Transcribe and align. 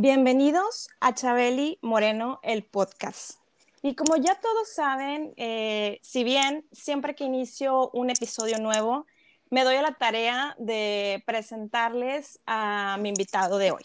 Bienvenidos 0.00 0.90
a 1.00 1.12
Chabeli 1.12 1.80
Moreno, 1.82 2.38
el 2.44 2.62
podcast. 2.62 3.40
Y 3.82 3.96
como 3.96 4.14
ya 4.14 4.38
todos 4.38 4.72
saben, 4.72 5.34
eh, 5.36 5.98
si 6.04 6.22
bien 6.22 6.64
siempre 6.70 7.16
que 7.16 7.24
inicio 7.24 7.90
un 7.90 8.08
episodio 8.08 8.58
nuevo, 8.58 9.06
me 9.50 9.64
doy 9.64 9.74
a 9.74 9.82
la 9.82 9.94
tarea 9.94 10.54
de 10.56 11.20
presentarles 11.26 12.38
a 12.46 12.96
mi 13.00 13.08
invitado 13.08 13.58
de 13.58 13.72
hoy. 13.72 13.82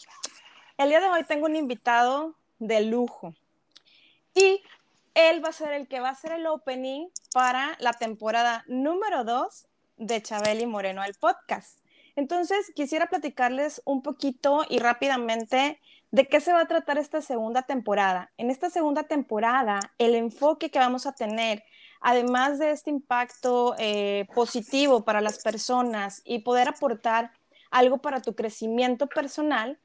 El 0.78 0.90
día 0.90 1.00
de 1.00 1.08
hoy 1.08 1.24
tengo 1.24 1.48
un 1.48 1.56
invitado 1.56 2.36
de 2.60 2.82
lujo 2.82 3.34
y 4.36 4.62
él 5.16 5.44
va 5.44 5.50
a 5.50 5.54
ser 5.54 5.74
el 5.74 5.88
que 5.88 6.00
va 6.00 6.10
a 6.10 6.12
hacer 6.12 6.34
el 6.34 6.46
opening 6.46 7.08
para 7.34 7.76
la 7.80 7.94
temporada 7.94 8.66
número 8.68 9.24
2 9.24 9.66
de 9.98 10.22
Chabeli 10.22 10.68
Moreno, 10.68 11.04
el 11.04 11.16
podcast. 11.16 11.80
Entonces, 12.16 12.72
quisiera 12.76 13.08
platicarles 13.08 13.82
un 13.86 14.04
poquito 14.04 14.64
y 14.70 14.78
rápidamente 14.78 15.80
¿De 16.14 16.28
qué 16.28 16.40
se 16.42 16.54
va 16.54 16.62
a 16.62 16.68
tratar 16.68 17.00
esta 17.00 17.24
segunda 17.24 17.64
temporada? 17.64 18.32
En 18.38 18.52
esta 18.52 18.70
segunda 18.70 19.02
temporada, 19.02 19.80
el 19.98 20.14
enfoque 20.14 20.70
que 20.70 20.78
vamos 20.78 21.08
a 21.08 21.14
tener, 21.14 21.64
además 22.02 22.60
de 22.60 22.70
este 22.70 22.92
impacto 22.92 23.74
eh, 23.80 24.28
positivo 24.36 25.06
para 25.06 25.22
las 25.22 25.42
personas 25.42 26.22
y 26.24 26.44
poder 26.44 26.70
aportar 26.70 27.32
algo 27.72 27.98
para 27.98 28.22
tu 28.22 28.36
crecimiento 28.36 29.08
personal, 29.08 29.80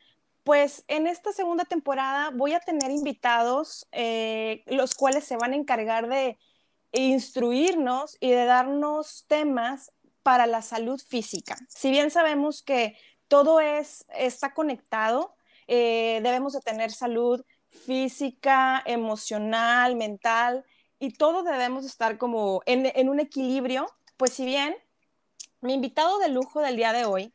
pues 0.45 0.85
en 0.87 1.07
esta 1.07 1.33
segunda 1.33 1.65
temporada 1.65 2.29
voy 2.35 2.53
a 2.53 2.61
tener 2.61 2.91
invitados, 2.91 3.89
eh, 3.93 4.65
los 4.67 4.95
cuales 4.95 5.25
se 5.25 5.39
van 5.39 5.55
a 5.55 5.57
encargar 5.57 6.09
de 6.09 6.37
instruirnos 6.93 8.19
y 8.21 8.33
de 8.33 8.45
darnos 8.45 9.25
temas 9.29 9.93
para 10.23 10.47
la 10.47 10.61
salud 10.61 11.01
física. 11.01 11.57
Si 11.69 11.91
bien 11.91 12.11
sabemos 12.11 12.63
que 12.63 12.99
todo 13.29 13.61
es, 13.61 14.05
está 14.11 14.53
conectado, 14.53 15.38
eh, 15.69 16.21
debemos 16.23 16.55
de 16.55 16.61
tener 16.61 16.91
salud 16.91 17.45
física, 17.69 18.83
emocional, 18.87 19.95
mental, 19.95 20.65
y 20.99 21.13
todo 21.13 21.43
debemos 21.43 21.85
estar 21.85 22.19
como 22.19 22.63
en, 22.67 23.09
un 23.09 23.21
equilibrio. 23.21 23.87
Pues 24.17 24.33
si 24.33 24.45
bien 24.45 24.75
mi 25.61 25.75
invitado 25.75 26.19
de 26.19 26.29
lujo 26.29 26.61
del 26.61 26.77
día 26.77 26.93
de 26.93 27.05
hoy 27.05 27.33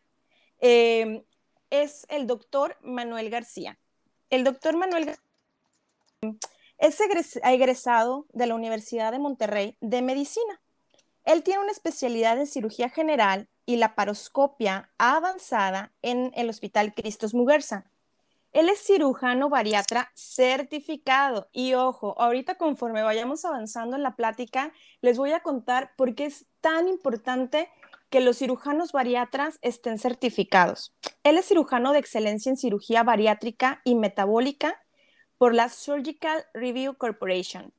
eh, 0.59 1.23
es 1.69 2.05
el 2.09 2.27
doctor 2.27 2.77
Manuel 2.81 3.29
García. 3.29 3.79
El 4.29 4.43
doctor 4.43 4.75
Manuel 4.75 5.05
García 5.05 5.23
es 6.77 6.99
egresado 7.43 8.25
de 8.33 8.47
la 8.47 8.55
Universidad 8.55 9.11
de 9.11 9.19
Monterrey 9.19 9.77
de 9.79 10.01
Medicina. 10.01 10.61
Él 11.23 11.43
tiene 11.43 11.61
una 11.61 11.71
especialidad 11.71 12.37
en 12.37 12.47
cirugía 12.47 12.89
general 12.89 13.47
y 13.65 13.77
la 13.77 13.95
paroscopia 13.95 14.91
avanzada 14.97 15.93
en 16.01 16.31
el 16.35 16.49
Hospital 16.49 16.93
Cristos 16.93 17.33
Muguerza. 17.33 17.85
Él 18.53 18.69
es 18.69 18.79
cirujano 18.85 19.49
bariatra 19.49 20.11
certificado. 20.15 21.49
Y 21.51 21.73
ojo, 21.73 22.15
ahorita 22.19 22.55
conforme 22.55 23.01
vayamos 23.01 23.45
avanzando 23.45 23.95
en 23.95 24.03
la 24.03 24.15
plática, 24.15 24.71
les 25.01 25.17
voy 25.17 25.31
a 25.31 25.41
contar 25.41 25.91
por 25.97 26.13
qué 26.13 26.25
es 26.25 26.45
tan 26.61 26.87
importante 26.87 27.69
que 28.11 28.21
los 28.21 28.37
cirujanos 28.37 28.91
bariatras 28.91 29.57
estén 29.63 29.97
certificados. 29.97 30.93
Él 31.23 31.39
es 31.39 31.47
cirujano 31.47 31.93
de 31.93 31.99
excelencia 31.99 32.51
en 32.51 32.57
cirugía 32.57 33.01
bariátrica 33.01 33.81
y 33.83 33.95
metabólica 33.95 34.79
por 35.39 35.55
la 35.55 35.67
Surgical 35.67 36.45
Review 36.53 36.95
Corporation. 36.95 37.73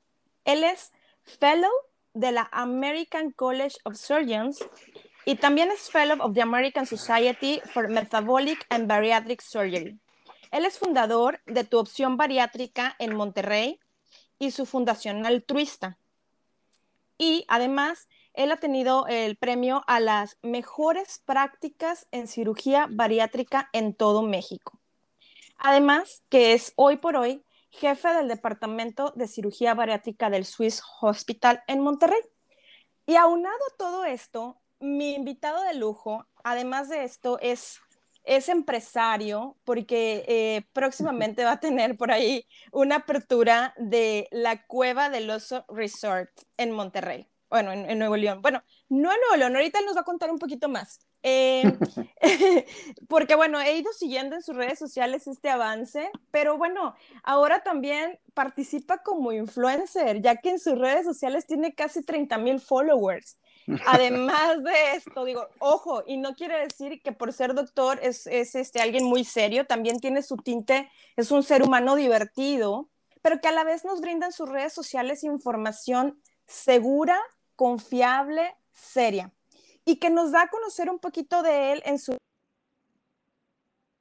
Él 0.45 0.65
es 0.65 0.91
fellow 1.23 1.71
de 2.15 2.33
la 2.33 2.49
American 2.51 3.31
College 3.31 3.77
of 3.85 3.95
Surgeons 3.95 4.59
y 5.25 5.37
también 5.37 5.71
es 5.71 5.89
fellow 5.89 6.21
of 6.21 6.35
the 6.35 6.43
American 6.43 6.85
Society 6.85 7.61
for 7.73 7.89
Metabolic 7.89 8.67
and 8.71 8.89
Bariatric 8.89 9.41
Surgery. 9.41 10.01
Él 10.55 10.65
es 10.65 10.79
fundador 10.79 11.41
de 11.47 11.65
Tu 11.65 11.77
Opción 11.79 12.17
Bariátrica 12.17 12.95
en 13.01 13.17
Monterrey 13.17 13.81
y 14.39 14.53
su 14.53 14.67
fundación 14.67 15.27
altruista. 15.27 15.99
Y 17.19 17.45
además, 17.49 18.07
él 18.35 18.53
ha 18.53 18.59
tenido 18.59 19.09
el 19.09 19.37
premio 19.37 19.83
a 19.89 19.99
las 19.99 20.39
mejores 20.43 21.21
prácticas 21.27 22.07
en 22.13 22.29
cirugía 22.29 22.87
bariátrica 22.89 23.69
en 23.73 23.95
todo 23.95 24.23
México. 24.23 24.79
Además, 25.57 26.23
que 26.29 26.53
es 26.53 26.73
hoy 26.77 26.99
por 26.99 27.17
hoy 27.17 27.45
jefe 27.71 28.15
del 28.15 28.29
Departamento 28.29 29.13
de 29.17 29.27
Cirugía 29.27 29.75
Bariátrica 29.75 30.31
del 30.31 30.45
Swiss 30.45 30.85
Hospital 31.01 31.65
en 31.67 31.81
Monterrey. 31.81 32.23
Y 33.07 33.17
aunado 33.17 33.57
a 33.73 33.77
todo 33.77 34.05
esto, 34.05 34.61
mi 34.79 35.15
invitado 35.15 35.65
de 35.65 35.75
lujo, 35.75 36.29
además 36.45 36.89
de 36.89 37.03
esto, 37.03 37.41
es 37.41 37.81
es 38.25 38.49
empresario 38.49 39.57
porque 39.65 40.25
eh, 40.27 40.63
próximamente 40.73 41.45
va 41.45 41.53
a 41.53 41.61
tener 41.61 41.97
por 41.97 42.11
ahí 42.11 42.47
una 42.73 42.97
apertura 42.97 43.75
de 43.77 44.29
la 44.31 44.67
Cueva 44.67 45.11
del 45.11 45.31
Oso 45.31 45.65
Resort 45.69 46.31
en 46.57 46.71
Monterrey, 46.73 47.29
bueno, 47.51 47.73
en, 47.73 47.99
Nuevo 47.99 48.17
León. 48.17 48.41
Bueno, 48.43 48.63
no 48.89 49.13
en 49.13 49.21
Nuevo 49.21 49.37
León, 49.37 49.57
ahorita 49.57 49.79
él 49.79 49.87
nos 49.87 49.97
va 49.97 50.01
a 50.01 50.05
contar 50.05 50.31
un 50.31 50.39
poquito 50.39 50.69
más. 50.69 51.01
Eh, 51.23 51.63
porque 53.09 53.35
bueno, 53.35 53.61
he 53.61 53.77
ido 53.77 53.93
siguiendo 53.93 54.37
en 54.37 54.43
sus 54.43 54.57
redes 54.57 54.79
sociales 54.79 55.27
este 55.27 55.51
avance, 55.51 56.11
pero 56.31 56.57
bueno, 56.57 56.95
ahora 57.23 57.63
también 57.63 58.19
participa 58.35 59.03
como 59.03 59.33
influencer, 59.33 60.21
ya 60.21 60.37
que 60.37 60.51
en 60.51 60.59
sus 60.59 60.79
redes 60.79 61.05
sociales 61.05 61.47
tiene 61.47 61.75
casi 61.75 62.03
30 62.03 62.39
mil 62.39 62.61
followers. 62.61 63.39
Además 63.87 64.63
de 64.63 64.93
esto, 64.95 65.25
digo, 65.25 65.49
ojo, 65.59 66.03
y 66.07 66.17
no 66.17 66.35
quiere 66.35 66.61
decir 66.61 67.01
que 67.03 67.13
por 67.13 67.33
ser 67.33 67.55
doctor 67.55 67.99
es, 68.03 68.27
este, 68.27 68.81
alguien 68.81 69.05
muy 69.05 69.25
serio, 69.25 69.67
también 69.67 70.01
tiene 70.01 70.23
su 70.23 70.37
tinte, 70.37 70.91
es 71.17 71.31
un 71.31 71.43
ser 71.43 71.63
humano 71.63 71.95
divertido, 71.95 72.91
pero 73.23 73.41
que 73.41 73.49
a 73.49 73.53
la 73.53 73.65
vez 73.65 73.85
nos 73.85 74.01
brinda 74.01 74.27
en 74.27 74.33
sus 74.33 74.49
redes 74.49 74.73
sociales 74.73 75.25
información 75.25 76.21
segura, 76.47 77.19
confiable, 77.57 78.55
seria, 78.73 79.33
y 79.85 79.97
que 79.97 80.11
nos 80.11 80.33
da 80.33 80.43
a 80.43 80.49
conocer 80.49 80.91
un 80.91 80.99
poquito 80.99 81.43
de 81.43 81.73
él 81.73 81.83
en 81.87 81.99
su... 81.99 82.17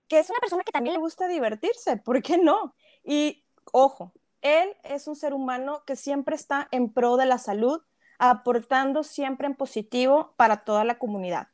que 0.07 0.19
es 0.19 0.29
una 0.29 0.39
persona 0.39 0.63
que 0.63 0.71
también 0.73 0.95
le 0.95 0.99
gusta 0.99 1.27
divertirse, 1.27 1.97
¿por 1.97 2.21
qué 2.21 2.37
no? 2.37 2.75
Y 3.03 3.45
ojo, 3.71 4.11
él 4.41 4.75
es 4.83 5.07
un 5.07 5.15
ser 5.15 5.33
humano 5.33 5.83
que 5.85 5.95
siempre 5.95 6.35
está 6.35 6.67
en 6.71 6.91
pro 6.91 7.15
de 7.15 7.25
la 7.25 7.37
salud, 7.37 7.81
aportando 8.29 9.03
siempre 9.03 9.47
en 9.47 9.55
positivo 9.55 10.33
para 10.37 10.63
toda 10.63 10.85
la 10.85 10.97
comunidad. 10.97 11.49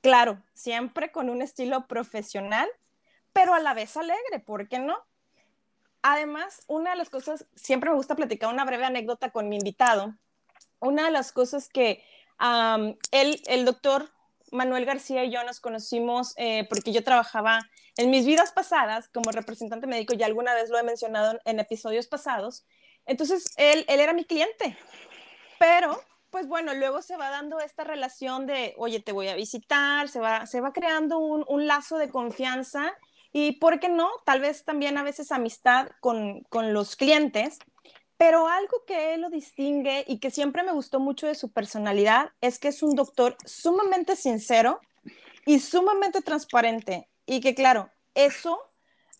Claro, 0.00 0.42
siempre 0.54 1.12
con 1.12 1.28
un 1.28 1.42
estilo 1.42 1.86
profesional, 1.86 2.66
pero 3.34 3.52
a 3.52 3.60
la 3.60 3.74
vez 3.74 3.94
alegre, 3.98 4.38
¿por 4.38 4.66
qué 4.68 4.78
no? 4.78 4.96
Además, 6.00 6.62
una 6.66 6.92
de 6.92 6.96
las 6.96 7.10
cosas, 7.10 7.46
siempre 7.54 7.90
me 7.90 7.96
gusta 7.96 8.14
platicar 8.14 8.52
una 8.52 8.64
breve 8.64 8.86
anécdota 8.86 9.30
con 9.30 9.50
mi 9.50 9.56
invitado. 9.56 10.14
Una 10.80 11.04
de 11.04 11.10
las 11.10 11.30
cosas 11.30 11.68
que 11.68 12.02
él, 13.10 13.42
el 13.46 13.64
doctor 13.66 14.08
Manuel 14.50 14.86
García 14.86 15.24
y 15.24 15.30
yo 15.30 15.44
nos 15.44 15.60
conocimos 15.60 16.32
eh, 16.36 16.66
porque 16.70 16.92
yo 16.92 17.04
trabajaba 17.04 17.60
en 17.98 18.10
mis 18.10 18.24
vidas 18.24 18.50
pasadas 18.52 19.08
como 19.08 19.30
representante 19.30 19.86
médico, 19.86 20.14
ya 20.14 20.24
alguna 20.24 20.54
vez 20.54 20.70
lo 20.70 20.78
he 20.78 20.82
mencionado 20.82 21.38
en, 21.44 21.60
episodios 21.60 22.06
pasados. 22.06 22.64
Entonces, 23.04 23.52
él, 23.58 23.84
él 23.88 24.00
era 24.00 24.14
mi 24.14 24.24
cliente 24.24 24.76
pero, 25.58 25.98
pues 26.34 26.48
bueno, 26.48 26.74
luego 26.74 27.00
se 27.00 27.16
va 27.16 27.30
dando 27.30 27.60
esta 27.60 27.84
relación 27.84 28.44
de, 28.48 28.74
oye, 28.76 28.98
te 28.98 29.12
voy 29.12 29.28
a 29.28 29.36
visitar, 29.36 30.08
se 30.08 30.18
va, 30.18 30.46
se 30.46 30.60
va 30.60 30.72
creando 30.72 31.18
un, 31.18 31.44
un 31.46 31.68
lazo 31.68 31.96
de 31.96 32.10
confianza 32.10 32.92
y, 33.32 33.52
¿por 33.60 33.78
qué 33.78 33.88
no? 33.88 34.10
Tal 34.26 34.40
vez 34.40 34.64
también 34.64 34.98
a 34.98 35.04
veces 35.04 35.30
amistad 35.30 35.90
con, 36.00 36.40
con 36.48 36.72
los 36.72 36.96
clientes. 36.96 37.60
Pero 38.16 38.48
algo 38.48 38.84
que 38.84 39.16
lo 39.16 39.30
distingue 39.30 40.04
y 40.08 40.18
que 40.18 40.32
siempre 40.32 40.64
me 40.64 40.72
gustó 40.72 40.98
mucho 40.98 41.28
de 41.28 41.36
su 41.36 41.52
personalidad 41.52 42.32
es 42.40 42.58
que 42.58 42.66
es 42.66 42.82
un 42.82 42.96
doctor 42.96 43.36
sumamente 43.44 44.16
sincero 44.16 44.80
y 45.46 45.60
sumamente 45.60 46.20
transparente. 46.20 47.08
Y 47.26 47.38
que 47.42 47.54
claro, 47.54 47.92
eso 48.14 48.58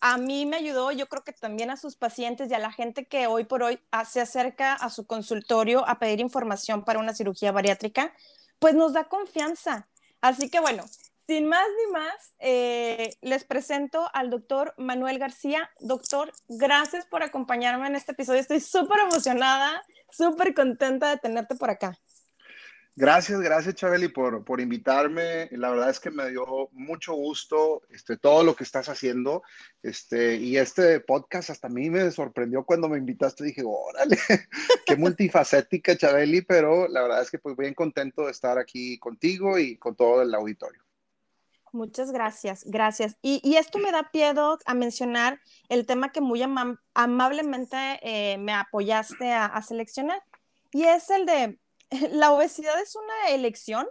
a 0.06 0.18
mí 0.18 0.44
me 0.44 0.58
ayudó, 0.58 0.92
yo 0.92 1.08
creo 1.08 1.24
que 1.24 1.32
también 1.32 1.70
a 1.70 1.78
sus 1.78 1.96
pacientes 1.96 2.50
y 2.50 2.54
a 2.54 2.58
la 2.58 2.70
gente 2.70 3.06
que 3.06 3.26
hoy 3.26 3.44
por 3.44 3.62
hoy 3.62 3.80
se 4.06 4.20
acerca 4.20 4.74
a 4.74 4.90
su 4.90 5.06
consultorio 5.06 5.88
a 5.88 5.98
pedir 5.98 6.20
información 6.20 6.84
para 6.84 6.98
una 6.98 7.14
cirugía 7.14 7.52
bariátrica, 7.52 8.12
pues 8.58 8.74
nos 8.74 8.92
da 8.92 9.04
confianza. 9.04 9.88
Así 10.20 10.50
que 10.50 10.60
bueno, 10.60 10.84
sin 11.26 11.48
más 11.48 11.64
ni 11.78 11.92
más, 11.92 12.34
eh, 12.38 13.16
les 13.22 13.44
presento 13.44 14.10
al 14.12 14.28
doctor 14.28 14.74
Manuel 14.76 15.18
García. 15.18 15.70
Doctor, 15.80 16.34
gracias 16.48 17.06
por 17.06 17.22
acompañarme 17.22 17.86
en 17.86 17.96
este 17.96 18.12
episodio. 18.12 18.40
Estoy 18.42 18.60
súper 18.60 19.00
emocionada, 19.00 19.82
súper 20.10 20.52
contenta 20.52 21.08
de 21.08 21.16
tenerte 21.16 21.54
por 21.54 21.70
acá. 21.70 21.98
Gracias, 22.96 23.40
gracias 23.40 23.74
Chabeli 23.74 24.06
por, 24.06 24.44
por 24.44 24.60
invitarme. 24.60 25.48
La 25.50 25.70
verdad 25.70 25.90
es 25.90 25.98
que 25.98 26.12
me 26.12 26.30
dio 26.30 26.68
mucho 26.72 27.14
gusto 27.14 27.82
este, 27.90 28.16
todo 28.16 28.44
lo 28.44 28.54
que 28.54 28.62
estás 28.62 28.88
haciendo. 28.88 29.42
Este, 29.82 30.36
y 30.36 30.56
este 30.58 31.00
podcast 31.00 31.50
hasta 31.50 31.66
a 31.66 31.70
mí 31.70 31.90
me 31.90 32.08
sorprendió 32.12 32.64
cuando 32.64 32.88
me 32.88 32.98
invitaste. 32.98 33.42
Dije, 33.42 33.62
órale, 33.66 34.16
qué 34.86 34.96
multifacética 34.96 35.96
Chabeli, 35.96 36.42
pero 36.42 36.86
la 36.86 37.02
verdad 37.02 37.22
es 37.22 37.32
que 37.32 37.38
pues 37.38 37.56
bien 37.56 37.74
contento 37.74 38.26
de 38.26 38.30
estar 38.30 38.58
aquí 38.58 38.96
contigo 38.98 39.58
y 39.58 39.76
con 39.76 39.96
todo 39.96 40.22
el 40.22 40.32
auditorio. 40.32 40.84
Muchas 41.74 42.12
gracias, 42.12 42.62
gracias. 42.64 43.16
Y, 43.20 43.56
esto 43.56 43.80
me 43.80 43.90
da 43.90 44.08
pie, 44.12 44.32
a 44.64 44.74
mencionar 44.74 45.40
el 45.68 45.86
tema 45.86 46.12
que 46.12 46.20
muy 46.20 46.40
amablemente 46.94 47.76
eh, 48.02 48.38
me 48.38 48.52
apoyaste 48.52 49.32
a, 49.32 49.60
seleccionar. 49.60 50.22
Y 50.70 50.84
es 50.84 51.10
el 51.10 51.26
de, 51.26 51.58
la 52.12 52.32
obesidad 52.32 52.80
es 52.80 52.96
una 52.96 53.34
elección, 53.34 53.86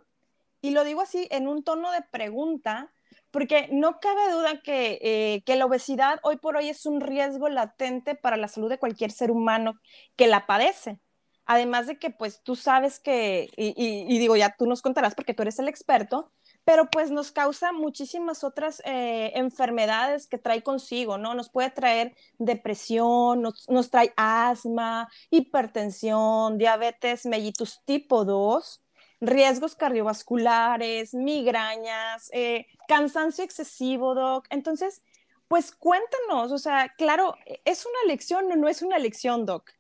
y 0.62 0.72
lo 0.72 0.84
digo 0.84 1.02
así 1.02 1.28
en 1.32 1.48
un 1.48 1.64
tono 1.64 1.92
de 1.92 2.02
pregunta, 2.02 2.92
porque 3.32 3.68
no 3.72 4.00
cabe 4.00 4.32
duda 4.32 4.62
que, 4.62 5.00
eh, 5.02 5.44
que, 5.46 5.56
la 5.56 5.66
obesidad 5.66 6.20
hoy 6.24 6.38
por 6.38 6.56
hoy 6.56 6.70
es 6.70 6.86
un 6.86 7.02
riesgo 7.02 7.50
latente 7.50 8.16
para 8.16 8.38
la 8.38 8.48
salud 8.48 8.70
de 8.70 8.80
cualquier 8.80 9.12
ser 9.12 9.32
humano 9.32 9.74
que 10.16 10.28
la 10.28 10.46
padece. 10.46 11.00
Además 11.46 11.88
de 11.88 11.98
que, 12.00 12.10
pues, 12.10 12.42
tú 12.44 12.56
sabes 12.56 13.00
que, 13.00 13.50
y 13.58 14.20
digo, 14.20 14.38
ya 14.38 14.56
tú 14.58 14.66
nos 14.66 14.82
contarás 14.82 15.16
porque 15.16 15.34
tú 15.34 15.42
eres 15.42 15.60
el 15.60 15.68
experto, 15.68 16.32
pero 16.66 16.90
pues 16.90 17.12
nos 17.12 17.32
causa 17.32 17.72
muchísimas 17.72 18.44
otras 18.44 18.82
eh, 18.86 19.32
enfermedades 19.36 20.28
que 20.28 20.38
trae 20.38 20.64
consigo, 20.64 21.18
¿no? 21.18 21.34
Nos 21.34 21.50
puede 21.50 21.70
traer 21.72 22.16
depresión, 22.38 23.42
nos, 23.42 23.90
trae 23.90 24.14
asma, 24.16 25.10
hipertensión, 25.30 26.58
diabetes 26.58 27.26
mellitus 27.26 27.82
tipo 27.86 28.24
2, 28.24 28.82
riesgos 29.20 29.76
cardiovasculares, 29.76 31.14
migrañas, 31.14 32.30
eh, 32.32 32.68
cansancio 32.88 33.44
excesivo, 33.44 34.16
doc. 34.16 34.46
Entonces, 34.50 35.02
pues 35.48 35.72
cuéntanos, 35.72 36.52
o 36.52 36.58
sea, 36.58 36.94
claro, 36.98 37.36
¿es 37.66 37.86
una 37.86 38.08
lección 38.08 38.52
o 38.52 38.56
no 38.56 38.68
es 38.70 38.82
una 38.82 39.00
lección, 39.00 39.46
doc? 39.46 39.72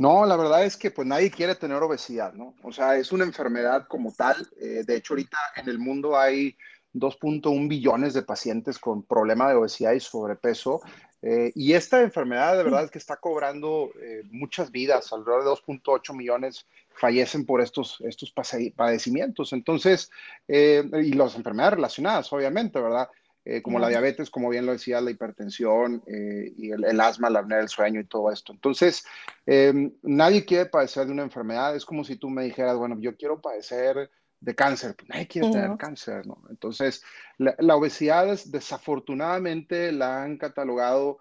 No, 0.00 0.24
la 0.24 0.34
verdad 0.34 0.64
es 0.64 0.78
que 0.78 0.90
pues 0.90 1.06
nadie 1.06 1.30
quiere 1.30 1.54
tener 1.56 1.76
obesidad, 1.82 2.32
¿no? 2.32 2.54
O 2.62 2.72
sea, 2.72 2.96
es 2.96 3.12
una 3.12 3.24
enfermedad 3.24 3.86
como 3.86 4.14
tal. 4.14 4.48
Eh, 4.58 4.82
de 4.86 4.96
hecho, 4.96 5.12
ahorita 5.12 5.36
en 5.56 5.68
el 5.68 5.78
mundo 5.78 6.18
hay 6.18 6.56
2.1 6.94 7.68
billones 7.68 8.14
de 8.14 8.22
pacientes 8.22 8.78
con 8.78 9.02
problema 9.02 9.50
de 9.50 9.56
obesidad 9.56 9.92
y 9.92 10.00
sobrepeso. 10.00 10.80
Eh, 11.20 11.52
y 11.54 11.74
esta 11.74 12.00
enfermedad 12.00 12.56
de 12.56 12.64
verdad 12.64 12.84
es 12.84 12.90
que 12.90 12.96
está 12.96 13.16
cobrando 13.16 13.90
eh, 14.00 14.22
muchas 14.30 14.70
vidas, 14.70 15.12
alrededor 15.12 15.44
de 15.44 15.50
2.8 15.50 16.16
millones 16.16 16.64
fallecen 16.94 17.44
por 17.44 17.60
estos, 17.60 18.00
estos 18.00 18.32
padecimientos. 18.74 19.52
Entonces, 19.52 20.10
y 20.48 21.12
las 21.12 21.36
enfermedades 21.36 21.74
relacionadas, 21.74 22.32
obviamente, 22.32 22.80
¿verdad? 22.80 23.10
Eh, 23.50 23.62
como 23.62 23.80
la 23.80 23.88
diabetes, 23.88 24.30
como 24.30 24.48
bien 24.48 24.64
lo 24.64 24.70
decía, 24.70 25.00
la 25.00 25.10
hipertensión 25.10 26.04
eh, 26.06 26.52
y 26.56 26.70
el, 26.70 27.00
asma, 27.00 27.28
la 27.30 27.40
apnea 27.40 27.58
del 27.58 27.68
sueño 27.68 27.98
y 27.98 28.04
todo 28.04 28.30
esto. 28.30 28.52
Entonces, 28.52 29.04
em, 29.44 29.92
nadie 30.02 30.44
quiere 30.44 30.66
padecer 30.66 31.06
de 31.06 31.12
una 31.12 31.24
enfermedad. 31.24 31.74
Es 31.74 31.84
como 31.84 32.04
si 32.04 32.14
tú 32.14 32.30
me 32.30 32.44
dijeras, 32.44 32.76
bueno, 32.76 32.96
yo 33.00 33.16
quiero 33.16 33.40
padecer 33.40 34.08
de 34.38 34.54
cáncer. 34.54 34.94
Pues 34.94 35.08
nadie 35.08 35.26
quiere 35.26 35.50
tener 35.50 35.76
cáncer, 35.76 36.28
¿no? 36.28 36.40
Entonces, 36.48 37.02
la, 37.38 37.74
obesidad 37.74 38.38
desafortunadamente 38.46 39.90
la 39.90 40.22
han 40.22 40.38
catalogado 40.38 41.18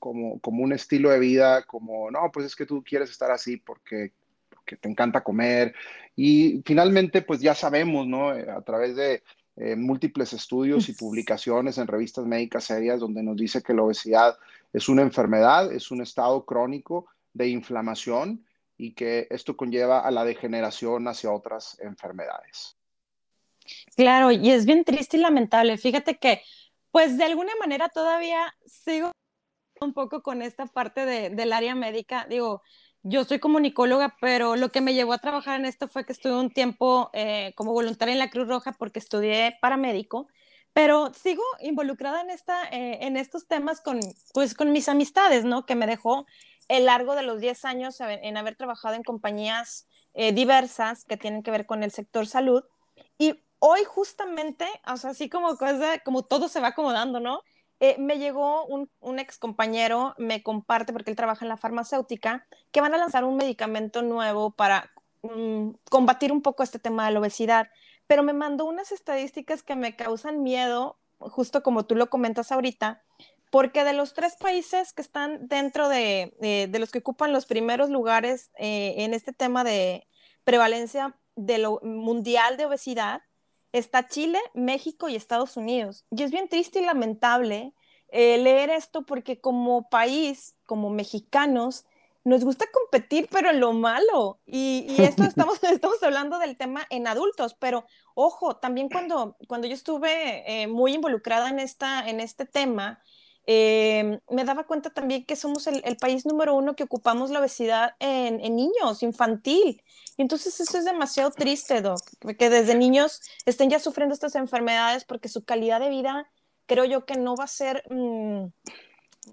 como, 0.00 0.40
como 0.40 0.64
un 0.64 0.72
estilo 0.72 1.10
de 1.10 1.20
vida, 1.20 1.62
como, 1.62 2.10
no, 2.10 2.28
pues 2.32 2.46
es 2.46 2.56
que 2.56 2.66
tú 2.66 2.82
quieres 2.82 3.10
estar 3.10 3.30
así 3.30 3.56
porque 3.56 4.12
porque 4.58 4.76
te 4.76 4.88
encanta 4.88 5.22
comer. 5.22 5.74
Y 6.16 6.62
finalmente, 6.64 7.22
pues 7.22 7.40
ya 7.40 7.54
sabemos, 7.54 8.06
¿no? 8.06 8.34
Eh, 8.34 8.50
a 8.50 8.60
través 8.60 8.96
de, 8.96 9.22
eh, 9.60 9.74
múltiples 9.74 10.32
estudios 10.32 10.88
y 10.88 10.92
publicaciones 10.92 11.78
en 11.78 11.88
revistas 11.88 12.24
médicas 12.24 12.64
serias 12.64 13.00
donde 13.00 13.24
nos 13.24 13.36
dice 13.36 13.60
que 13.60 13.74
la 13.74 13.82
obesidad 13.82 14.38
es 14.72 14.88
una 14.88 15.02
enfermedad, 15.02 15.72
es 15.72 15.90
un 15.90 16.00
estado 16.00 16.44
crónico 16.44 17.06
de 17.32 17.48
inflamación 17.48 18.46
y 18.76 18.92
que 18.92 19.26
esto 19.30 19.56
conlleva 19.56 20.00
a 20.00 20.12
la 20.12 20.24
degeneración 20.24 21.08
hacia 21.08 21.32
otras 21.32 21.76
enfermedades. 21.80 22.76
Claro, 23.96 24.30
y 24.30 24.50
es 24.50 24.64
bien 24.64 24.84
triste 24.84 25.16
y 25.16 25.20
lamentable. 25.20 25.76
Fíjate 25.76 26.18
que, 26.18 26.40
pues 26.92 27.18
de 27.18 27.24
alguna 27.24 27.52
manera 27.58 27.88
todavía 27.88 28.54
sigo 28.64 29.10
un 29.80 29.92
poco 29.92 30.22
con 30.22 30.40
esta 30.40 30.66
parte 30.66 31.04
de, 31.04 31.30
del 31.30 31.52
área 31.52 31.74
médica. 31.74 32.26
Digo, 32.30 32.62
yo 33.08 33.24
soy 33.24 33.38
comunicóloga, 33.38 34.16
pero 34.20 34.56
lo 34.56 34.70
que 34.70 34.80
me 34.80 34.94
llevó 34.94 35.14
a 35.14 35.18
trabajar 35.18 35.58
en 35.58 35.66
esto 35.66 35.88
fue 35.88 36.04
que 36.04 36.12
estuve 36.12 36.34
un 36.34 36.50
tiempo 36.50 37.10
eh, 37.14 37.52
como 37.56 37.72
voluntaria 37.72 38.12
en 38.12 38.18
la 38.18 38.30
Cruz 38.30 38.48
Roja 38.48 38.72
porque 38.72 38.98
estudié 38.98 39.56
paramédico, 39.60 40.28
pero 40.74 41.12
sigo 41.14 41.42
involucrada 41.60 42.20
en, 42.20 42.30
esta, 42.30 42.64
eh, 42.68 42.98
en 43.06 43.16
estos 43.16 43.46
temas 43.46 43.80
con, 43.80 43.98
pues, 44.34 44.54
con 44.54 44.72
mis 44.72 44.88
amistades, 44.88 45.44
¿no? 45.44 45.64
Que 45.64 45.74
me 45.74 45.86
dejó 45.86 46.26
el 46.68 46.84
largo 46.84 47.14
de 47.14 47.22
los 47.22 47.40
10 47.40 47.64
años 47.64 47.96
en 48.00 48.36
haber 48.36 48.54
trabajado 48.54 48.94
en 48.94 49.02
compañías 49.02 49.86
eh, 50.12 50.32
diversas 50.32 51.04
que 51.04 51.16
tienen 51.16 51.42
que 51.42 51.50
ver 51.50 51.64
con 51.64 51.82
el 51.82 51.90
sector 51.90 52.26
salud. 52.26 52.62
Y 53.16 53.42
hoy 53.58 53.84
justamente, 53.84 54.66
o 54.86 54.98
sea, 54.98 55.10
así 55.10 55.30
como 55.30 55.56
cosa, 55.56 55.98
como 56.04 56.24
todo 56.24 56.48
se 56.48 56.60
va 56.60 56.68
acomodando, 56.68 57.20
¿no? 57.20 57.40
Eh, 57.80 57.96
me 57.98 58.18
llegó 58.18 58.66
un, 58.66 58.88
ex 59.18 59.38
compañero, 59.38 60.14
me 60.18 60.42
comparte, 60.42 60.92
porque 60.92 61.10
él 61.10 61.16
trabaja 61.16 61.44
en 61.44 61.48
la 61.48 61.56
farmacéutica, 61.56 62.46
que 62.72 62.80
van 62.80 62.94
a 62.94 62.98
lanzar 62.98 63.24
un 63.24 63.36
medicamento 63.36 64.02
nuevo 64.02 64.50
para 64.50 64.90
mm, 65.22 65.70
combatir 65.88 66.32
un 66.32 66.42
poco 66.42 66.62
este 66.62 66.78
tema 66.78 67.06
de 67.06 67.12
la 67.12 67.20
obesidad, 67.20 67.68
pero 68.06 68.22
me 68.22 68.32
mandó 68.32 68.64
unas 68.64 68.90
estadísticas 68.90 69.62
que 69.62 69.76
me 69.76 69.94
causan 69.94 70.42
miedo, 70.42 70.98
justo 71.18 71.62
como 71.62 71.86
tú 71.86 71.94
lo 71.94 72.10
comentas 72.10 72.50
ahorita, 72.50 73.02
porque 73.50 73.84
de 73.84 73.92
los 73.92 74.12
tres 74.12 74.36
países 74.36 74.92
que 74.92 75.02
están 75.02 75.46
dentro 75.48 75.88
de, 75.88 76.34
de 76.70 76.78
los 76.78 76.90
que 76.90 76.98
ocupan 76.98 77.32
los 77.32 77.46
primeros 77.46 77.90
lugares 77.90 78.50
eh, 78.58 78.94
en 78.98 79.14
este 79.14 79.32
tema 79.32 79.64
de 79.64 80.06
prevalencia 80.44 81.16
de 81.36 81.58
lo 81.58 81.80
mundial 81.82 82.56
de 82.56 82.66
obesidad, 82.66 83.22
está 83.72 84.08
Chile, 84.08 84.38
México 84.54 85.08
y 85.08 85.16
Estados 85.16 85.56
Unidos. 85.56 86.04
Y 86.10 86.22
es 86.22 86.30
bien 86.30 86.48
triste 86.48 86.80
y 86.80 86.84
lamentable 86.84 87.74
eh, 88.10 88.38
leer 88.38 88.70
esto 88.70 89.02
porque 89.02 89.40
como 89.40 89.88
país, 89.88 90.56
como 90.64 90.90
mexicanos, 90.90 91.84
nos 92.24 92.44
gusta 92.44 92.66
competir, 92.72 93.28
pero 93.30 93.50
en 93.50 93.60
lo 93.60 93.72
malo. 93.72 94.40
Y, 94.46 94.94
esto 94.98 95.22
estamos, 95.24 95.62
estamos 95.62 96.02
hablando 96.02 96.38
del 96.38 96.56
tema 96.56 96.86
en 96.90 97.06
adultos, 97.06 97.54
pero 97.58 97.84
ojo, 98.14 98.56
también 98.56 98.88
cuando, 98.88 99.36
cuando 99.46 99.66
yo 99.66 99.74
estuve 99.74 100.62
eh, 100.62 100.66
muy 100.66 100.94
involucrada 100.94 101.48
en, 101.48 101.58
esta, 101.58 102.08
en 102.08 102.20
este 102.20 102.46
tema, 102.46 103.02
eh, 103.46 104.20
me 104.38 104.44
daba 104.44 104.62
cuenta 104.62 104.90
también 104.90 105.24
que 105.24 105.34
somos 105.34 105.66
el, 105.66 105.96
país 105.96 106.24
número 106.24 106.54
uno 106.54 106.76
que 106.76 106.84
ocupamos 106.84 107.30
la 107.30 107.40
obesidad 107.40 107.96
en, 107.98 108.38
niños, 108.54 109.02
infantil. 109.02 109.82
Y 110.16 110.22
entonces 110.22 110.60
eso 110.60 110.78
es 110.78 110.84
demasiado 110.84 111.32
triste, 111.32 111.80
Doc, 111.80 111.98
que 112.38 112.48
desde 112.48 112.76
niños 112.76 113.20
estén 113.46 113.68
ya 113.68 113.80
sufriendo 113.80 114.14
estas 114.14 114.36
enfermedades 114.36 115.04
porque 115.04 115.28
su 115.28 115.44
calidad 115.44 115.80
de 115.80 115.90
vida 115.90 116.30
creo 116.66 116.84
yo 116.84 117.04
que 117.04 117.16
no 117.16 117.34
va 117.34 117.44
a 117.44 117.48
ser 117.48 117.82
mm, 117.90 118.44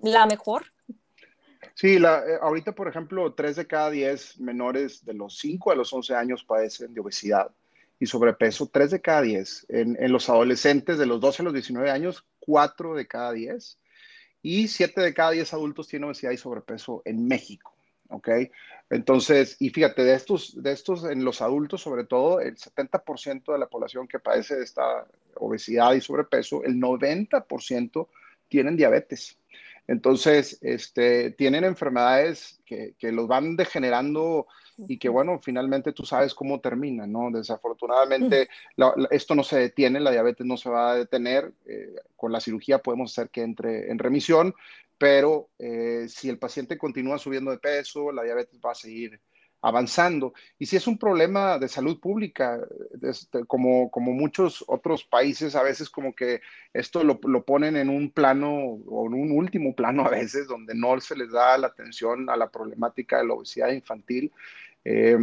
la 0.01 0.25
mejor. 0.25 0.65
Sí, 1.75 1.99
la, 1.99 2.25
eh, 2.25 2.39
ahorita, 2.41 2.71
por 2.71 2.87
ejemplo, 2.87 3.31
3 3.31 3.57
de 3.57 3.67
cada 3.67 3.91
10 3.91 4.39
menores 4.39 5.05
de 5.05 5.13
los 5.13 5.37
5 5.37 5.71
a 5.71 5.75
los 5.75 5.93
11 5.93 6.15
años 6.15 6.43
padecen 6.43 6.95
de 6.95 7.01
obesidad 7.01 7.51
y 7.99 8.07
sobrepeso. 8.07 8.71
3 8.73 8.89
de 8.89 9.01
cada 9.01 9.21
10. 9.21 9.67
En, 9.69 10.03
en 10.03 10.11
los 10.11 10.29
adolescentes 10.29 10.97
de 10.97 11.05
los 11.05 11.21
12 11.21 11.43
a 11.43 11.45
los 11.45 11.53
19 11.53 11.91
años, 11.91 12.25
4 12.39 12.95
de 12.95 13.05
cada 13.05 13.33
10 13.33 13.77
y 14.45 14.67
7 14.67 15.01
de 15.01 15.11
cada 15.11 15.31
10 15.31 15.55
adultos 15.55 15.87
tienen 15.87 16.05
obesidad 16.05 16.29
y 16.29 16.37
sobrepeso 16.37 17.01
en 17.03 17.27
México. 17.27 17.73
¿Ok? 18.09 18.29
Entonces, 18.91 19.57
y 19.59 19.71
fíjate, 19.71 20.03
de 20.03 20.13
estos, 20.13 20.61
de 20.61 20.71
estos 20.71 21.03
en 21.05 21.25
los 21.25 21.41
adultos, 21.41 21.81
sobre 21.81 22.03
todo, 22.03 22.39
el 22.39 22.55
70% 22.55 23.51
de 23.51 23.57
la 23.57 23.65
población 23.67 24.07
que 24.07 24.19
padece 24.19 24.55
de 24.55 24.63
esta 24.63 25.07
obesidad 25.37 25.93
y 25.93 26.01
sobrepeso, 26.01 26.63
el 26.63 26.75
90% 26.75 28.07
tienen 28.47 28.77
diabetes. 28.77 29.39
Entonces, 29.87 30.59
este, 30.61 31.31
tienen 31.31 31.63
enfermedades 31.63 32.59
que, 32.67 32.93
que, 32.99 33.11
los 33.11 33.27
van 33.27 33.55
degenerando 33.55 34.45
y 34.77 34.97
que, 34.97 35.09
bueno, 35.09 35.39
finalmente 35.41 35.93
tú 35.93 36.05
sabes 36.05 36.33
cómo 36.33 36.59
termina, 36.59 37.07
¿no? 37.07 37.31
Desafortunadamente, 37.31 38.49
esto 39.11 39.35
no 39.35 39.43
se 39.43 39.57
detiene, 39.57 39.99
la 39.99 40.11
diabetes 40.11 40.45
no 40.45 40.57
se 40.57 40.69
va 40.69 40.91
a 40.91 40.95
detener. 40.95 41.53
Eh, 41.65 41.95
con 42.15 42.31
la 42.31 42.39
cirugía 42.39 42.79
podemos 42.79 43.11
hacer 43.11 43.29
que 43.29 43.41
entre 43.41 43.91
en 43.91 43.99
remisión, 43.99 44.53
pero 44.97 45.49
eh, 45.59 46.05
si 46.07 46.29
el 46.29 46.39
paciente 46.39 46.77
continúa 46.77 47.17
subiendo 47.17 47.51
de 47.51 47.57
peso, 47.57 48.11
la 48.11 48.23
diabetes 48.23 48.59
va 48.65 48.71
a 48.71 48.75
seguir 48.75 49.19
avanzando. 49.65 50.33
Y 50.59 50.67
si 50.67 50.75
es 50.75 50.85
un 50.85 50.99
problema 50.99 51.57
de 51.57 51.67
salud 51.67 51.99
pública, 51.99 52.59
este, 53.01 53.45
como, 53.45 53.89
como 53.89 54.11
muchos 54.11 54.63
otros 54.67 55.03
países, 55.03 55.55
a 55.55 55.63
veces 55.63 55.89
como 55.89 56.13
que 56.13 56.41
esto 56.71 57.03
lo, 57.03 57.19
ponen 57.19 57.75
en 57.75 57.89
un 57.89 58.11
plano 58.11 58.53
o 58.53 59.07
en 59.07 59.15
un 59.15 59.31
último 59.31 59.75
plano 59.75 60.05
a 60.05 60.09
veces, 60.09 60.47
donde 60.47 60.75
no 60.75 60.99
se 61.01 61.15
les 61.15 61.31
da 61.31 61.57
la 61.57 61.67
atención 61.67 62.29
a 62.29 62.37
la 62.37 62.51
problemática 62.51 63.17
de 63.17 63.25
la 63.25 63.33
obesidad 63.33 63.69
infantil. 63.71 64.31
Eh, 64.83 65.17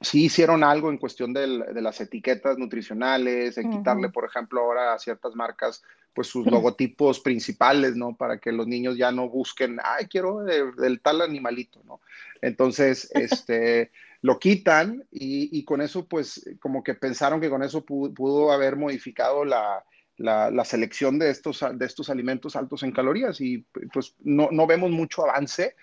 sí 0.00 0.24
hicieron 0.24 0.62
algo 0.62 0.90
en 0.90 0.98
cuestión 0.98 1.32
de 1.32 1.46
las 1.46 2.00
etiquetas 2.00 2.58
nutricionales, 2.58 3.56
en 3.58 3.70
quitarle, 3.70 4.10
por 4.10 4.24
ejemplo, 4.24 4.60
ahora 4.60 4.94
a 4.94 4.98
ciertas 4.98 5.34
marcas, 5.34 5.82
pues 6.12 6.28
sus 6.28 6.46
logotipos 6.46 7.20
principales, 7.20 7.94
¿no? 7.94 8.16
Para 8.16 8.38
que 8.38 8.52
los 8.52 8.66
niños 8.66 8.96
ya 8.96 9.12
no 9.12 9.28
busquen, 9.28 9.78
ay, 9.82 10.06
quiero 10.06 10.44
del 10.44 11.00
tal 11.00 11.20
animalito, 11.20 11.82
¿no? 11.84 12.00
Entonces, 12.40 13.10
este, 13.14 13.90
lo 14.22 14.38
quitan 14.38 15.04
y, 15.10 15.62
con 15.64 15.80
eso, 15.80 16.06
pues, 16.06 16.48
como 16.60 16.82
que 16.82 16.94
pensaron 16.94 17.40
que 17.40 17.50
con 17.50 17.62
eso 17.62 17.84
pudo, 17.84 18.50
haber 18.52 18.76
modificado 18.76 19.44
la, 19.44 19.84
la, 20.16 20.64
selección 20.64 21.18
de 21.18 21.30
estos, 21.30 21.64
de 21.74 21.86
estos 21.86 22.08
alimentos 22.08 22.56
altos 22.56 22.82
en 22.82 22.92
calorías 22.92 23.40
y 23.40 23.58
pues 23.92 24.14
no, 24.20 24.48
no 24.50 24.66
vemos 24.66 24.90
mucho 24.90 25.28
avance 25.28 25.76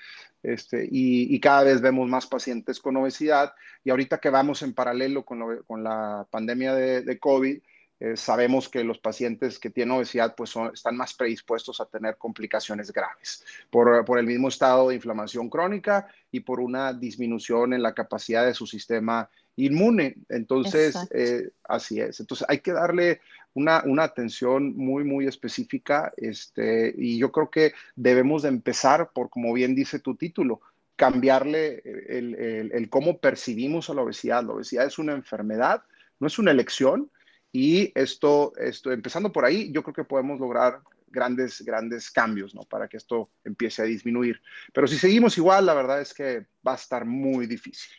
este, 0.44 0.88
y, 0.92 1.40
cada 1.40 1.64
vez 1.64 1.82
vemos 1.82 2.10
más 2.10 2.28
pacientes 2.28 2.80
con 2.80 2.98
obesidad. 2.98 3.54
Y 3.84 3.90
ahorita 3.90 4.20
que 4.20 4.30
vamos 4.30 4.62
en 4.62 4.74
paralelo 4.74 5.26
con, 5.26 5.64
con 5.66 5.84
la 5.84 6.28
pandemia 6.30 6.76
de, 6.76 7.02
de 7.02 7.20
COVID, 7.20 7.58
eh, 8.04 8.18
sabemos 8.18 8.68
que 8.68 8.84
los 8.84 9.00
pacientes 9.00 9.58
que 9.58 9.70
tienen 9.70 9.96
obesidad 9.96 10.36
pues 10.36 10.54
están 10.74 10.98
más 10.98 11.14
predispuestos 11.14 11.80
a 11.80 11.86
tener 11.86 12.18
complicaciones 12.18 12.92
graves 12.92 13.46
por, 13.70 14.04
por, 14.04 14.20
el 14.20 14.26
mismo 14.26 14.50
estado 14.50 14.90
de 14.90 14.96
inflamación 14.96 15.50
crónica 15.50 16.08
y 16.30 16.42
por 16.42 16.60
una 16.60 16.92
disminución 16.92 17.72
en 17.74 17.82
la 17.82 17.94
capacidad 17.94 18.46
de 18.46 18.54
su 18.54 18.68
sistema 18.68 19.30
inmune. 19.56 20.16
Entonces, 20.28 20.98
eh, 21.12 21.52
así 21.64 22.02
es. 22.02 22.20
Entonces, 22.20 22.46
hay 22.50 22.60
que 22.60 22.74
darle 22.74 23.22
una, 23.54 23.84
una, 23.86 24.04
atención 24.04 24.76
muy, 24.76 25.04
muy 25.04 25.28
específica. 25.28 26.14
Este, 26.18 26.94
y 26.98 27.18
yo 27.18 27.32
creo 27.32 27.50
que 27.50 27.74
debemos 27.96 28.44
de 28.44 28.50
empezar 28.50 29.12
por, 29.14 29.30
como 29.30 29.54
bien 29.54 29.76
dice 29.76 30.00
tu 30.00 30.16
título, 30.16 30.62
cambiarle 30.96 31.82
el, 32.08 32.72
el, 32.72 32.90
cómo 32.90 33.20
percibimos 33.20 33.90
a 33.90 33.94
la 33.94 34.02
obesidad. 34.02 34.44
La 34.44 34.54
obesidad 34.54 34.86
es 34.86 35.00
una 35.00 35.14
enfermedad, 35.14 35.84
no 36.20 36.28
es 36.28 36.40
una 36.40 36.52
elección. 36.52 37.12
Y 37.52 37.92
esto, 37.96 38.54
esto, 38.58 38.92
empezando 38.92 39.32
por 39.32 39.46
ahí, 39.46 39.72
yo 39.72 39.84
creo 39.84 39.94
que 39.94 40.04
podemos 40.04 40.40
lograr 40.40 40.82
grandes, 41.08 41.62
grandes 41.62 42.10
cambios, 42.10 42.56
¿no? 42.56 42.64
Para 42.64 42.88
que 42.88 42.98
esto 42.98 43.30
empiece 43.44 43.84
a 43.84 43.86
disminuir. 43.86 44.42
Pero 44.74 44.88
si 44.88 44.98
seguimos 44.98 45.38
igual, 45.38 45.66
la 45.66 45.76
verdad 45.76 46.02
es 46.02 46.14
que 46.14 46.48
va 46.68 46.74
a 46.74 46.76
estar 46.76 47.06
muy 47.06 47.46
difícil. 47.46 47.94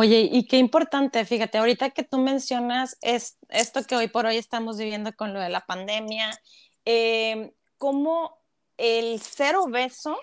Oye, 0.00 0.28
y 0.30 0.46
qué 0.46 0.58
importante, 0.58 1.24
fíjate, 1.24 1.58
ahorita 1.58 1.90
que 1.90 2.04
tú 2.04 2.18
mencionas 2.18 2.96
es, 3.00 3.36
esto 3.48 3.82
que 3.82 3.96
hoy 3.96 4.06
por 4.06 4.26
hoy 4.26 4.36
estamos 4.36 4.78
viviendo 4.78 5.12
con 5.12 5.34
lo 5.34 5.40
de 5.40 5.48
la 5.48 5.66
pandemia, 5.66 6.30
eh, 6.84 7.52
cómo 7.78 8.38
el 8.76 9.20
ser 9.20 9.56
obeso 9.56 10.16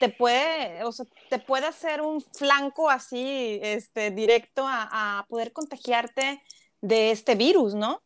te 0.00 0.08
puede, 0.08 0.82
o 0.84 0.92
sea, 0.92 1.04
te 1.28 1.38
puede 1.38 1.66
hacer 1.66 2.00
un 2.00 2.22
flanco 2.22 2.88
así, 2.88 3.60
este, 3.62 4.12
directo 4.12 4.66
a, 4.66 5.18
a 5.18 5.26
poder 5.26 5.52
contagiarte 5.52 6.40
de 6.80 7.10
este 7.10 7.34
virus, 7.34 7.74
¿no? 7.74 8.02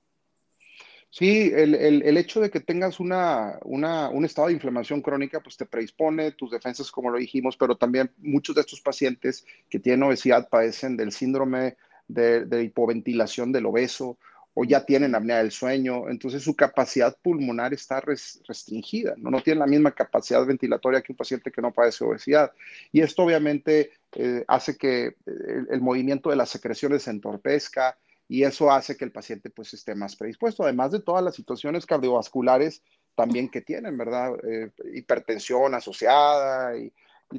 Sí, 1.13 1.51
el, 1.53 2.17
hecho 2.17 2.41
de 2.41 2.51
que 2.51 2.61
tengas 2.61 3.01
una, 3.01 3.59
un 3.63 4.25
estado 4.25 4.47
de 4.47 4.55
inflamación 4.55 5.03
crónica, 5.03 5.41
pues 5.41 5.57
te 5.57 5.67
predispone 5.67 6.31
tus 6.31 6.53
defensas, 6.53 6.93
como 6.93 7.11
lo 7.11 7.19
dijimos, 7.19 7.57
pero 7.57 7.77
también 7.77 8.13
muchos 8.19 8.55
de 8.55 8.61
estos 8.61 8.81
pacientes 8.81 9.45
que 9.69 9.81
tienen 9.81 10.05
obesidad 10.05 10.49
padecen 10.49 10.97
del 10.97 11.11
síndrome 11.11 11.77
de, 12.07 12.63
hipoventilación 12.63 13.51
del 13.51 13.67
obeso 13.67 14.19
o 14.55 14.65
ya 14.65 14.85
tienen 14.85 15.17
apnea 15.17 15.39
del 15.39 15.51
sueño, 15.51 16.09
entonces 16.09 16.43
su 16.45 16.55
capacidad 16.55 17.17
pulmonar 17.21 17.75
está 17.75 18.01
restringida, 18.01 19.15
¿no? 19.17 19.31
no 19.31 19.43
tienen 19.43 19.61
la 19.61 19.67
misma 19.67 19.93
capacidad 19.93 20.45
ventilatoria 20.45 21.03
que 21.03 21.13
un 21.13 21.17
paciente 21.17 21.51
que 21.51 21.63
no 21.63 21.73
padece 21.73 22.05
obesidad. 22.05 22.53
Y 22.93 23.01
esto 23.01 23.23
obviamente 23.23 23.93
eh, 24.13 24.45
hace 24.47 24.77
que 24.77 25.17
el, 25.27 25.69
el, 25.71 25.81
movimiento 25.81 26.31
de 26.31 26.37
las 26.37 26.51
secreciones 26.51 27.05
se 27.05 27.11
entorpezca, 27.11 27.97
y 28.31 28.45
eso 28.45 28.71
hace 28.71 28.97
que 28.97 29.05
el 29.05 29.11
paciente 29.11 29.51
pues 29.51 29.75
esté 29.75 29.97
más 29.97 30.15
predispuesto, 30.15 30.63
además 30.63 30.93
de 30.93 31.01
todas 31.01 31.25
las 31.25 31.35
situaciones 31.35 31.85
cardiovasculares 31.85 32.81
también 33.17 33.49
que 33.49 33.61
tienen, 33.61 33.99
¿verdad? 33.99 34.35
Eh, 34.49 34.71
hipertensión 34.95 35.75
asociada 35.75 36.77
y, 36.77 36.93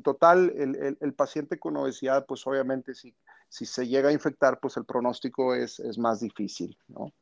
total, 0.03 0.53
el, 0.57 0.98
el, 1.00 1.13
paciente 1.13 1.57
con 1.57 1.77
obesidad 1.77 2.25
pues 2.25 2.45
obviamente 2.45 2.93
si, 2.93 3.15
si 3.48 3.65
se 3.65 3.88
llega 3.88 4.10
a 4.10 4.12
infectar 4.12 4.60
pues 4.60 4.75
el 4.75 4.83
pronóstico 4.83 5.55
es, 5.55 5.79
es 5.79 5.98
más 5.98 6.19
difícil, 6.19 6.77
¿no? 6.89 7.13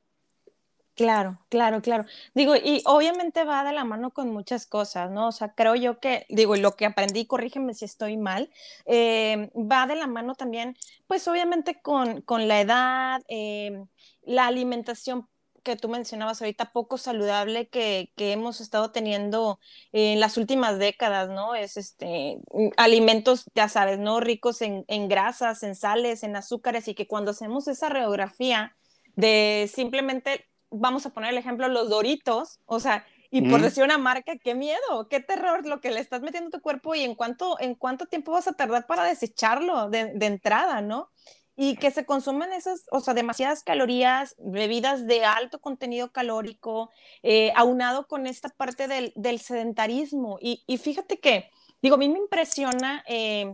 Claro, 0.99 1.39
claro, 1.47 1.81
claro. 1.81 2.03
Digo, 2.33 2.57
y 2.57 2.81
obviamente 2.85 3.45
va 3.45 3.63
de 3.63 3.71
la 3.71 3.85
mano 3.85 4.11
con 4.11 4.31
muchas 4.31 4.65
cosas, 4.65 5.09
¿no? 5.09 5.29
O 5.29 5.31
sea, 5.31 5.53
creo 5.53 5.73
yo 5.75 6.01
que, 6.01 6.25
digo, 6.27 6.57
lo 6.57 6.75
que 6.75 6.85
aprendí, 6.85 7.25
corrígeme 7.25 7.73
si 7.73 7.85
estoy 7.85 8.17
mal, 8.17 8.51
eh, 8.85 9.49
va 9.55 9.87
de 9.87 9.95
la 9.95 10.07
mano 10.07 10.35
también, 10.35 10.75
pues 11.07 11.25
obviamente 11.29 11.81
con, 11.81 12.19
con 12.23 12.49
la 12.49 12.59
edad, 12.59 13.21
eh, 13.29 13.81
la 14.23 14.47
alimentación 14.47 15.29
que 15.63 15.77
tú 15.77 15.87
mencionabas 15.87 16.41
ahorita, 16.41 16.73
poco 16.73 16.97
saludable 16.97 17.69
que, 17.69 18.11
que, 18.17 18.33
hemos 18.33 18.59
estado 18.59 18.91
teniendo 18.91 19.57
en 19.93 20.19
las 20.19 20.35
últimas 20.35 20.79
décadas, 20.79 21.29
¿no? 21.29 21.55
Es 21.55 21.77
este, 21.77 22.39
alimentos, 22.75 23.45
ya 23.55 23.69
sabes, 23.69 23.99
¿no? 23.99 24.19
Ricos 24.19 24.61
en, 24.61 24.83
en 24.89 25.07
grasas, 25.07 25.63
en 25.63 25.75
sales, 25.75 26.23
en 26.23 26.35
azúcares, 26.35 26.89
y 26.89 26.93
que 26.93 27.07
cuando 27.07 27.31
hacemos 27.31 27.69
esa 27.69 27.87
radiografía 27.87 28.75
de 29.15 29.69
simplemente 29.73 30.49
vamos 30.71 31.05
a 31.05 31.11
poner 31.11 31.31
el 31.31 31.37
ejemplo, 31.37 31.67
los 31.67 31.89
Doritos, 31.89 32.59
o 32.65 32.79
sea, 32.79 33.05
y 33.31 33.47
por 33.47 33.61
decir 33.61 33.83
una 33.83 33.99
marca, 33.99 34.37
qué 34.37 34.55
miedo, 34.55 35.07
qué 35.07 35.19
terror 35.19 35.65
lo 35.67 35.81
que 35.81 35.91
le 35.91 35.99
estás 35.99 36.21
metiendo 36.21 36.47
a 36.47 36.51
tu 36.51 36.61
cuerpo 36.61 36.95
y 36.95 37.01
en 37.01 37.13
cuánto, 37.13 37.59
en 37.59 37.75
cuánto 37.75 38.07
tiempo 38.07 38.31
vas 38.31 38.47
a 38.47 38.53
tardar 38.53 38.87
para 38.87 39.03
desecharlo 39.03 39.89
de, 39.89 40.13
entrada, 40.21 40.81
¿no? 40.81 41.11
Y 41.55 41.75
que 41.75 41.91
se 41.91 42.05
consumen 42.05 42.53
esas, 42.53 42.85
o 42.89 43.01
sea, 43.01 43.13
demasiadas 43.13 43.63
calorías, 43.63 44.35
bebidas 44.39 45.05
de 45.05 45.25
alto 45.25 45.61
contenido 45.61 46.11
calórico, 46.11 46.89
eh, 47.21 47.51
aunado 47.55 48.07
con 48.07 48.25
esta 48.25 48.49
parte 48.49 48.87
del, 48.87 49.39
sedentarismo. 49.39 50.39
Y, 50.41 50.77
fíjate 50.77 51.19
que, 51.19 51.51
digo, 51.83 51.95
a 51.95 51.99
mí 51.99 52.09
me 52.09 52.17
impresiona, 52.17 53.03
eh, 53.07 53.53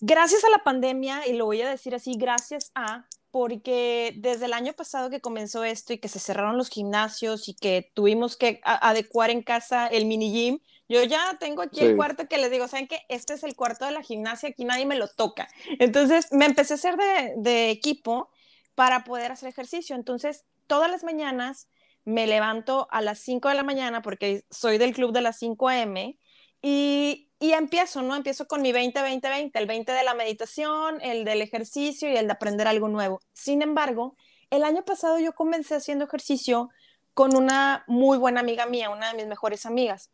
gracias 0.00 0.44
a 0.44 0.50
la 0.50 0.64
pandemia, 0.64 1.26
y 1.26 1.32
lo 1.32 1.46
voy 1.46 1.62
a 1.62 1.70
decir 1.70 1.94
así, 1.94 2.14
gracias 2.18 2.72
a 2.74 3.06
porque 3.30 4.14
desde 4.16 4.46
el 4.46 4.52
año 4.52 4.72
pasado 4.72 5.10
que 5.10 5.20
comenzó 5.20 5.64
esto 5.64 5.92
y 5.92 5.98
que 5.98 6.08
se 6.08 6.18
cerraron 6.18 6.56
los 6.56 6.70
gimnasios 6.70 7.48
y 7.48 7.54
que 7.54 7.90
tuvimos 7.94 8.36
que 8.36 8.60
adecuar 8.64 9.30
en 9.30 9.42
casa 9.42 9.86
el 9.86 10.06
mini 10.06 10.32
gym, 10.32 10.58
yo 10.88 11.02
ya 11.02 11.36
tengo 11.40 11.62
aquí 11.62 11.80
el 11.80 11.96
cuarto 11.96 12.28
que 12.28 12.38
les 12.38 12.50
digo, 12.50 12.68
¿saben 12.68 12.86
qué? 12.86 13.00
Este 13.08 13.34
es 13.34 13.42
el 13.42 13.56
cuarto 13.56 13.84
de 13.84 13.90
la 13.90 14.02
gimnasia, 14.02 14.50
aquí 14.50 14.64
nadie 14.64 14.86
me 14.86 14.96
lo 14.96 15.08
toca. 15.08 15.48
Entonces 15.80 16.32
me 16.32 16.44
empecé 16.44 16.74
a 16.74 16.76
hacer 16.76 16.96
de, 16.96 17.34
de 17.38 17.70
equipo 17.70 18.30
para 18.76 19.02
poder 19.02 19.32
hacer 19.32 19.48
ejercicio. 19.48 19.96
Entonces, 19.96 20.44
todas 20.68 20.90
las 20.90 21.02
mañanas 21.02 21.68
me 22.04 22.28
levanto 22.28 22.86
a 22.92 23.02
las 23.02 23.18
5 23.18 23.48
de 23.48 23.54
la 23.56 23.64
mañana 23.64 24.00
porque 24.00 24.44
soy 24.50 24.78
del 24.78 24.94
club 24.94 25.12
de 25.12 25.22
las 25.22 25.38
5 25.38 25.68
a.m. 25.68 26.16
y 26.62 27.25
y 27.38 27.52
empiezo, 27.52 28.02
¿no? 28.02 28.14
Empiezo 28.14 28.46
con 28.46 28.62
mi 28.62 28.72
20-20-20, 28.72 29.50
el 29.54 29.66
20 29.66 29.92
de 29.92 30.04
la 30.04 30.14
meditación, 30.14 31.00
el 31.02 31.24
del 31.24 31.42
ejercicio 31.42 32.10
y 32.10 32.16
el 32.16 32.26
de 32.26 32.32
aprender 32.32 32.66
algo 32.66 32.88
nuevo. 32.88 33.20
Sin 33.32 33.62
embargo, 33.62 34.16
el 34.50 34.64
año 34.64 34.84
pasado 34.84 35.18
yo 35.18 35.34
comencé 35.34 35.74
haciendo 35.74 36.04
ejercicio 36.06 36.70
con 37.14 37.36
una 37.36 37.84
muy 37.86 38.18
buena 38.18 38.40
amiga 38.40 38.66
mía, 38.66 38.90
una 38.90 39.10
de 39.10 39.16
mis 39.16 39.26
mejores 39.26 39.66
amigas. 39.66 40.10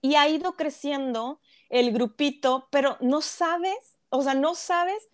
Y 0.00 0.14
ha 0.16 0.28
ido 0.28 0.56
creciendo 0.56 1.40
el 1.68 1.92
grupito, 1.92 2.68
pero 2.70 2.96
no 3.00 3.22
sabes, 3.22 3.98
o 4.08 4.22
sea, 4.22 4.34
no 4.34 4.54
sabes 4.54 5.08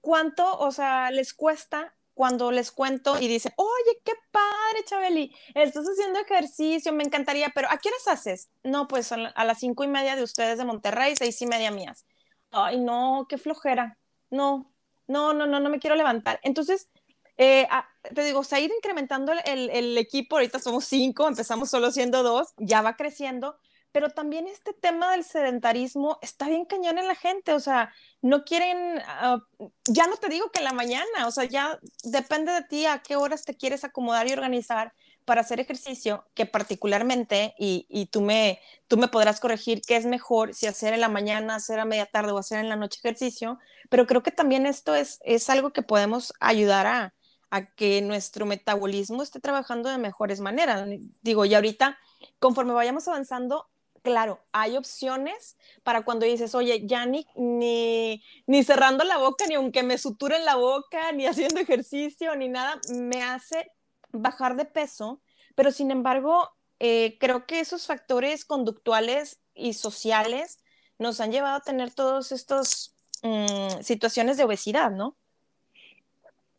cuánto, 0.00 0.58
o 0.58 0.72
sea, 0.72 1.10
les 1.10 1.32
cuesta 1.32 1.94
cuando 2.14 2.50
les 2.52 2.70
cuento 2.70 3.18
y 3.18 3.28
dicen, 3.28 3.52
oye, 3.56 4.00
qué 4.04 4.12
padre, 4.30 4.84
Chabeli, 4.84 5.34
estás 5.54 5.86
haciendo 5.86 6.20
ejercicio, 6.20 6.92
me 6.92 7.04
encantaría, 7.04 7.50
pero 7.54 7.68
¿a 7.70 7.78
qué 7.78 7.88
horas 7.88 8.08
haces? 8.08 8.50
No, 8.62 8.88
pues 8.88 9.12
a, 9.12 9.16
las 9.16 9.58
cinco 9.58 9.84
y 9.84 9.88
media 9.88 10.16
de 10.16 10.22
ustedes 10.22 10.58
de 10.58 10.64
Monterrey, 10.64 11.14
seis 11.16 11.40
y 11.42 11.46
media 11.46 11.70
mías. 11.70 12.06
Ay, 12.50 12.78
no, 12.78 13.26
qué 13.28 13.38
flojera. 13.38 13.98
No, 14.30 14.72
no, 15.06 15.32
no, 15.32 15.46
no, 15.46 15.60
no 15.60 15.70
me 15.70 15.78
quiero 15.78 15.96
levantar. 15.96 16.38
Entonces, 16.42 16.90
eh, 17.38 17.66
te 18.14 18.22
digo, 18.24 18.44
se 18.44 18.56
ha 18.56 18.60
ido 18.60 18.74
incrementando 18.76 19.32
el, 19.32 19.70
el, 19.70 19.96
equipo, 19.96 20.36
ahorita 20.36 20.58
somos 20.58 20.84
cinco, 20.84 21.26
empezamos 21.26 21.70
solo 21.70 21.90
siendo 21.90 22.22
dos, 22.22 22.52
ya 22.58 22.82
va 22.82 22.96
creciendo, 22.96 23.56
pero 23.92 24.10
también 24.10 24.48
este 24.48 24.72
tema 24.72 25.12
del 25.12 25.24
sedentarismo 25.24 26.18
está 26.22 26.48
bien 26.48 26.64
cañón 26.64 26.98
en 26.98 27.06
la 27.06 27.14
gente, 27.14 27.52
o 27.52 27.60
sea, 27.60 27.92
no 28.22 28.44
quieren, 28.44 29.00
ah, 29.06 29.38
ya 29.84 30.06
no 30.06 30.16
te 30.16 30.28
digo 30.28 30.50
que 30.50 30.58
en 30.60 30.64
la 30.64 30.72
mañana, 30.72 31.26
o 31.26 31.30
sea, 31.30 31.44
ya 31.44 31.78
depende 32.04 32.52
de 32.52 32.62
ti 32.62 32.86
a 32.86 32.98
qué 32.98 33.16
horas 33.16 33.44
te 33.44 33.56
quieres 33.56 33.84
acomodar 33.84 34.28
y 34.28 34.32
organizar, 34.32 34.92
para 35.24 35.42
hacer 35.42 35.60
ejercicio, 35.60 36.24
que 36.34 36.46
particularmente, 36.46 37.54
y, 37.58 37.86
y, 37.88 38.06
tú, 38.06 38.22
me, 38.22 38.60
tú 38.88 38.96
me 38.96 39.08
podrás 39.08 39.40
corregir 39.40 39.80
qué 39.82 39.96
es 39.96 40.06
mejor, 40.06 40.54
si 40.54 40.66
hacer 40.66 40.94
en 40.94 41.00
la 41.00 41.08
mañana, 41.08 41.54
hacer 41.54 41.78
a 41.78 41.84
media 41.84 42.06
tarde 42.06 42.32
o 42.32 42.38
hacer 42.38 42.58
en 42.58 42.68
la 42.68 42.76
noche 42.76 42.98
ejercicio, 42.98 43.58
pero 43.88 44.06
creo 44.06 44.22
que 44.22 44.32
también 44.32 44.66
esto 44.66 44.94
es, 44.94 45.20
es 45.24 45.48
algo 45.50 45.72
que 45.72 45.82
podemos 45.82 46.32
ayudar 46.40 46.86
a, 46.86 47.14
a 47.50 47.66
que 47.66 48.02
nuestro 48.02 48.46
metabolismo 48.46 49.22
esté 49.22 49.38
trabajando 49.40 49.90
de 49.90 49.98
mejores 49.98 50.40
maneras. 50.40 50.88
Digo, 51.22 51.44
y 51.44 51.54
ahorita, 51.54 51.98
conforme 52.38 52.72
vayamos 52.72 53.06
avanzando, 53.08 53.68
claro, 54.02 54.40
hay 54.52 54.76
opciones 54.76 55.56
para 55.82 56.02
cuando 56.02 56.26
dices, 56.26 56.54
oye, 56.54 56.86
ya 56.86 57.06
ni, 57.06 57.26
ni, 57.36 58.64
cerrando 58.64 59.04
la 59.04 59.18
boca, 59.18 59.46
ni 59.46 59.54
aunque 59.54 59.82
me 59.82 59.98
suturen 59.98 60.44
la 60.44 60.56
boca, 60.56 61.12
ni 61.12 61.26
haciendo 61.28 61.60
ejercicio, 61.60 62.34
ni 62.36 62.48
nada, 62.48 62.80
me 62.90 63.22
hace 63.22 63.70
bajar 64.12 64.56
de 64.56 64.64
peso, 64.64 65.22
pero 65.54 65.70
sin 65.70 65.90
embargo, 65.90 66.50
eh, 66.78 67.16
creo 67.20 67.46
que 67.46 67.60
esos 67.60 67.86
factores 67.86 68.44
conductuales 68.44 69.40
y 69.54 69.74
sociales 69.74 70.58
nos 70.98 71.20
han 71.20 71.32
llevado 71.32 71.56
a 71.56 71.62
tener 71.62 71.92
todas 71.92 72.32
estas 72.32 72.94
mm, 73.22 73.82
situaciones 73.82 74.36
de 74.36 74.44
obesidad, 74.44 74.90
¿no? 74.90 75.16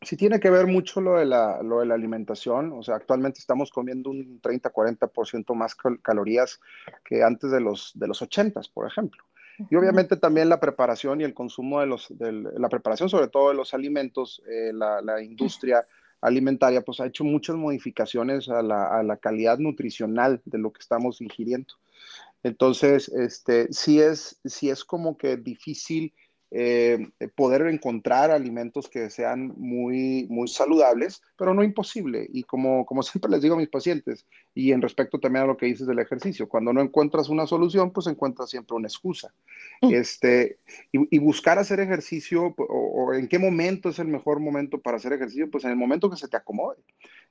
Sí 0.04 0.16
tiene 0.16 0.40
que 0.40 0.50
ver 0.50 0.66
mucho 0.66 1.00
lo 1.00 1.18
de, 1.18 1.24
la, 1.24 1.62
lo 1.62 1.80
de 1.80 1.86
la 1.86 1.94
alimentación, 1.94 2.72
o 2.72 2.82
sea, 2.82 2.96
actualmente 2.96 3.38
estamos 3.38 3.70
comiendo 3.70 4.10
un 4.10 4.40
30-40% 4.40 5.54
más 5.54 5.74
calorías 6.02 6.60
que 7.04 7.22
antes 7.22 7.50
de 7.50 7.60
los, 7.60 7.92
de 7.94 8.06
los 8.06 8.20
80, 8.22 8.60
por 8.72 8.86
ejemplo. 8.86 9.24
Y 9.70 9.76
obviamente 9.76 10.16
también 10.16 10.48
la 10.48 10.58
preparación 10.58 11.20
y 11.20 11.24
el 11.24 11.32
consumo 11.32 11.80
de 11.80 11.86
los, 11.86 12.08
de 12.18 12.32
la 12.32 12.68
preparación 12.68 13.08
sobre 13.08 13.28
todo 13.28 13.50
de 13.50 13.54
los 13.54 13.72
alimentos, 13.72 14.42
eh, 14.48 14.72
la, 14.72 15.00
la, 15.00 15.22
industria 15.22 15.84
alimentaria, 16.20 16.82
pues 16.82 17.00
ha 17.00 17.06
hecho 17.06 17.22
muchas 17.22 17.54
modificaciones 17.56 18.48
a 18.48 18.62
la, 18.62 18.86
a 18.86 19.02
la, 19.02 19.16
calidad 19.16 19.58
nutricional 19.58 20.42
de 20.44 20.58
lo 20.58 20.72
que 20.72 20.80
estamos 20.80 21.20
ingiriendo. 21.20 21.74
Entonces, 22.42 23.08
este, 23.08 23.72
sí 23.72 24.00
es, 24.00 24.40
sí 24.44 24.70
es 24.70 24.84
como 24.84 25.16
que 25.16 25.36
difícil 25.36 26.12
eh, 26.56 27.08
poder 27.34 27.62
encontrar 27.66 28.30
alimentos 28.30 28.88
que 28.88 29.10
sean 29.10 29.52
muy, 29.56 30.28
muy 30.30 30.46
saludables, 30.46 31.20
pero 31.36 31.52
no 31.52 31.64
imposible. 31.64 32.28
Y 32.32 32.44
como, 32.44 32.86
como 32.86 33.02
siempre 33.02 33.28
les 33.28 33.42
digo 33.42 33.56
a 33.56 33.58
mis 33.58 33.68
pacientes, 33.68 34.24
y 34.54 34.70
en 34.70 34.80
respecto 34.80 35.18
también 35.18 35.42
a 35.42 35.48
lo 35.48 35.56
que 35.56 35.66
dices 35.66 35.88
del 35.88 35.98
ejercicio, 35.98 36.48
cuando 36.48 36.72
no 36.72 36.80
encuentras 36.80 37.28
una 37.28 37.48
solución, 37.48 37.90
pues 37.90 38.06
encuentras 38.06 38.50
siempre 38.50 38.76
una 38.76 38.86
excusa. 38.86 39.34
Mm. 39.82 39.94
Este, 39.94 40.58
y, 40.92 41.18
buscar 41.18 41.58
hacer 41.58 41.80
ejercicio, 41.80 42.54
o, 42.56 43.12
en 43.14 43.26
qué 43.26 43.40
momento 43.40 43.88
es 43.88 43.98
el 43.98 44.06
mejor 44.06 44.38
momento 44.38 44.78
para 44.78 44.98
hacer 44.98 45.12
ejercicio, 45.12 45.50
pues 45.50 45.64
en 45.64 45.70
el 45.70 45.76
momento 45.76 46.08
que 46.08 46.16
se 46.16 46.28
te 46.28 46.36
acomode. 46.36 46.78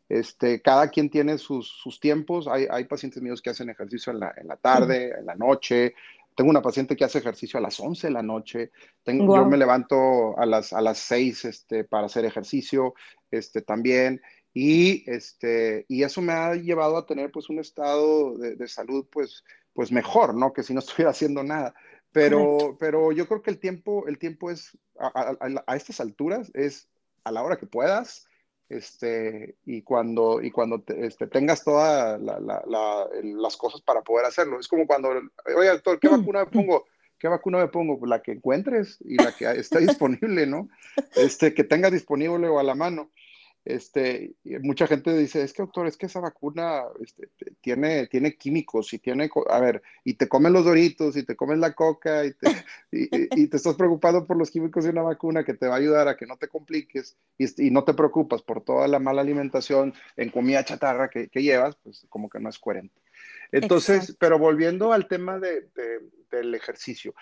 Este, 0.10 0.62
cada 0.62 0.90
quien 0.90 1.10
tiene 1.10 1.38
sus, 1.38 1.70
sus 1.70 2.02
tiempos. 2.02 2.50
Hay, 2.50 2.68
hay, 2.70 2.84
pacientes 2.84 3.24
míos 3.24 3.42
que 3.42 3.52
hacen 3.52 3.70
ejercicio 3.70 4.12
en 4.12 4.20
la, 4.20 4.34
en 4.36 4.50
la 4.50 4.58
tarde, 4.58 5.14
en 5.18 5.26
la 5.26 5.36
noche, 5.36 5.96
tengo 6.36 6.50
una 6.50 6.62
paciente 6.62 6.96
que 6.96 7.04
hace 7.04 7.20
ejercicio 7.20 7.58
a 7.58 7.62
las 7.62 7.80
11 7.80 8.08
de 8.08 8.14
la 8.14 8.24
noche. 8.24 8.72
Tengo, 9.04 9.36
Yo 9.36 9.46
me 9.46 9.58
levanto 9.58 10.38
a 10.38 10.46
las, 10.46 10.74
a 10.74 10.82
las 10.82 10.98
6 11.00 11.46
este, 11.46 11.84
para 11.84 12.08
hacer 12.08 12.26
ejercicio 12.26 12.94
este, 13.32 13.62
también. 13.62 14.22
Y, 14.54 15.10
este, 15.10 15.86
y 15.88 16.04
eso 16.04 16.22
me 16.22 16.34
ha 16.34 16.56
llevado 16.56 16.98
a 16.98 17.06
tener 17.06 17.32
pues 17.32 17.50
un 17.50 17.60
estado 17.60 18.38
de, 18.38 18.56
de 18.56 18.68
salud 18.68 19.08
pues, 19.12 19.44
pues 19.74 19.92
mejor, 19.92 20.36
¿no? 20.36 20.54
Que 20.54 20.64
si 20.64 20.74
no 20.74 20.80
estuviera 20.82 21.12
haciendo 21.12 21.44
nada. 21.44 21.74
Pero, 22.12 22.78
pero 22.80 23.12
yo 23.12 23.28
creo 23.28 23.42
que 23.42 23.50
el 23.50 23.60
tiempo, 23.60 24.08
el 24.08 24.20
tiempo 24.20 24.52
es, 24.52 24.78
a, 25.00 25.08
a, 25.08 25.64
a, 25.66 25.76
estas 25.76 26.00
alturas, 26.00 26.52
es 26.54 26.88
a 27.24 27.32
la 27.32 27.42
hora 27.42 27.58
que 27.58 27.66
puedas, 27.66 28.28
este, 28.78 29.56
y 29.66 29.82
cuando, 29.82 30.42
y 30.42 30.52
cuando 30.52 30.84
este, 30.88 31.28
tengas 31.28 31.64
todas 31.64 32.20
las 32.22 33.58
cosas 33.58 33.82
para 33.82 34.02
poder 34.02 34.26
hacerlo. 34.26 34.60
Es 34.60 34.68
como 34.68 34.88
cuando, 34.88 35.10
oye, 35.10 35.70
doctor, 35.70 36.00
¿qué 36.00 36.08
vacuna 36.08 36.46
me 36.46 36.52
pongo? 36.52 36.86
¿Qué 37.20 37.28
vacuna 37.28 37.60
me 37.60 37.68
pongo? 37.68 38.00
Pues 38.00 38.10
la 38.10 38.22
que 38.22 38.34
encuentres 38.34 38.98
y 39.06 39.16
la 39.16 39.32
que 39.32 39.46
está 39.52 39.80
disponible, 39.80 40.46
¿no? 40.46 40.70
Este, 41.16 41.54
que 41.54 41.64
tengas 41.64 41.92
disponible 41.92 42.48
o 42.48 42.60
a 42.60 42.64
la 42.64 42.76
mano. 42.76 43.12
Este, 43.66 44.34
mucha 44.62 44.88
gente 44.88 45.18
dice, 45.18 45.42
es 45.42 45.54
que 45.54 45.64
doctor, 45.64 45.88
es 45.88 45.96
que 45.96 46.08
esa 46.08 46.20
vacuna 46.20 46.84
este, 47.00 47.30
tiene, 47.62 48.08
tiene 48.08 48.36
químicos 48.36 48.94
y 48.94 49.00
tiene, 49.00 49.30
a 49.50 49.60
ver, 49.62 49.82
y 50.04 50.16
te 50.16 50.28
comen 50.28 50.52
los 50.52 50.66
doritos 50.66 51.16
y 51.16 51.24
te 51.24 51.38
comen 51.38 51.62
la 51.62 51.74
coca 51.74 52.26
y 52.26 52.34
te, 52.34 52.50
y, 52.92 53.48
te 53.48 53.58
estás 53.58 53.76
preocupado 53.76 54.28
por 54.28 54.38
los 54.38 54.52
químicos 54.52 54.84
de 54.84 54.90
una 54.90 55.04
vacuna 55.04 55.46
que 55.46 55.54
te 55.54 55.68
va 55.68 55.76
a 55.76 55.78
ayudar 55.78 56.10
a 56.10 56.18
que 56.18 56.26
no 56.26 56.36
te 56.38 56.50
compliques 56.50 57.16
y, 57.38 57.72
no 57.72 57.86
te 57.86 57.94
preocupas 57.94 58.42
por 58.42 58.62
toda 58.62 58.88
la 58.88 59.00
mala 59.00 59.22
alimentación 59.22 59.94
en 60.18 60.30
comida 60.30 60.66
chatarra 60.66 61.10
que, 61.10 61.30
que 61.30 61.42
llevas, 61.42 61.78
pues 61.84 62.06
como 62.10 62.30
que 62.30 62.40
no 62.40 62.50
es 62.50 62.60
coherente. 62.60 63.02
Entonces, 63.54 64.18
pero 64.20 64.40
volviendo 64.40 64.94
al 64.94 65.08
tema 65.08 65.40
de, 65.40 65.70
del 66.32 66.56
ejercicio, 66.56 67.14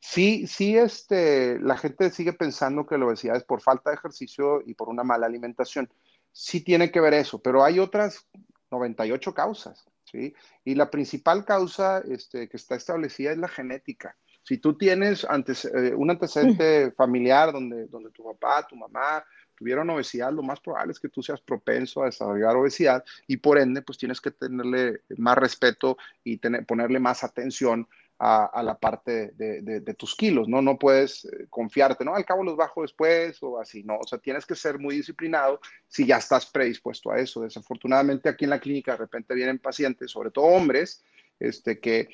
Sí, 0.00 0.46
sí, 0.46 0.76
este, 0.76 1.58
la 1.60 1.76
gente 1.76 2.10
sigue 2.10 2.32
pensando 2.32 2.86
que 2.86 2.98
la 2.98 3.06
obesidad 3.06 3.36
es 3.36 3.44
por 3.44 3.60
falta 3.60 3.90
de 3.90 3.96
ejercicio 3.96 4.62
y 4.64 4.74
por 4.74 4.88
una 4.88 5.02
mala 5.02 5.26
alimentación. 5.26 5.90
Sí 6.32 6.60
tiene 6.60 6.90
que 6.90 7.00
ver 7.00 7.14
eso, 7.14 7.40
pero 7.40 7.64
hay 7.64 7.78
otras 7.78 8.26
98 8.70 9.34
causas, 9.34 9.86
¿sí? 10.04 10.34
Y 10.64 10.74
la 10.74 10.90
principal 10.90 11.44
causa 11.44 12.02
este, 12.08 12.48
que 12.48 12.56
está 12.56 12.76
establecida 12.76 13.32
es 13.32 13.38
la 13.38 13.48
genética. 13.48 14.16
Si 14.42 14.58
tú 14.58 14.78
tienes 14.78 15.24
antes, 15.24 15.64
eh, 15.64 15.92
un 15.94 16.10
antecedente 16.10 16.92
familiar 16.92 17.52
donde, 17.52 17.86
donde 17.86 18.10
tu 18.10 18.22
papá, 18.24 18.64
tu 18.66 18.76
mamá 18.76 19.24
tuvieron 19.56 19.90
obesidad, 19.90 20.32
lo 20.32 20.42
más 20.42 20.60
probable 20.60 20.92
es 20.92 21.00
que 21.00 21.08
tú 21.08 21.22
seas 21.22 21.40
propenso 21.40 22.02
a 22.02 22.06
desarrollar 22.06 22.54
obesidad 22.54 23.04
y 23.26 23.38
por 23.38 23.58
ende, 23.58 23.82
pues 23.82 23.98
tienes 23.98 24.20
que 24.20 24.30
tenerle 24.30 25.00
más 25.16 25.36
respeto 25.36 25.96
y 26.22 26.36
tener, 26.36 26.64
ponerle 26.64 27.00
más 27.00 27.24
atención 27.24 27.88
a, 28.18 28.62
la 28.62 28.78
parte 28.78 29.32
de, 29.36 29.94
tus 29.94 30.14
kilos, 30.14 30.48
¿no? 30.48 30.62
No 30.62 30.78
puedes 30.78 31.26
eh, 31.26 31.46
confiarte, 31.50 32.04
¿no? 32.04 32.14
Al 32.14 32.24
cabo 32.24 32.42
los 32.42 32.56
bajo 32.56 32.82
después 32.82 33.42
o 33.42 33.60
así, 33.60 33.82
¿no? 33.82 33.98
O 33.98 34.06
sea, 34.06 34.18
tienes 34.18 34.46
que 34.46 34.54
ser 34.54 34.78
muy 34.78 34.96
disciplinado 34.96 35.60
si 35.86 36.06
ya 36.06 36.16
estás 36.16 36.46
predispuesto 36.46 37.10
a 37.10 37.18
eso. 37.18 37.42
Desafortunadamente 37.42 38.28
aquí 38.28 38.44
en 38.44 38.50
la 38.50 38.60
clínica 38.60 38.92
de 38.92 38.98
repente 38.98 39.34
vienen 39.34 39.58
pacientes, 39.58 40.10
sobre 40.10 40.30
todo 40.30 40.46
hombres, 40.46 41.04
este, 41.38 41.78
que, 41.78 42.08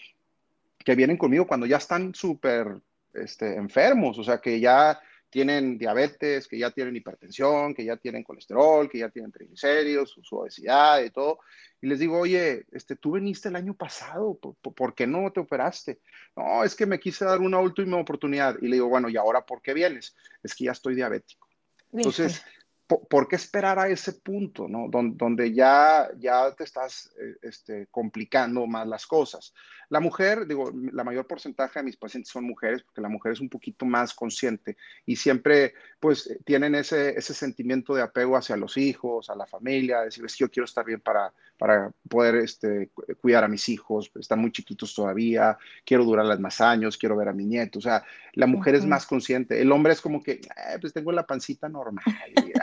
que 0.79 0.95
vienen 0.97 1.17
conmigo 1.17 1.47
cuando 1.47 1.67
ya 1.67 1.77
están 1.77 2.15
súper 2.15 2.81
este, 3.15 3.55
enfermos, 3.55 4.19
o 4.19 4.25
sea, 4.25 4.41
que 4.41 4.59
ya 4.59 5.01
tienen 5.33 5.79
diabetes, 5.79 6.47
que 6.47 6.59
ya 6.59 6.71
tienen 6.73 6.95
hipertensión, 6.95 7.73
que 7.73 7.87
ya 7.87 7.97
tienen 7.97 8.23
colesterol, 8.23 8.87
que 8.91 8.99
ya 8.99 9.09
tienen 9.09 9.33
triglicéridos, 9.33 10.15
su, 10.23 10.37
obesidad 10.37 11.03
y 11.03 11.09
todo. 11.09 11.39
Y 11.81 11.87
les 11.87 12.01
digo, 12.01 12.19
oye, 12.19 12.67
este, 12.71 12.97
tú 12.97 13.13
viniste 13.13 13.49
el 13.49 13.57
año 13.57 13.73
pasado, 13.73 14.39
¿por, 14.39 14.95
qué 14.95 15.07
no 15.07 15.33
te 15.33 15.41
operaste? 15.41 16.01
No, 16.37 16.63
es 16.65 16.75
que 16.75 16.85
me 16.85 17.01
quise 17.01 17.25
dar 17.25 17.41
una 17.41 17.61
última 17.61 17.97
oportunidad. 17.97 18.59
Y 18.61 18.69
le 18.69 18.77
digo, 18.77 18.91
bueno, 18.91 19.09
¿y 19.09 19.17
ahora 19.17 19.47
por 19.47 19.63
qué 19.63 19.73
vienes? 19.73 20.15
Es 20.43 20.55
que 20.55 20.65
ya 20.65 20.73
estoy 20.73 20.95
diabético. 20.97 21.49
Entonces, 21.95 22.45
¿por, 22.87 23.27
qué 23.27 23.37
esperar 23.37 23.79
a 23.79 23.89
ese 23.89 24.13
punto, 24.13 24.69
¿no? 24.69 24.89
Donde, 24.91 25.55
ya, 25.55 26.11
ya 26.19 26.55
te 26.55 26.65
estás 26.65 27.11
eh, 27.19 27.37
este, 27.41 27.87
complicando 27.91 28.67
más 28.67 28.87
las 28.87 29.07
cosas. 29.07 29.55
La 29.93 30.01
mujer, 30.01 30.47
digo, 30.47 30.73
la 30.91 31.05
mayor 31.05 31.27
porcentaje 31.27 31.81
de 31.81 31.83
mis 31.83 31.99
pacientes 31.99 32.33
son 32.33 32.45
mujeres, 32.45 32.83
porque 32.83 33.03
la 33.03 33.11
mujer 33.11 33.33
es 33.33 33.41
un 33.41 33.51
poquito 33.51 33.85
más 33.85 34.15
consciente 34.15 34.79
y 35.05 35.17
siempre, 35.17 35.75
pues, 36.01 36.35
tienen 36.47 36.75
ese, 36.75 37.11
ese 37.11 37.35
sentimiento 37.35 37.95
de 37.95 38.01
apego 38.01 38.39
hacia 38.39 38.57
los 38.57 38.79
hijos, 38.79 39.29
a 39.29 39.37
la 39.37 39.45
familia, 39.45 40.01
decir, 40.01 40.25
es 40.25 40.35
que 40.35 40.45
yo 40.45 40.51
quiero 40.51 40.65
estar 40.65 40.83
bien 40.83 41.03
para, 41.03 41.31
para 41.59 41.93
poder 42.09 42.37
este, 42.37 42.89
cuidar 43.21 43.45
a 43.45 43.49
mis 43.49 43.69
hijos, 43.69 44.11
están 44.19 44.39
muy 44.39 44.51
chiquitos 44.51 44.95
todavía, 44.95 45.59
quiero 45.85 46.07
durarles 46.07 46.41
más 46.41 46.63
años, 46.63 46.97
quiero 46.97 47.15
ver 47.15 47.29
a 47.29 47.35
mi 47.35 47.45
nieto, 47.45 47.79
o 47.79 47.83
sea, 47.83 48.03
la 48.33 48.47
mujer 48.47 48.77
es 48.77 48.87
más 48.87 49.05
consciente, 49.05 49.61
el 49.61 49.71
hombre 49.73 49.93
es 49.93 50.01
como 50.01 50.23
que, 50.23 50.33
eh, 50.33 50.79
pues 50.81 50.95
tengo 50.95 51.13
la 51.13 51.27
pancita 51.27 51.69
normal, 51.69 52.03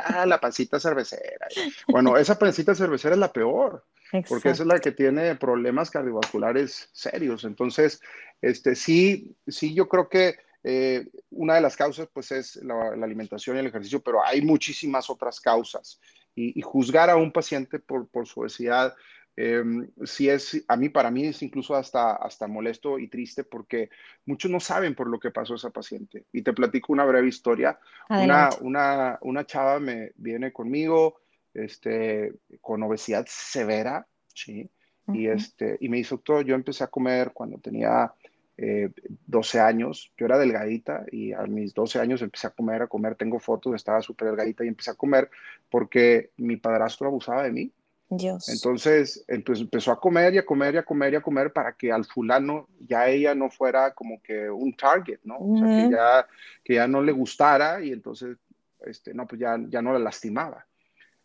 ah, 0.04 0.26
la 0.26 0.39
pancita 0.39 0.80
cervecera. 0.80 1.48
Bueno, 1.89 2.18
esa 2.18 2.39
pancita 2.39 2.74
cervecera 2.74 3.13
es 3.13 3.20
la 3.20 3.32
peor 3.32 3.84
porque 4.28 4.50
esa 4.50 4.63
es 4.63 4.67
la 4.67 4.80
que 4.80 4.91
tiene 4.91 5.36
problemas 5.36 5.91
cardiovasculares 5.91 6.89
serios. 6.93 7.43
Entonces, 7.43 8.02
este, 8.41 8.76
sí, 8.76 9.36
sí, 9.48 9.74
yo 9.74 9.88
creo 9.88 10.10
que 10.10 10.36
eh, 10.63 11.08
una 11.30 11.56
de 11.56 11.62
las 11.62 11.78
causas 11.78 12.10
pues 12.13 12.32
es 12.32 12.58
la, 12.58 12.89
alimentación 13.02 13.56
y 13.56 13.60
el 13.60 13.67
ejercicio, 13.67 14.02
pero 14.02 14.24
hay 14.24 14.41
muchísimas 14.41 15.10
otras 15.10 15.39
causas. 15.39 16.00
Y, 16.36 16.62
juzgar 16.62 17.10
a 17.10 17.17
un 17.17 17.34
paciente 17.34 17.80
por, 17.80 18.08
por 18.08 18.26
su 18.26 18.39
obesidad, 18.39 18.95
eh, 19.36 19.63
sí 20.06 20.30
es, 20.30 20.63
a 20.67 20.76
mí, 20.78 20.89
para 20.89 21.12
mí 21.12 21.26
es 21.26 21.41
incluso 21.41 21.76
hasta, 21.76 22.13
hasta 22.13 22.48
molesto 22.48 22.98
y 22.98 23.08
triste 23.08 23.43
porque 23.43 23.89
muchos 24.26 24.50
no 24.50 24.60
saben 24.60 24.95
por 24.95 25.08
lo 25.10 25.19
que 25.19 25.32
pasó 25.32 25.56
esa 25.56 25.69
paciente. 25.69 26.26
Y 26.32 26.41
te 26.41 26.54
platico 26.54 26.93
una 26.93 27.06
breve 27.06 27.28
historia. 27.28 27.80
Una, 28.10 28.50
una, 28.62 29.17
una 29.22 29.45
chava 29.45 29.80
me 29.80 30.12
viene 30.15 30.54
conmigo, 30.54 31.22
este, 31.53 32.33
con 32.62 32.83
obesidad 32.83 33.25
severa, 33.27 34.07
¿sí? 34.33 34.69
y, 35.13 35.27
este, 35.27 35.77
y 35.79 35.89
me 35.89 35.97
dice, 35.97 36.12
doctor, 36.12 36.45
yo 36.45 36.55
empecé 36.55 36.83
a 36.83 36.88
comer 36.88 37.31
cuando 37.33 37.57
tenía 37.57 38.13
12 38.57 39.57
eh, 39.57 39.62
años, 39.62 40.12
yo 40.17 40.25
era 40.25 40.38
delgadita 40.38 41.05
y 41.12 41.31
a 41.33 41.43
mis 41.43 41.73
12 41.73 41.99
años 41.99 42.21
empecé 42.21 42.47
a 42.47 42.51
comer, 42.51 42.81
a 42.81 42.88
comer, 42.88 43.15
tengo 43.15 43.39
fotos, 43.39 43.75
estaba 43.75 44.01
súper 44.01 44.29
delgadita 44.29 44.65
y 44.65 44.67
empecé 44.67 44.91
a 44.91 44.95
comer 44.95 45.29
porque 45.69 46.31
mi 46.38 46.57
padrastro 46.57 47.07
abusaba 47.07 47.43
de 47.43 47.51
mí. 47.51 47.71
Dios. 48.12 48.49
Entonces, 48.49 49.23
entonces 49.27 49.63
empezó 49.63 49.91
a 49.91 49.99
comer 49.99 50.33
y 50.33 50.39
a 50.39 50.45
comer 50.45 50.73
y 50.73 50.77
a 50.77 50.83
comer 50.83 51.13
y 51.13 51.17
a 51.17 51.21
comer 51.21 51.53
para 51.53 51.73
que 51.73 51.91
al 51.91 52.05
fulano 52.05 52.67
ya 52.79 53.07
ella 53.07 53.35
no 53.35 53.51
fuera 53.51 53.93
como 53.93 54.19
que 54.21 54.49
un 54.49 54.73
target, 54.73 55.19
¿no? 55.23 55.38
O 55.38 55.57
sea, 55.57 55.67
que 55.67 55.91
ya, 55.91 56.27
que 56.63 56.73
ya 56.73 56.88
no 56.88 57.03
le 57.03 57.12
gustara 57.12 57.83
y 57.83 57.91
entonces, 57.91 58.35
este, 58.81 59.13
no, 59.13 59.27
pues 59.27 59.39
ya, 59.39 59.59
ya 59.69 59.81
no 59.83 59.93
la 59.93 59.99
lastimaba. 59.99 60.65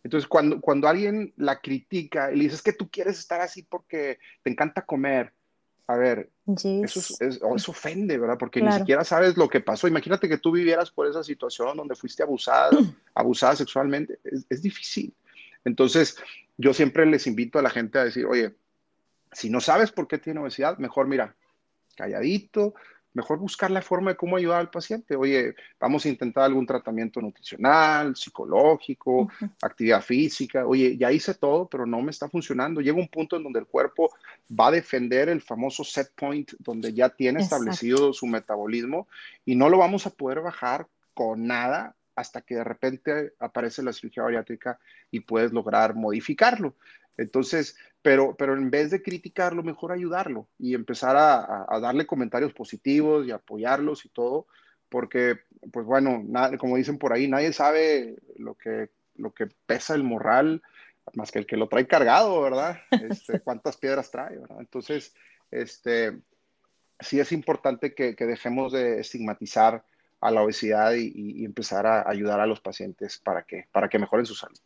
Entonces, 0.05 0.29
cuando, 0.29 0.61
cuando 0.61 0.87
alguien 0.87 1.33
la 1.37 1.61
critica 1.61 2.31
y 2.31 2.37
le 2.37 2.45
dices 2.45 2.63
que 2.63 2.75
tú 2.75 2.91
quieres 2.91 3.19
estar 3.19 3.41
así 3.41 3.63
porque 3.63 4.19
te 4.43 4.51
encanta 4.51 4.83
comer, 4.83 5.33
a 5.87 5.97
ver, 5.97 6.31
eso, 6.47 6.99
es, 6.99 7.21
eso, 7.21 7.71
ofende, 7.71 8.17
¿verdad? 8.19 8.39
Porque 8.39 8.63
ni 8.63 8.73
siquiera 8.73 9.05
sabes 9.05 9.37
lo 9.37 9.49
que 9.49 9.61
pasó. 9.61 9.89
Imagínate 9.89 10.29
que 10.29 10.39
tú 10.39 10.53
vivieras 10.53 10.91
por 10.91 11.07
esa 11.07 11.23
situación 11.23 11.77
donde 11.77 11.95
fuiste 11.95 12.23
abusada, 12.23 12.71
abusada 13.15 13.57
sexualmente. 13.57 14.19
Es, 14.25 14.47
es, 14.49 14.63
difícil. 14.63 15.15
Entonces, 15.65 16.17
yo 16.57 16.73
siempre 16.73 17.05
les 17.07 17.27
invito 17.27 17.59
a 17.59 17.63
la 17.63 17.71
gente 17.71 17.99
a 17.99 18.05
decir, 18.05 18.25
oye, 18.27 18.55
si 19.33 19.51
no 19.51 19.61
sabes 19.61 19.91
por 19.91 20.07
qué 20.07 20.19
tiene 20.19 20.41
obesidad, 20.41 20.79
mejor 20.79 21.07
mira, 21.07 21.35
calladito, 21.97 22.75
mejor 23.15 23.39
buscar 23.39 23.71
la 23.71 23.81
forma 23.81 24.11
de 24.11 24.17
cómo 24.17 24.37
ayudar 24.37 24.61
al 24.61 24.71
paciente. 24.71 25.17
Oye, 25.17 25.55
vamos 25.81 26.05
a 26.05 26.09
intentar 26.09 26.45
algún 26.45 26.67
tratamiento 26.67 27.21
nutricional, 27.21 28.15
psicológico, 28.17 29.31
actividad 29.63 30.03
física. 30.03 30.67
Oye, 30.67 30.97
ya 30.97 31.11
hice 31.11 31.35
todo, 31.35 31.67
pero 31.69 31.87
no 31.87 32.03
me 32.03 32.11
está 32.11 32.29
funcionando. 32.29 32.81
Llega 32.81 32.99
un 32.99 33.09
punto 33.09 33.37
en 33.37 33.45
donde 33.45 33.61
el 33.61 33.67
cuerpo 33.67 34.11
va 34.49 34.69
a 34.69 34.73
defender 34.73 35.29
el 35.29 35.41
famoso 35.41 35.85
set 35.85 36.13
point, 36.15 36.53
donde 36.59 36.93
ya 36.93 37.09
tiene 37.09 37.41
establecido 37.41 38.13
su 38.13 38.27
metabolismo 38.27 39.07
y 39.45 39.55
no 39.55 39.69
lo 39.69 39.79
vamos 39.79 40.07
a 40.07 40.11
poder 40.11 40.41
bajar 40.41 40.89
con 41.15 41.47
nada 41.47 41.95
hasta 42.15 42.41
que 42.43 42.57
de 42.57 42.65
repente 42.65 43.35
aparece 43.39 43.83
la 43.83 43.93
cirugía 43.93 44.23
bariátrica 44.23 44.79
y 45.11 45.21
puedes 45.21 45.53
lograr 45.53 45.95
modificarlo. 45.95 46.75
Entonces, 47.17 47.77
pero, 48.03 48.35
pero 48.37 48.55
en 48.55 48.71
vez 48.71 48.91
de 48.91 49.03
criticarlo, 49.03 49.63
mejor 49.63 49.93
ayudarlo 49.93 50.49
y 50.59 50.75
empezar 50.75 51.17
a, 51.17 51.79
darle 51.81 52.07
comentarios 52.07 52.53
positivos 52.53 53.27
y 53.27 53.31
apoyarlos 53.31 54.05
y 54.05 54.09
todo, 54.09 54.47
porque, 54.89 55.41
pues 55.73 55.87
bueno, 55.87 56.25
como 56.59 56.77
dicen 56.77 56.99
por 56.99 57.13
ahí, 57.13 57.29
nadie 57.29 57.53
sabe 57.53 58.17
lo 58.37 58.55
que, 58.55 58.91
lo 59.17 59.33
que 59.33 59.49
pesa 59.67 59.95
el 59.95 60.03
morral 60.03 60.63
más 61.13 61.31
que 61.31 61.39
el 61.39 61.47
que 61.47 61.57
lo 61.57 61.69
trae 61.69 61.87
cargado, 61.87 62.41
¿verdad? 62.41 62.79
Este, 63.11 63.41
cuántas 63.41 63.77
piedras 63.77 64.11
trae, 64.11 64.39
¿verdad? 64.39 64.59
Entonces, 64.61 65.15
este, 65.51 66.19
sí 66.99 67.21
es 67.21 67.33
importante 67.33 67.95
que, 67.95 68.17
que 68.17 68.27
dejemos 68.27 68.73
de 68.73 69.01
estigmatizar 69.01 69.85
a 70.25 70.31
la 70.31 70.43
obesidad 70.43 70.95
y, 70.95 71.45
empezar 71.45 71.87
a 71.87 72.09
ayudar 72.09 72.41
a 72.41 72.47
los 72.47 72.59
pacientes 72.59 73.19
para 73.19 73.43
que, 73.43 73.67
para 73.71 73.91
que 73.91 73.99
mejoren 73.99 74.25
su 74.25 74.35
salud. 74.35 74.59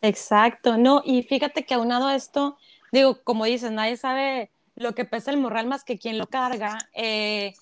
Exacto, 0.00 0.78
no, 0.78 1.02
y 1.04 1.24
fíjate 1.24 1.66
que 1.66 1.74
aunado 1.74 2.06
a 2.06 2.14
esto, 2.14 2.56
digo, 2.92 3.20
como 3.24 3.46
dices, 3.46 3.72
nadie 3.72 3.96
sabe 3.96 4.48
lo 4.76 4.94
que 4.94 5.04
pesa 5.04 5.32
el 5.32 5.38
morral 5.38 5.66
más 5.66 5.82
que 5.82 5.98
quien 5.98 6.18
lo 6.18 6.28
carga. 6.28 6.78
Eh, 6.92 7.54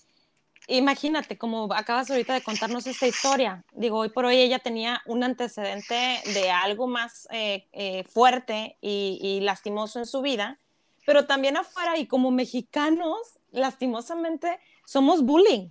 imagínate, 0.68 1.38
como 1.38 1.72
acabas 1.72 2.10
ahorita 2.10 2.34
de 2.34 2.42
contarnos 2.42 2.86
esta 2.86 3.06
historia, 3.06 3.64
digo, 3.72 4.00
hoy 4.00 4.10
por 4.10 4.26
hoy 4.26 4.36
ella 4.36 4.58
tenía 4.58 5.00
un 5.06 5.24
antecedente 5.24 6.20
de 6.34 6.50
algo 6.50 6.88
más 6.88 7.26
eh, 7.30 7.66
eh, 7.72 8.04
fuerte 8.04 8.76
y, 8.82 9.18
y, 9.22 9.40
lastimoso 9.40 9.98
en 9.98 10.04
su 10.04 10.20
vida, 10.20 10.58
pero 11.06 11.24
también 11.24 11.56
afuera 11.56 11.96
y 11.96 12.06
como 12.06 12.30
mexicanos, 12.30 13.38
lastimosamente, 13.50 14.58
somos 14.84 15.22
bullying. 15.22 15.70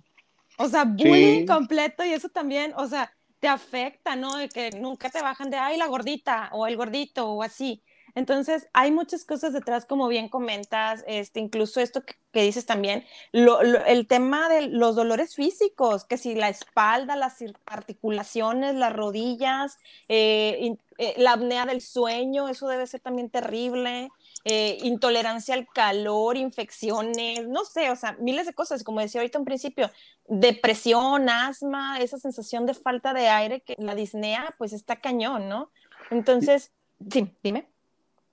O 0.58 0.68
sea, 0.68 0.84
bullying 0.84 1.46
completo 1.46 2.04
y 2.04 2.12
eso 2.12 2.28
también, 2.28 2.72
o 2.76 2.86
sea, 2.86 3.12
te 3.40 3.48
afecta, 3.48 4.16
¿no? 4.16 4.36
De 4.36 4.48
que 4.48 4.70
nunca 4.70 5.10
te 5.10 5.20
bajan 5.20 5.50
de, 5.50 5.56
ay, 5.56 5.76
la 5.76 5.86
gordita 5.86 6.48
o 6.52 6.66
el 6.66 6.76
gordito 6.76 7.30
o 7.30 7.42
así. 7.42 7.82
Entonces, 8.14 8.68
hay 8.72 8.92
muchas 8.92 9.24
cosas 9.24 9.52
detrás, 9.52 9.86
como 9.86 10.06
bien 10.06 10.28
comentas, 10.28 11.04
este, 11.08 11.40
incluso 11.40 11.80
esto 11.80 12.04
que, 12.04 12.42
dices 12.42 12.64
también, 12.64 13.04
el 13.32 14.06
tema 14.06 14.48
de 14.48 14.68
los 14.68 14.94
dolores 14.94 15.34
físicos, 15.34 16.04
que 16.04 16.16
si 16.16 16.34
la 16.34 16.48
espalda, 16.48 17.16
las 17.16 17.36
articulaciones, 17.66 18.76
las 18.76 18.92
rodillas, 18.92 19.78
eh, 20.08 20.76
eh, 20.98 21.14
la 21.16 21.32
apnea 21.32 21.66
del 21.66 21.80
sueño, 21.80 22.48
eso 22.48 22.68
debe 22.68 22.86
ser 22.86 23.00
también 23.00 23.30
terrible. 23.30 24.10
Eh, 24.46 24.76
intolerancia 24.82 25.54
al 25.54 25.66
calor, 25.66 26.36
infecciones, 26.36 27.48
no 27.48 27.64
sé, 27.64 27.90
o 27.90 27.96
sea, 27.96 28.14
miles 28.20 28.46
de 28.46 28.52
cosas, 28.52 28.84
como 28.84 29.00
decía 29.00 29.22
ahorita 29.22 29.38
en 29.38 29.46
principio, 29.46 29.90
depresión, 30.28 31.30
asma, 31.30 31.98
esa 32.00 32.18
sensación 32.18 32.66
de 32.66 32.74
falta 32.74 33.14
de 33.14 33.28
aire, 33.28 33.62
que 33.62 33.74
la 33.78 33.94
disnea, 33.94 34.54
pues 34.58 34.74
está 34.74 34.96
cañón, 34.96 35.48
¿no? 35.48 35.70
Entonces, 36.10 36.72
sí, 37.10 37.34
dime. 37.42 37.66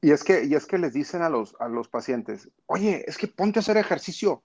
Y 0.01 0.11
es 0.11 0.25
que, 0.25 0.43
y 0.43 0.53
es 0.55 0.65
que 0.65 0.77
les 0.77 0.93
dicen 0.93 1.21
a 1.21 1.29
los, 1.29 1.55
a 1.59 1.69
los 1.69 1.87
pacientes, 1.87 2.49
oye, 2.65 3.05
es 3.07 3.17
que 3.17 3.27
ponte 3.27 3.59
a 3.59 3.61
hacer 3.61 3.77
ejercicio. 3.77 4.43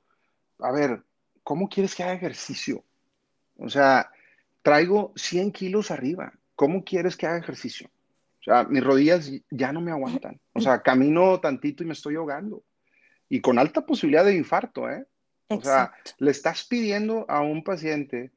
A 0.60 0.70
ver, 0.70 1.02
¿cómo 1.42 1.68
quieres 1.68 1.96
que 1.96 2.04
haga 2.04 2.12
ejercicio? 2.12 2.84
O 3.58 3.68
sea, 3.68 4.10
traigo 4.62 5.12
100 5.16 5.50
kilos 5.52 5.90
arriba. 5.90 6.32
¿Cómo 6.54 6.84
quieres 6.84 7.16
que 7.16 7.26
haga 7.26 7.38
ejercicio? 7.38 7.90
Sea, 8.46 8.62
mis 8.62 8.84
rodillas 8.84 9.28
ya 9.50 9.72
no 9.72 9.80
me 9.80 9.90
aguantan. 9.90 10.40
O 10.52 10.60
sea, 10.60 10.80
camino 10.80 11.40
tantito 11.40 11.82
y 11.82 11.86
me 11.86 11.94
estoy 11.94 12.14
ahogando. 12.14 12.62
Y 13.28 13.40
con 13.40 13.58
alta 13.58 13.84
posibilidad 13.84 14.24
de 14.24 14.36
infarto, 14.36 14.88
¿eh? 14.88 15.04
O 15.48 15.60
sea, 15.60 15.92
le 16.18 16.30
estás 16.30 16.64
pidiendo 16.64 17.26
a 17.28 17.40
un 17.40 17.64
paciente 17.64 18.30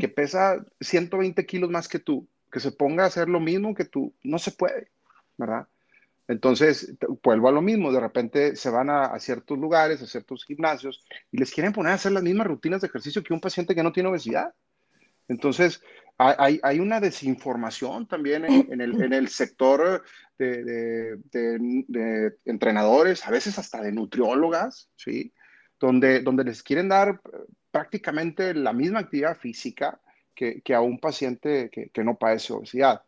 que 0.00 0.08
pesa 0.08 0.66
120 0.80 1.46
kilos 1.46 1.70
más 1.70 1.86
que 1.86 2.00
tú, 2.00 2.26
que 2.50 2.58
se 2.58 2.72
ponga 2.72 3.04
a 3.04 3.06
hacer 3.06 3.28
lo 3.28 3.38
mismo 3.38 3.72
que 3.72 3.84
tú. 3.84 4.12
No 4.24 4.40
se 4.40 4.50
puede, 4.50 4.90
¿verdad? 5.38 5.68
Entonces, 6.26 6.94
vuelvo 7.22 7.48
a 7.48 7.52
lo 7.52 7.62
mismo, 7.62 7.92
de 7.92 8.00
repente 8.00 8.56
se 8.56 8.68
van 8.68 8.90
a, 8.90 9.04
a, 9.04 9.20
ciertos 9.20 9.56
lugares, 9.56 10.02
a 10.02 10.06
ciertos 10.08 10.44
gimnasios, 10.44 11.04
y 11.30 11.38
les 11.38 11.52
quieren 11.52 11.72
poner 11.72 11.92
a 11.92 11.94
hacer 11.94 12.10
las 12.10 12.24
mismas 12.24 12.48
rutinas 12.48 12.80
de 12.80 12.88
ejercicio 12.88 13.22
que 13.22 13.32
un 13.32 13.40
paciente 13.40 13.76
que 13.76 13.82
no 13.84 13.92
tiene 13.92 14.08
obesidad. 14.08 14.54
Entonces, 15.28 15.82
hay, 16.18 16.78
una 16.78 17.00
desinformación 17.00 18.06
también 18.06 18.44
en, 18.44 18.80
el, 18.80 19.28
sector 19.28 20.02
de, 20.38 21.18
entrenadores, 22.44 23.26
a 23.26 23.30
veces 23.30 23.58
hasta 23.58 23.82
de 23.82 23.92
nutriólogas, 23.92 24.88
¿sí? 24.96 25.32
Donde, 25.80 26.20
donde 26.20 26.44
les 26.44 26.62
quieren 26.62 26.88
dar 26.88 27.20
prácticamente 27.70 28.54
la 28.54 28.72
misma 28.72 29.00
actividad 29.00 29.36
física 29.36 30.00
que, 30.34 30.62
a 30.74 30.80
un 30.80 30.98
paciente 30.98 31.70
que, 31.70 31.88
que, 31.90 32.04
no 32.04 32.16
padece 32.16 32.52
obesidad. 32.52 33.02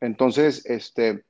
Entonces, 0.00 0.64
este, 0.66 1.24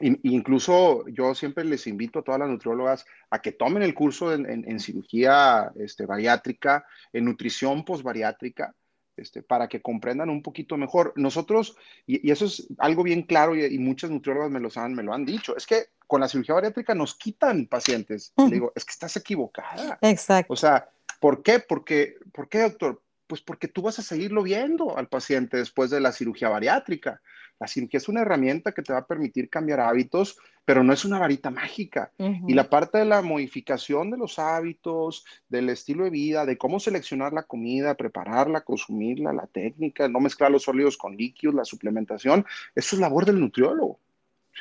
incluso 0.00 1.06
yo 1.08 1.34
siempre 1.34 1.64
les 1.64 1.86
invito 1.86 2.20
a 2.20 2.22
todas 2.22 2.40
las 2.40 2.48
nutriólogas 2.48 3.06
a 3.30 3.40
que 3.40 3.52
tomen 3.52 3.82
el 3.82 3.94
curso 3.94 4.32
en, 4.32 4.48
en, 4.48 4.68
en 4.68 4.80
cirugía 4.80 5.72
este, 5.76 6.06
bariátrica, 6.06 6.84
en 7.12 7.24
nutrición 7.24 7.84
posbariátrica, 7.84 8.74
este, 9.20 9.42
para 9.42 9.68
que 9.68 9.82
comprendan 9.82 10.30
un 10.30 10.42
poquito 10.42 10.76
mejor. 10.76 11.12
Nosotros, 11.16 11.76
y, 12.06 12.30
eso 12.30 12.46
es 12.46 12.66
algo 12.78 13.02
bien 13.02 13.22
claro 13.22 13.54
y, 13.54 13.78
muchas 13.78 14.10
nutriólogas 14.10 14.50
me, 14.50 14.60
han, 14.74 14.94
me 14.94 15.02
lo 15.02 15.12
han 15.12 15.24
dicho, 15.24 15.56
es 15.56 15.66
que 15.66 15.88
con 16.06 16.20
la 16.20 16.28
cirugía 16.28 16.54
bariátrica 16.56 16.94
nos 16.94 17.14
quitan 17.14 17.66
pacientes. 17.66 18.32
Le 18.36 18.50
digo, 18.50 18.72
es 18.74 18.84
que 18.84 18.92
estás 18.92 19.16
equivocada. 19.16 19.98
Exacto. 20.02 20.52
O 20.52 20.56
sea, 20.56 20.88
¿por 21.20 21.42
qué? 21.42 21.60
Porque, 21.60 22.16
¿Por 22.32 22.48
qué, 22.48 22.62
doctor? 22.62 23.02
Pues 23.26 23.40
porque 23.40 23.68
tú 23.68 23.82
vas 23.82 23.98
a 24.00 24.02
seguirlo 24.02 24.42
viendo 24.42 24.98
al 24.98 25.08
paciente 25.08 25.58
después 25.58 25.90
de 25.90 26.00
la 26.00 26.10
cirugía 26.10 26.48
bariátrica. 26.48 27.20
La 27.60 27.68
cirugía 27.68 27.98
es 27.98 28.08
una 28.08 28.22
herramienta 28.22 28.72
que 28.72 28.80
te 28.80 28.94
va 28.94 29.00
a 29.00 29.06
permitir 29.06 29.50
cambiar 29.50 29.80
hábitos, 29.80 30.38
pero 30.64 30.82
no 30.82 30.94
es 30.94 31.04
una 31.04 31.18
varita 31.18 31.50
mágica. 31.50 32.10
Y 32.18 32.54
la 32.54 32.70
parte 32.70 32.96
de 32.96 33.04
la 33.04 33.20
modificación 33.20 34.10
de 34.10 34.16
los 34.16 34.38
hábitos, 34.38 35.26
del 35.48 35.68
estilo 35.68 36.04
de 36.04 36.10
vida, 36.10 36.46
de 36.46 36.56
cómo 36.56 36.80
seleccionar 36.80 37.34
la 37.34 37.42
comida, 37.42 37.94
prepararla, 37.96 38.62
consumirla, 38.62 39.34
la 39.34 39.46
técnica, 39.46 40.08
no 40.08 40.20
mezclar 40.20 40.50
los 40.50 40.62
sólidos 40.62 40.96
con 40.96 41.16
líquidos, 41.16 41.54
la 41.54 41.66
suplementación, 41.66 42.46
eso 42.74 42.96
es 42.96 43.00
labor 43.00 43.26
del 43.26 43.38
nutriólogo. 43.38 44.00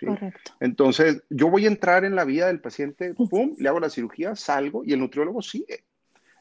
Correcto. 0.05 0.53
Entonces, 0.59 1.23
yo 1.29 1.49
voy 1.49 1.65
a 1.65 1.69
entrar 1.69 2.03
en 2.03 2.15
la 2.15 2.25
vida 2.25 2.47
del 2.47 2.59
paciente, 2.59 3.13
pum, 3.29 3.55
le 3.57 3.69
hago 3.69 3.79
la 3.79 3.89
cirugía, 3.89 4.35
salgo 4.35 4.83
y 4.83 4.91
el 4.91 4.99
nutriólogo 4.99 5.41
sigue. 5.41 5.85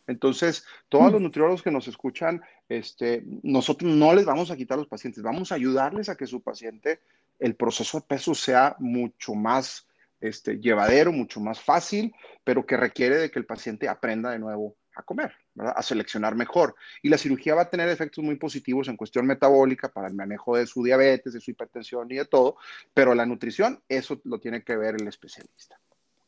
Entonces, 0.08 0.64
todos 0.88 1.12
los 1.12 1.20
nutriólogos 1.20 1.62
que 1.62 1.70
nos 1.70 1.86
escuchan, 1.86 2.42
este, 2.68 3.24
nosotros 3.42 3.90
no 3.90 4.14
les 4.14 4.24
vamos 4.24 4.50
a 4.50 4.56
quitar 4.56 4.76
a 4.76 4.80
los 4.80 4.88
pacientes, 4.88 5.22
vamos 5.22 5.50
a 5.50 5.54
ayudarles 5.54 6.08
a 6.08 6.16
que 6.16 6.26
su 6.26 6.42
paciente, 6.42 7.00
el 7.38 7.54
proceso 7.54 8.00
de 8.00 8.06
peso 8.06 8.34
sea 8.34 8.76
mucho 8.78 9.34
más 9.34 9.86
este, 10.20 10.58
llevadero, 10.58 11.12
mucho 11.12 11.40
más 11.40 11.60
fácil, 11.60 12.12
pero 12.44 12.66
que 12.66 12.76
requiere 12.76 13.16
de 13.16 13.30
que 13.30 13.38
el 13.38 13.46
paciente 13.46 13.88
aprenda 13.88 14.30
de 14.30 14.38
nuevo 14.38 14.76
a 14.94 15.02
comer, 15.02 15.32
a 15.56 15.80
seleccionar 15.82 16.34
mejor. 16.34 16.74
Y 17.02 17.08
la 17.08 17.18
cirugía 17.18 17.54
va 17.54 17.62
a 17.62 17.70
tener 17.70 17.88
efectos 17.88 18.24
muy 18.24 18.34
positivos 18.34 18.88
en 18.88 18.96
cuestión 18.96 19.26
metabólica 19.26 19.88
para 19.88 20.08
el 20.08 20.14
manejo 20.14 20.56
de 20.56 20.66
su 20.66 20.82
diabetes, 20.82 21.32
de 21.32 21.40
su 21.40 21.52
hipertensión 21.52 22.10
y 22.10 22.16
de 22.16 22.24
todo, 22.24 22.56
pero 22.92 23.14
la 23.14 23.24
nutrición, 23.24 23.80
eso 23.88 24.20
lo 24.24 24.40
tiene 24.40 24.64
que 24.64 24.76
ver 24.76 24.96
el 25.00 25.06
especialista. 25.06 25.78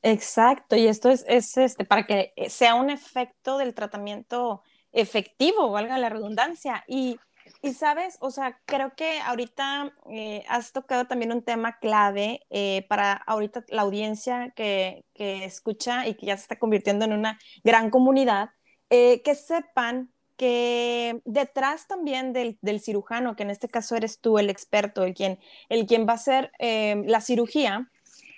Exacto, 0.02 0.76
y 0.76 0.86
esto 0.86 1.10
es, 1.10 1.24
este, 1.26 1.84
para 1.84 2.04
que 2.04 2.32
sea 2.48 2.74
un 2.76 2.88
efecto 2.88 3.58
del 3.58 3.74
tratamiento 3.74 4.62
efectivo, 4.92 5.70
valga 5.70 5.98
la 5.98 6.08
redundancia. 6.08 6.84
Y 6.86 7.18
Y 7.62 7.74
sabes, 7.74 8.16
o 8.20 8.30
sea, 8.30 8.58
creo 8.64 8.94
que 8.94 9.20
ahorita 9.20 9.92
eh, 10.10 10.44
has 10.48 10.72
tocado 10.72 11.06
también 11.06 11.32
un 11.32 11.42
tema 11.42 11.78
clave 11.78 12.40
eh, 12.50 12.86
para 12.88 13.12
ahorita 13.12 13.64
la 13.68 13.82
audiencia 13.82 14.52
que, 14.56 15.04
que, 15.14 15.44
escucha 15.44 16.06
y 16.06 16.14
que 16.14 16.26
ya 16.26 16.36
se 16.36 16.42
está 16.42 16.58
convirtiendo 16.58 17.04
en 17.04 17.12
una 17.12 17.38
gran 17.64 17.90
comunidad, 17.90 18.50
eh, 18.88 19.22
que 19.22 19.34
sepan 19.34 20.10
que 20.36 21.20
detrás 21.26 21.86
también 21.86 22.32
del, 22.32 22.58
del, 22.62 22.80
cirujano, 22.80 23.36
que 23.36 23.42
en 23.42 23.50
este 23.50 23.68
caso 23.68 23.94
eres 23.94 24.20
tú 24.20 24.38
el 24.38 24.48
experto, 24.48 25.04
el 25.04 25.12
quien, 25.14 25.38
el 25.68 25.86
quien 25.86 26.06
va 26.06 26.12
a 26.12 26.16
hacer 26.16 26.50
la 26.58 27.20
cirugía, 27.20 27.90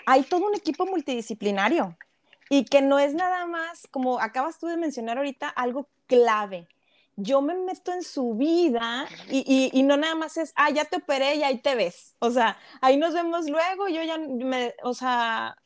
hay 0.04 0.24
todo 0.24 0.46
un 0.46 0.56
equipo 0.56 0.84
multidisciplinario 0.84 1.96
y 2.50 2.64
que 2.64 2.82
no 2.82 2.98
es 2.98 3.14
nada 3.14 3.46
más, 3.46 3.86
como 3.90 4.18
acabas 4.18 4.58
tú 4.58 4.66
de 4.66 4.76
mencionar 4.76 5.16
ahorita, 5.16 5.48
algo 5.48 5.88
clave 6.14 6.66
yo 7.16 7.42
me 7.42 7.54
meto 7.54 7.92
en 7.92 8.02
su 8.02 8.34
vida 8.34 9.06
y, 9.30 9.82
no 9.82 9.96
nada 9.96 10.14
más 10.14 10.36
es, 10.36 10.52
ah, 10.56 10.70
ya 10.70 10.84
te 10.84 10.96
operé 10.96 11.36
y 11.36 11.42
ahí 11.42 11.58
te 11.58 11.74
ves. 11.74 12.16
O 12.20 12.30
sea, 12.30 12.58
ahí 12.80 12.96
nos 12.96 13.14
vemos 13.14 13.48
luego, 13.48 13.88
yo 13.88 14.02
ya 14.02 14.18
me, 14.18 14.74
o 14.82 14.94
sea, 14.94 15.56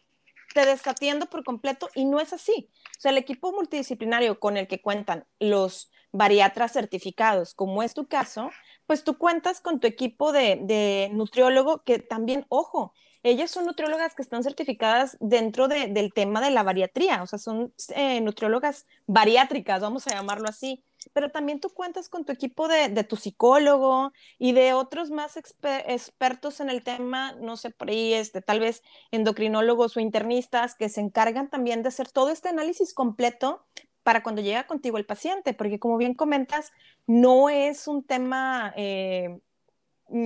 te 0.55 0.67
desatiendo 0.67 1.27
por 1.27 1.45
completo 1.45 1.89
y 1.95 2.05
no 2.05 2.21
es 2.21 2.33
así. 2.33 2.71
O 2.99 3.01
sea, 3.01 3.13
el 3.13 3.19
equipo 3.19 3.53
multidisciplinario 3.53 4.41
con 4.41 4.57
el 4.57 4.67
que 4.67 4.83
cuentan 4.83 5.27
los 5.39 5.91
bariatras 6.13 6.73
certificados, 6.73 7.55
como 7.55 7.83
es 7.83 7.95
tu 7.95 8.09
caso, 8.09 8.51
pues 8.87 9.05
tú 9.05 9.19
cuentas 9.19 9.61
con 9.61 9.81
tu 9.81 9.87
equipo 9.87 10.33
de 10.33 11.11
nutriólogo 11.13 11.83
que 11.85 11.99
también, 11.99 12.47
ojo, 12.49 12.93
ellas 13.27 13.51
son 13.51 13.67
nutriólogas 13.67 14.15
que 14.15 14.23
están 14.23 14.45
certificadas 14.45 15.17
dentro 15.21 15.67
de, 15.67 15.89
del 15.89 16.13
tema 16.13 16.41
de 16.41 16.51
la 16.51 16.63
bariatría, 16.63 17.23
o 17.23 17.27
sea, 17.27 17.39
son 17.39 17.73
eh, 17.95 18.21
nutriólogas 18.21 18.87
bariátricas, 19.07 19.81
vamos 19.81 20.07
a 20.07 20.15
llamarlo 20.15 20.49
así. 20.49 20.85
Pero 21.13 21.31
también 21.31 21.61
tú 21.61 21.71
cuentas 21.71 22.09
con 22.09 22.25
tu 22.25 22.33
equipo 22.33 22.69
de, 22.69 22.89
de 22.89 23.05
tu 23.05 23.17
psicólogo 23.17 24.13
y 24.39 24.53
de 24.53 24.75
otros 24.75 25.11
más 25.11 25.37
expertos 25.37 26.61
en 26.61 26.71
el 26.71 26.83
tema, 26.83 27.33
no 27.33 27.57
sé, 27.57 27.71
por 27.71 27.91
ahí, 27.91 28.13
este, 28.13 28.43
tal 28.43 28.61
vez 28.61 28.83
endocrinólogos 29.11 29.97
o 29.97 30.01
internistas 30.01 30.75
que 30.75 30.89
se 30.89 31.01
encargan 31.01 31.49
también 31.49 31.83
de 31.83 31.89
hacer 31.89 32.11
todo 32.11 32.31
este 32.31 32.49
análisis 32.49 32.93
completo 32.95 33.65
para 34.07 34.23
cuando 34.23 34.41
llega 34.41 34.69
contigo 34.69 34.99
el 34.99 35.05
paciente, 35.05 35.53
porque 35.53 35.81
como 35.81 35.97
bien 35.97 36.15
comentas, 36.15 36.73
no 37.09 37.51
es 37.51 37.89
un 37.89 38.05
tema 38.05 38.73
eh, 38.77 39.41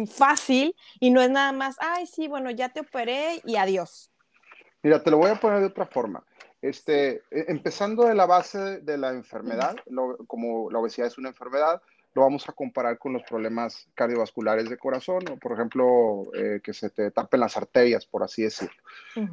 fácil 0.06 0.74
y 0.98 1.10
no 1.10 1.20
es 1.20 1.30
nada 1.30 1.52
más, 1.52 1.76
ay, 1.80 2.06
sí, 2.06 2.28
bueno, 2.28 2.50
ya 2.50 2.68
te 2.68 2.80
operé 2.80 3.40
y 3.44 3.56
adiós. 3.56 4.10
Mira, 4.82 5.02
te 5.02 5.10
lo 5.10 5.18
voy 5.18 5.30
a 5.30 5.36
poner 5.36 5.60
de 5.60 5.66
otra 5.66 5.86
forma. 5.86 6.24
Este, 6.62 7.22
e, 7.30 7.44
empezando 7.48 8.04
de 8.04 8.14
la 8.14 8.26
base 8.26 8.80
de 8.80 8.98
la 8.98 9.10
enfermedad, 9.10 9.76
como 10.26 10.70
la 10.70 10.78
obesidad 10.78 11.08
es 11.08 11.18
una 11.18 11.28
enfermedad, 11.28 11.80
lo 12.14 12.22
vamos 12.22 12.48
a 12.48 12.52
comparar 12.52 12.98
con 12.98 13.12
los 13.12 13.22
problemas 13.22 13.88
cardiovasculares 13.94 14.68
de 14.68 14.76
corazón, 14.76 15.22
o 15.30 15.36
por 15.36 15.52
ejemplo, 15.52 16.24
eh, 16.34 16.60
que 16.62 16.72
se 16.72 16.90
te 16.90 17.10
tapen 17.10 17.40
las 17.40 17.56
arterias, 17.56 18.04
por 18.06 18.22
así 18.22 18.42
decirlo. 18.42 18.74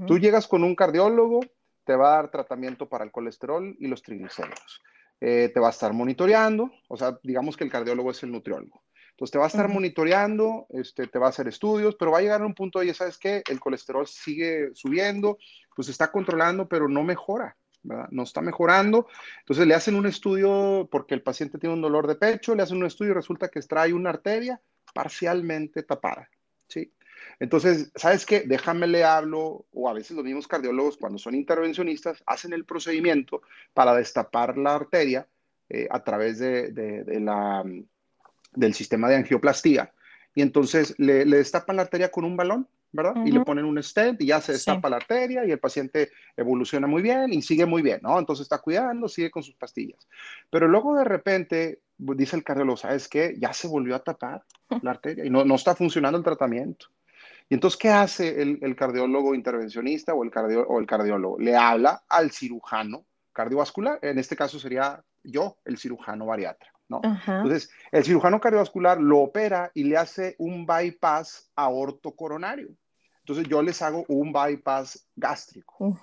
Tú 0.06 0.20
llegas 0.20 0.48
con 0.48 0.64
un 0.64 0.76
cardiólogo, 0.76 1.40
te 1.86 1.96
va 1.96 2.14
a 2.14 2.16
dar 2.18 2.30
tratamiento 2.30 2.88
para 2.88 3.04
el 3.04 3.12
colesterol 3.12 3.76
y 3.80 3.88
los 3.88 4.04
triglicéridos. 4.04 4.82
Eh, 5.20 5.50
te 5.52 5.60
va 5.60 5.68
a 5.68 5.72
estar 5.72 5.94
monitoreando, 5.94 6.70
o 6.88 6.98
sea, 6.98 7.18
digamos 7.24 7.58
que 7.58 7.64
el 7.64 7.72
cardiólogo 7.72 8.12
es 8.12 8.22
el 8.22 8.32
nutriólogo. 8.32 8.84
Entonces 9.18 9.32
te 9.32 9.40
va 9.40 9.46
a 9.46 9.48
estar 9.48 9.68
monitoreando, 9.68 10.68
este, 10.70 11.08
te 11.08 11.18
va 11.18 11.26
a 11.26 11.30
hacer 11.30 11.48
estudios, 11.48 11.96
pero 11.96 12.12
va 12.12 12.20
a 12.20 12.22
llegar 12.22 12.44
a 12.44 12.46
un 12.46 12.54
punto 12.54 12.78
de, 12.78 12.94
¿sabes 12.94 13.18
qué? 13.18 13.42
El 13.50 13.60
colesterol 13.60 14.06
sigue 14.06 14.70
subiendo, 14.76 15.40
pues 15.76 15.90
está 15.90 16.12
controlando, 16.12 16.70
pero 16.70 16.88
no 16.88 17.02
mejora, 17.02 17.58
¿verdad? 17.82 18.10
No 18.12 18.22
está 18.22 18.42
mejorando. 18.42 19.08
Entonces 19.40 19.66
le 19.66 19.74
hacen 19.74 19.96
un 19.96 20.06
estudio 20.06 20.88
porque 20.92 21.16
el 21.16 21.24
paciente 21.24 21.58
tiene 21.58 21.74
un 21.74 21.82
dolor 21.82 22.06
de 22.06 22.14
pecho, 22.14 22.54
le 22.54 22.62
hacen 22.62 22.78
un 22.78 22.86
estudio 22.86 23.14
y 23.14 23.16
resulta 23.16 23.48
que 23.48 23.58
extrae 23.58 23.92
una 23.92 24.12
arteria 24.12 24.62
parcialmente 24.94 25.82
tapada, 25.82 26.30
¿sí? 26.68 26.94
Entonces, 27.40 27.92
¿sabes 27.96 28.24
qué? 28.24 28.42
Déjame 28.42 28.86
le 28.86 29.04
hablo, 29.04 29.66
o 29.74 29.90
a 29.90 29.94
veces 29.94 30.16
los 30.16 30.26
mismos 30.26 30.48
cardiólogos, 30.48 30.96
cuando 30.96 31.18
son 31.18 31.34
intervencionistas, 31.34 32.22
hacen 32.28 32.54
el 32.54 32.66
procedimiento 32.66 33.42
para 33.74 33.96
destapar 33.96 34.60
la 34.60 34.76
arteria 34.76 35.28
eh, 35.70 35.88
a 35.90 36.04
través 36.04 36.38
de 36.38 37.04
la 37.20 37.64
del 38.58 38.74
sistema 38.74 39.08
de 39.10 39.16
angioplastía. 39.16 39.92
Y 40.36 40.42
entonces 40.42 40.94
le, 40.98 41.26
destapan 41.26 41.78
la 41.78 41.84
arteria 41.84 42.10
con 42.10 42.24
un 42.24 42.38
balón, 42.38 42.68
¿verdad? 42.92 43.16
Y 43.26 43.32
le 43.32 43.42
ponen 43.42 43.66
un 43.66 43.82
stent 43.82 44.22
y 44.22 44.28
ya 44.28 44.40
se 44.40 44.54
destapa 44.54 44.90
la 44.90 44.98
arteria 44.98 45.46
y 45.46 45.52
el 45.52 45.60
paciente 45.60 46.12
evoluciona 46.36 46.88
muy 46.88 47.02
bien 47.02 47.34
y 47.34 47.42
sigue 47.42 47.66
muy 47.66 47.82
bien, 47.82 48.00
¿no? 48.04 48.18
Entonces 48.18 48.44
está 48.44 48.60
cuidando, 48.60 49.08
sigue 49.08 49.32
con 49.32 49.44
sus 49.44 49.56
pastillas. 49.56 50.08
Pero 50.50 50.68
luego 50.68 50.96
de 50.96 51.04
repente, 51.04 51.80
dice 51.98 52.36
el 52.36 52.44
cardiólogo, 52.44 52.78
¿sabes 52.78 53.08
qué? 53.08 53.36
Ya 53.40 53.54
se 53.54 53.68
volvió 53.68 53.96
a 53.96 54.04
tapar 54.04 54.44
la 54.84 54.92
arteria 54.92 55.26
y 55.26 55.30
no, 55.30 55.44
no 55.44 55.56
está 55.56 55.76
funcionando 55.76 56.18
el 56.18 56.24
tratamiento. 56.24 56.88
Y 57.50 57.54
entonces, 57.54 57.80
¿qué 57.80 57.90
hace 57.90 58.42
el, 58.42 58.76
cardiólogo 58.76 59.34
intervencionista 59.34 60.14
o 60.14 60.24
el, 60.24 60.32
o 60.68 60.80
el 60.80 60.86
cardiólogo? 60.86 61.40
Le 61.40 61.56
habla 61.56 62.04
al 62.10 62.32
cirujano 62.32 63.06
cardiovascular, 63.32 64.00
en 64.02 64.18
este 64.18 64.36
caso 64.36 64.60
sería 64.60 65.04
yo, 65.24 65.58
el 65.64 65.78
cirujano 65.78 66.26
bariatra. 66.26 66.72
¿No? 66.90 67.02
Entonces, 67.04 67.70
el 67.92 68.04
cirujano 68.04 68.40
cardiovascular 68.40 69.00
lo 69.00 69.20
opera 69.20 69.72
y 69.74 69.84
le 69.84 69.98
hace 69.98 70.36
un 70.38 70.66
bypass 70.66 71.52
aorto 71.56 72.16
coronario. 72.16 72.70
Entonces, 73.20 73.48
yo 73.48 73.62
les 73.62 73.82
hago 73.82 74.06
un 74.08 74.32
bypass 74.32 75.08
gástrico. 75.16 75.98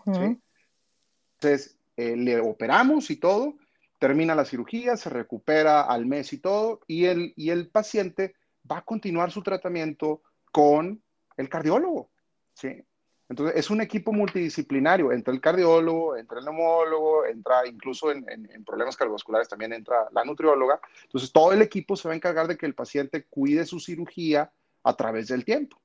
Entonces, 1.35 1.79
eh, 1.97 2.17
le 2.17 2.41
operamos 2.41 3.11
y 3.11 3.17
todo, 3.17 3.55
termina 3.99 4.35
la 4.35 4.45
cirugía, 4.45 4.97
se 4.97 5.09
recupera 5.09 5.83
al 5.83 6.07
mes 6.07 6.33
y 6.33 6.39
todo, 6.39 6.81
y 6.87 7.07
el, 7.07 7.33
y 7.37 7.51
el 7.51 7.69
paciente 7.69 8.35
va 8.71 8.79
a 8.79 8.85
continuar 8.85 9.31
su 9.31 9.43
tratamiento 9.43 10.23
con 10.53 11.03
el 11.37 11.49
cardiólogo. 11.49 12.11
¿sí? 12.55 12.85
Entonces, 13.29 13.57
es 13.57 13.71
un 13.71 13.81
equipo 13.81 14.13
multidisciplinario. 14.13 15.11
Entra 15.13 15.33
el 15.33 15.41
cardiólogo, 15.41 16.17
entra 16.17 16.39
el 16.39 16.45
neumólogo, 16.45 17.25
entra 17.27 17.67
incluso 17.67 18.11
en, 18.11 18.25
problemas 18.65 18.97
cardiovasculares 18.97 19.49
también 19.49 19.73
entra 19.73 20.09
la 20.13 20.25
nutrióloga. 20.25 20.81
Entonces, 21.05 21.33
todo 21.33 21.53
el 21.53 21.63
equipo 21.63 21.97
se 21.97 22.09
va 22.09 22.13
a 22.13 22.17
encargar 22.17 22.47
de 22.47 22.57
que 22.57 22.67
el 22.67 22.75
paciente 22.75 23.25
cuide 23.25 23.65
su 23.65 23.81
cirugía 23.81 24.51
a 24.83 24.97
través 24.97 25.29
del 25.29 25.45
tiempo. 25.45 25.81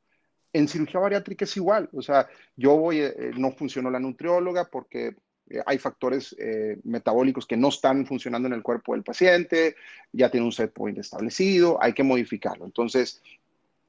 En 0.51 0.67
cirugía 0.67 0.99
bariátrica 0.99 1.45
es 1.45 1.55
igual. 1.57 1.89
O 1.93 2.01
sea, 2.01 2.27
yo 2.55 2.75
voy, 2.75 2.99
eh, 2.99 3.31
no 3.37 3.51
funcionó 3.51 3.89
la 3.89 3.99
nutrióloga 3.99 4.65
porque 4.65 5.15
eh, 5.49 5.61
hay 5.65 5.77
factores 5.77 6.35
eh, 6.39 6.79
metabólicos 6.83 7.45
que 7.45 7.57
no 7.57 7.69
están 7.69 8.05
funcionando 8.05 8.47
en 8.47 8.53
el 8.53 8.63
cuerpo 8.63 8.93
del 8.93 9.03
paciente, 9.03 9.75
ya 10.11 10.29
tiene 10.29 10.45
un 10.45 10.51
set 10.51 10.71
point 10.71 10.97
establecido, 10.97 11.81
hay 11.81 11.93
que 11.93 12.03
modificarlo. 12.03 12.65
Entonces, 12.65 13.21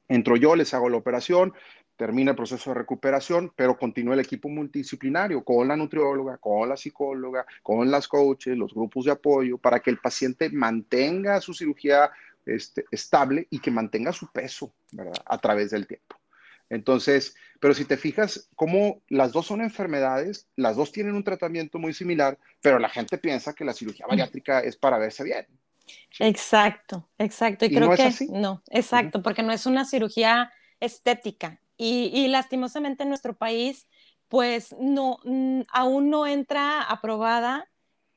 entro 0.09 0.37
yo, 0.37 0.57
les 0.57 0.73
hago 0.75 0.89
la 0.89 0.97
operación, 0.97 1.53
termina 2.01 2.31
el 2.31 2.37
proceso 2.37 2.71
de 2.71 2.77
recuperación, 2.77 3.53
pero 3.55 3.77
continúa 3.77 4.15
el 4.15 4.21
equipo 4.21 4.49
multidisciplinario 4.49 5.45
con 5.45 5.69
la 5.69 5.77
nutrióloga, 5.77 6.39
con 6.39 6.67
la 6.67 6.75
psicóloga, 6.75 7.45
con 7.63 7.91
las 7.91 8.09
coaches, 8.09 8.57
los 8.57 8.73
grupos 8.73 9.05
de 9.05 9.11
apoyo, 9.11 9.59
para 9.59 9.81
que 9.81 9.91
el 9.91 9.99
paciente 9.99 10.49
mantenga 10.49 11.43
su 11.43 11.53
cirugía 11.53 12.11
este, 12.47 12.87
estable 12.91 13.49
y 13.51 13.59
que 13.59 13.71
mantenga 13.71 14.15
su 14.15 14.33
peso 14.33 14.73
¿verdad? 14.93 15.13
a 15.27 15.37
través 15.37 15.73
del 15.73 15.87
tiempo. 15.87 16.17
Entonces, 16.71 17.37
pero 17.61 17.75
si 17.75 17.85
te 17.85 17.99
fijas, 17.99 18.49
como 18.57 19.03
las 19.11 19.33
dos 19.33 19.49
son 19.49 19.61
enfermedades, 19.61 20.49
las 20.57 20.77
dos 20.77 20.93
tienen 20.93 21.15
un 21.15 21.23
tratamiento 21.23 21.79
muy 21.79 21.93
similar, 21.93 22.39
pero 22.63 22.79
la 22.79 22.89
gente 22.89 23.19
piensa 23.19 23.53
que 23.53 23.67
la 23.67 23.75
cirugía 23.75 24.07
bariátrica 24.07 24.61
es 24.61 24.75
para 24.75 24.97
verse 24.97 25.23
bien. 25.23 25.47
Exacto, 26.19 27.11
exacto. 27.19 27.67
Y, 27.67 27.69
creo 27.69 27.91
no 27.91 27.95
que 27.95 28.07
es 28.07 28.15
así? 28.15 28.29
no, 28.31 28.63
exacto, 28.71 29.21
porque 29.21 29.43
no 29.43 29.53
es 29.53 29.67
una 29.67 29.85
cirugía 29.85 30.51
estética, 30.81 31.61
y, 31.83 32.29
lastimosamente 32.29 33.05
en 33.05 33.09
nuestro 33.09 33.35
país, 33.35 33.89
pues 34.29 34.77
no, 34.79 35.19
aún 35.73 36.11
no 36.11 36.27
entra 36.27 36.83
aprobada, 36.83 37.71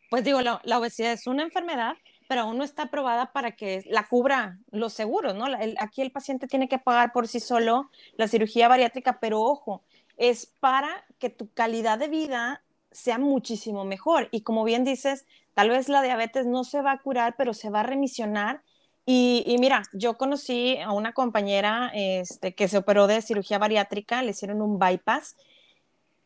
pues 0.10 0.26
digo, 0.26 0.42
la, 0.42 0.62
obesidad 0.78 1.14
es 1.14 1.28
una 1.28 1.44
enfermedad, 1.44 1.96
pero 2.28 2.42
aún 2.42 2.58
no 2.58 2.66
está 2.66 2.84
aprobada 2.84 3.32
para 3.32 3.56
que 3.56 3.84
la 3.88 4.08
cubra 4.08 4.60
los 4.70 4.92
seguros, 4.92 5.34
¿no? 5.34 5.46
aquí 5.80 6.02
el 6.02 6.12
paciente 6.12 6.48
tiene 6.48 6.68
que 6.68 6.78
pagar 6.78 7.14
por 7.14 7.28
sí 7.30 7.40
solo 7.40 7.90
la 8.18 8.28
cirugía 8.28 8.68
bariátrica, 8.68 9.20
pero 9.22 9.42
ojo, 9.42 9.84
es 10.18 10.46
para 10.60 11.06
que 11.18 11.30
tu 11.30 11.50
calidad 11.54 11.98
de 11.98 12.10
vida 12.10 12.64
sea 12.92 13.18
muchísimo 13.18 13.86
mejor. 13.86 14.28
Y 14.32 14.42
como 14.42 14.66
bien 14.66 14.84
dices, 14.84 15.26
tal 15.54 15.70
vez 15.70 15.88
la 15.88 16.02
diabetes 16.02 16.46
no 16.46 16.66
se 16.66 16.82
va 16.82 16.92
a 16.92 17.02
curar, 17.02 17.36
pero 17.38 17.54
se 17.54 17.70
va 17.70 17.80
a 17.80 17.84
remisionar 17.84 18.62
y, 19.06 19.58
mira, 19.60 19.84
yo 19.92 20.18
conocí 20.18 20.78
a 20.78 20.94
una 20.94 21.14
compañera 21.14 21.92
este, 21.94 22.56
que 22.56 22.70
se 22.70 22.78
operó 22.78 23.06
de 23.08 23.22
cirugía 23.22 23.58
bariátrica, 23.58 24.22
le 24.22 24.32
hicieron 24.32 24.62
un 24.62 24.80
bypass. 24.80 25.36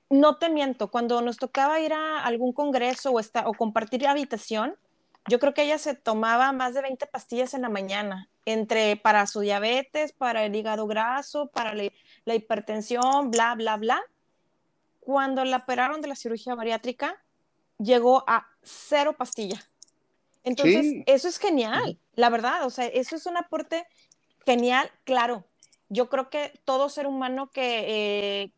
No 0.09 0.37
te 0.37 0.49
miento, 0.49 0.91
cuando 0.91 1.21
nos 1.21 1.37
tocaba 1.37 1.79
ir 1.79 1.93
a 1.93 2.23
algún 2.23 2.53
congreso 2.53 3.11
o, 3.11 3.19
o 3.19 3.53
compartir 3.55 4.05
habitación, 4.05 4.75
yo 5.27 5.39
creo 5.39 5.53
que 5.53 5.63
ella 5.63 5.79
se 5.79 5.95
tomaba 5.95 6.51
más 6.51 6.75
de 6.75 6.81
20 6.83 7.07
pastillas 7.07 7.53
en 7.55 7.63
la 7.63 7.69
mañana, 7.69 8.29
entre 8.45 8.95
para 8.95 9.25
su 9.25 9.39
diabetes, 9.41 10.13
para 10.13 10.45
el 10.45 10.55
hígado 10.55 10.85
graso, 10.85 11.47
para 11.47 11.73
la 11.73 12.35
hipertensión, 12.35 13.31
bla, 13.31 13.55
bla, 13.55 13.75
bla. 13.77 14.01
Cuando 14.99 15.43
la 15.45 15.57
operaron 15.57 15.99
de 16.01 16.09
la 16.09 16.15
cirugía 16.15 16.53
bariátrica, 16.53 17.21
llegó 17.79 18.23
a 18.27 18.47
cero 18.61 19.15
pastilla 19.17 19.59
Entonces, 20.47 21.03
eso 21.07 21.27
es 21.27 21.39
genial, 21.39 21.99
la 22.13 22.29
verdad, 22.29 22.65
o 22.65 22.69
sea, 22.69 22.85
eso 22.85 23.17
es 23.17 23.25
un 23.25 23.35
aporte 23.35 23.85
genial, 24.45 24.89
claro. 25.03 25.45
Yo 25.89 26.07
creo 26.07 26.29
que 26.29 26.53
todo 26.63 26.87
ser 26.87 27.05
humano 27.05 27.51
que 27.51 28.43
eh, 28.43 28.53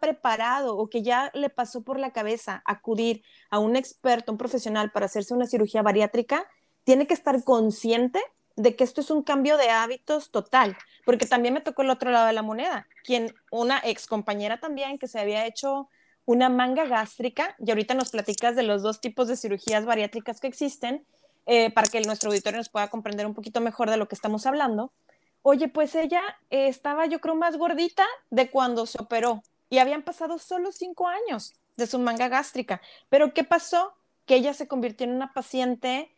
preparado 0.00 0.76
o 0.76 0.90
que 0.90 1.02
ya 1.02 1.30
le 1.32 1.48
pasó 1.48 1.82
por 1.82 2.00
la 2.00 2.12
cabeza 2.12 2.60
acudir 2.66 3.22
a 3.50 3.60
un 3.60 3.76
experto, 3.76 4.32
un 4.32 4.38
profesional 4.38 4.90
para 4.90 5.06
hacerse 5.06 5.32
una 5.32 5.46
cirugía 5.46 5.82
bariátrica, 5.82 6.48
tiene 6.82 7.06
que 7.06 7.14
estar 7.14 7.44
consciente 7.44 8.20
de 8.56 8.74
que 8.74 8.82
esto 8.82 9.00
es 9.00 9.12
un 9.12 9.22
cambio 9.22 9.56
de 9.58 9.70
hábitos 9.70 10.32
total, 10.32 10.76
porque 11.04 11.26
también 11.26 11.54
me 11.54 11.60
tocó 11.60 11.82
el 11.82 11.90
otro 11.90 12.10
lado 12.10 12.26
de 12.26 12.32
la 12.32 12.42
moneda, 12.42 12.88
quien 13.04 13.32
una 13.52 13.80
ex 13.84 14.08
compañera 14.08 14.58
también 14.58 14.98
que 14.98 15.06
se 15.06 15.20
había 15.20 15.46
hecho 15.46 15.88
una 16.30 16.48
manga 16.48 16.84
gástrica, 16.84 17.56
y 17.58 17.70
ahorita 17.70 17.94
nos 17.94 18.10
platicas 18.10 18.54
de 18.54 18.62
los 18.62 18.82
dos 18.82 19.00
tipos 19.00 19.26
de 19.26 19.36
cirugías 19.36 19.84
bariátricas 19.84 20.38
que 20.38 20.46
existen, 20.46 21.04
eh, 21.46 21.72
para 21.72 21.88
que 21.88 22.00
nuestro 22.02 22.30
auditorio 22.30 22.58
nos 22.58 22.68
pueda 22.68 22.88
comprender 22.88 23.26
un 23.26 23.34
poquito 23.34 23.60
mejor 23.60 23.90
de 23.90 23.96
lo 23.96 24.06
que 24.06 24.14
estamos 24.14 24.46
hablando. 24.46 24.92
Oye, 25.42 25.66
pues 25.66 25.96
ella 25.96 26.22
eh, 26.50 26.68
estaba 26.68 27.06
yo 27.06 27.20
creo 27.20 27.34
más 27.34 27.56
gordita 27.56 28.06
de 28.30 28.48
cuando 28.48 28.86
se 28.86 29.02
operó 29.02 29.42
y 29.70 29.78
habían 29.78 30.02
pasado 30.02 30.38
solo 30.38 30.70
cinco 30.70 31.08
años 31.08 31.54
de 31.76 31.88
su 31.88 31.98
manga 31.98 32.28
gástrica. 32.28 32.80
Pero 33.08 33.34
¿qué 33.34 33.42
pasó? 33.42 33.94
Que 34.24 34.36
ella 34.36 34.54
se 34.54 34.68
convirtió 34.68 35.06
en 35.06 35.14
una 35.14 35.32
paciente 35.32 36.12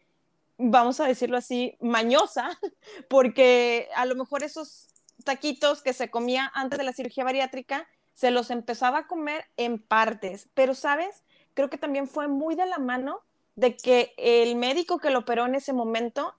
vamos 0.59 1.01
a 1.01 1.07
decirlo 1.07 1.39
así, 1.39 1.77
mañosa, 1.81 2.51
porque 3.09 3.89
a 3.97 4.05
lo 4.05 4.15
mejor 4.15 4.43
esos 4.43 4.89
taquitos 5.25 5.83
que 5.83 5.95
se 5.95 6.11
comía 6.11 6.51
antes 6.55 6.79
de 6.79 6.85
la 6.85 6.93
cirugía 6.93 7.25
bariátrica, 7.25 7.89
se 8.15 8.31
los 8.31 8.51
empezaba 8.51 8.99
a 8.99 9.07
comer 9.07 9.45
en 9.57 9.79
partes. 9.79 10.49
Pero, 10.55 10.75
¿sabes? 10.75 11.23
Creo 11.55 11.71
que 11.71 11.79
también 11.79 12.07
fue 12.07 12.29
muy 12.29 12.55
de 12.55 12.67
la 12.67 12.79
mano 12.79 13.21
de 13.57 13.77
que 13.77 14.15
el 14.17 14.57
médico 14.57 14.99
que 14.99 15.11
lo 15.11 15.21
operó 15.21 15.47
en 15.47 15.55
ese 15.55 15.73
momento 15.73 16.35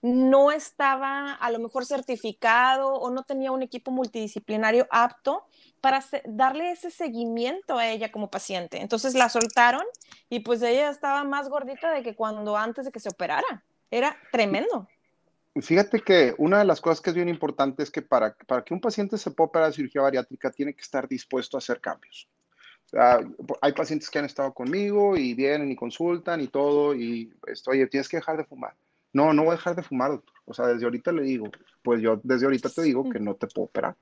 no 0.00 0.52
estaba 0.52 1.32
a 1.32 1.50
lo 1.50 1.58
mejor 1.58 1.84
certificado 1.84 2.94
o 2.94 3.10
no 3.10 3.24
tenía 3.24 3.50
un 3.50 3.62
equipo 3.62 3.90
multidisciplinario 3.90 4.86
apto 4.90 5.44
para 5.80 6.04
darle 6.24 6.70
ese 6.70 6.90
seguimiento 6.90 7.78
a 7.78 7.88
ella 7.88 8.12
como 8.12 8.30
paciente. 8.30 8.80
Entonces 8.80 9.14
la 9.14 9.28
soltaron 9.28 9.84
y 10.28 10.40
pues 10.40 10.62
ella 10.62 10.90
estaba 10.90 11.24
más 11.24 11.48
gordita 11.48 11.90
de 11.92 12.02
que 12.02 12.14
cuando 12.14 12.56
antes 12.56 12.84
de 12.84 12.92
que 12.92 13.00
se 13.00 13.08
operara. 13.08 13.64
Era 13.90 14.16
tremendo. 14.30 14.86
Fíjate 15.62 16.00
que 16.00 16.34
una 16.38 16.58
de 16.58 16.64
las 16.64 16.80
cosas 16.80 17.00
que 17.00 17.10
es 17.10 17.16
bien 17.16 17.28
importante 17.28 17.82
es 17.82 17.90
que 17.90 18.02
para, 18.02 18.34
para 18.46 18.62
que 18.62 18.74
un 18.74 18.80
paciente 18.80 19.16
se 19.18 19.30
pueda 19.30 19.48
operar 19.48 19.68
de 19.68 19.74
cirugía 19.74 20.02
bariátrica 20.02 20.50
tiene 20.50 20.74
que 20.74 20.82
estar 20.82 21.08
dispuesto 21.08 21.56
a 21.56 21.58
hacer 21.58 21.80
cambios. 21.80 22.28
hay 23.60 23.72
pacientes 23.72 24.10
que 24.10 24.18
han 24.18 24.24
estado 24.24 24.52
conmigo 24.52 25.16
y 25.16 25.34
vienen 25.34 25.70
y 25.70 25.76
consultan 25.76 26.40
y 26.40 26.48
todo 26.48 26.94
y 26.94 27.32
esto, 27.46 27.70
oye, 27.70 27.86
tienes 27.86 28.08
que 28.08 28.18
dejar 28.18 28.36
de 28.36 28.44
fumar. 28.44 28.74
No, 29.12 29.32
no 29.32 29.42
voy 29.42 29.52
a 29.52 29.56
dejar 29.56 29.74
de 29.74 29.82
fumar, 29.82 30.10
doctor. 30.10 30.34
O 30.44 30.54
sea, 30.54 30.66
desde 30.66 30.84
ahorita 30.84 31.12
le 31.12 31.22
digo, 31.22 31.50
pues 31.82 32.00
yo 32.00 32.20
desde 32.22 32.46
ahorita 32.46 32.68
te 32.68 32.82
digo 32.82 33.08
que 33.08 33.18
no 33.18 33.34
te 33.34 33.46
puedo 33.46 33.66
operar, 33.66 33.96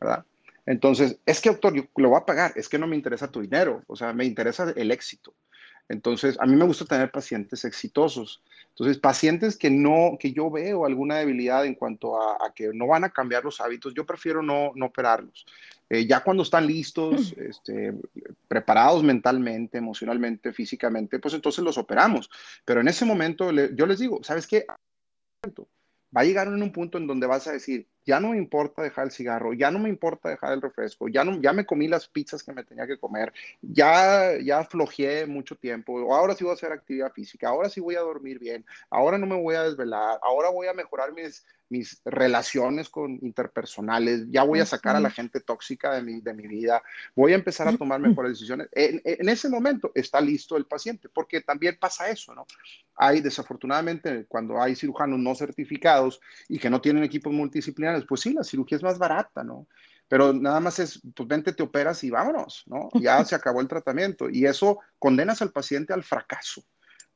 ¿verdad? 0.00 0.24
Entonces, 0.66 1.18
es 1.26 1.40
que, 1.40 1.50
doctor, 1.50 1.74
yo 1.74 1.84
lo 1.96 2.10
voy 2.10 2.18
a 2.18 2.26
pagar, 2.26 2.52
es 2.54 2.68
que 2.68 2.78
no 2.78 2.86
me 2.86 2.96
interesa 2.96 3.30
tu 3.30 3.40
dinero, 3.40 3.82
o 3.86 3.96
sea, 3.96 4.12
me 4.12 4.24
interesa 4.24 4.72
el 4.76 4.90
éxito. 4.90 5.34
Entonces, 5.88 6.38
a 6.40 6.46
mí 6.46 6.56
me 6.56 6.64
gusta 6.64 6.84
tener 6.84 7.10
pacientes 7.10 7.64
exitosos. 7.64 8.42
Entonces, 8.70 8.98
pacientes 8.98 9.56
que 9.56 9.68
no, 9.68 10.16
que 10.18 10.32
yo 10.32 10.50
veo 10.50 10.86
alguna 10.86 11.18
debilidad 11.18 11.66
en 11.66 11.74
cuanto 11.74 12.20
a, 12.20 12.52
que 12.54 12.70
no 12.72 12.86
van 12.86 13.04
a 13.04 13.10
cambiar 13.10 13.44
los 13.44 13.60
hábitos, 13.60 13.92
yo 13.94 14.06
prefiero 14.06 14.42
no, 14.42 14.72
no 14.74 14.86
operarlos. 14.86 15.44
Eh, 15.90 16.06
ya 16.06 16.20
cuando 16.20 16.42
están 16.42 16.66
listos, 16.66 17.34
este, 17.36 17.92
preparados 18.48 19.02
mentalmente, 19.02 19.76
emocionalmente, 19.76 20.52
físicamente, 20.52 21.18
pues 21.18 21.34
entonces 21.34 21.62
los 21.62 21.76
operamos. 21.76 22.30
Pero 22.64 22.80
en 22.80 22.88
ese 22.88 23.04
momento 23.04 23.50
yo 23.50 23.86
les 23.86 23.98
digo, 23.98 24.20
¿sabes 24.22 24.46
qué? 24.46 24.64
Va 26.14 26.22
a 26.22 26.24
llegar 26.24 26.46
en 26.48 26.62
un 26.62 26.72
punto 26.72 26.98
en 26.98 27.06
donde 27.06 27.26
vas 27.26 27.46
a 27.46 27.52
decir, 27.52 27.86
ya 28.04 28.20
no 28.20 28.30
me 28.30 28.36
importa 28.36 28.82
dejar 28.82 29.06
el 29.06 29.12
cigarro, 29.12 29.52
ya 29.52 29.70
no 29.70 29.78
me 29.78 29.88
importa 29.88 30.28
dejar 30.28 30.52
el 30.52 30.60
refresco, 30.60 31.08
ya, 31.08 31.24
no, 31.24 31.40
ya 31.40 31.52
me 31.52 31.64
comí 31.64 31.88
las 31.88 32.08
pizzas 32.08 32.42
que 32.42 32.52
me 32.52 32.64
tenía 32.64 32.86
que 32.86 32.98
comer, 32.98 33.32
ya, 33.62 34.32
ya 34.42 34.64
flojeé 34.64 35.26
mucho 35.26 35.56
tiempo, 35.56 36.12
ahora 36.14 36.34
sí 36.34 36.44
voy 36.44 36.50
a 36.50 36.54
hacer 36.54 36.72
actividad 36.72 37.12
física, 37.12 37.48
ahora 37.48 37.68
sí 37.68 37.80
voy 37.80 37.94
a 37.94 38.00
dormir 38.00 38.38
bien, 38.38 38.64
ahora 38.90 39.18
no 39.18 39.26
me 39.26 39.40
voy 39.40 39.54
a 39.54 39.62
desvelar, 39.62 40.18
ahora 40.22 40.50
voy 40.50 40.66
a 40.66 40.74
mejorar 40.74 41.12
mis, 41.12 41.44
mis 41.72 42.02
relaciones 42.04 42.90
con 42.90 43.18
interpersonales, 43.22 44.26
ya 44.28 44.42
voy 44.42 44.60
a 44.60 44.66
sacar 44.66 44.94
a 44.94 45.00
la 45.00 45.10
gente 45.10 45.40
tóxica 45.40 45.94
de 45.94 46.02
mi, 46.02 46.20
de 46.20 46.34
mi 46.34 46.46
vida, 46.46 46.82
voy 47.16 47.32
a 47.32 47.36
empezar 47.36 47.66
a 47.66 47.76
tomar 47.78 47.98
mejores 47.98 48.32
decisiones. 48.32 48.68
En, 48.72 49.00
en, 49.04 49.28
ese 49.30 49.48
momento 49.48 49.90
está 49.94 50.20
listo 50.20 50.58
el 50.58 50.66
paciente, 50.66 51.08
porque 51.08 51.40
también 51.40 51.78
pasa 51.80 52.10
eso, 52.10 52.34
¿no? 52.34 52.46
Hay, 52.94 53.22
desafortunadamente, 53.22 54.26
cuando 54.28 54.60
hay 54.60 54.76
cirujanos 54.76 55.18
no 55.18 55.34
certificados 55.34 56.20
y 56.46 56.58
que 56.58 56.68
no 56.68 56.82
tienen 56.82 57.04
equipos 57.04 57.32
multidisciplinarios, 57.32 58.04
pues 58.06 58.20
sí, 58.20 58.34
la 58.34 58.44
cirugía 58.44 58.76
es 58.76 58.82
más 58.82 58.98
barata, 58.98 59.42
¿no? 59.42 59.66
Pero 60.08 60.34
nada 60.34 60.60
más 60.60 60.78
es, 60.78 61.00
pues 61.16 61.26
vente, 61.26 61.54
te 61.54 61.62
operas 61.62 62.04
y 62.04 62.10
vámonos, 62.10 62.64
¿no? 62.66 62.90
Ya 63.00 63.24
se 63.24 63.34
acabó 63.34 63.62
el 63.62 63.68
tratamiento 63.68 64.28
y 64.28 64.44
eso 64.44 64.80
condenas 64.98 65.40
al 65.40 65.52
paciente 65.52 65.94
al 65.94 66.04
fracaso. 66.04 66.62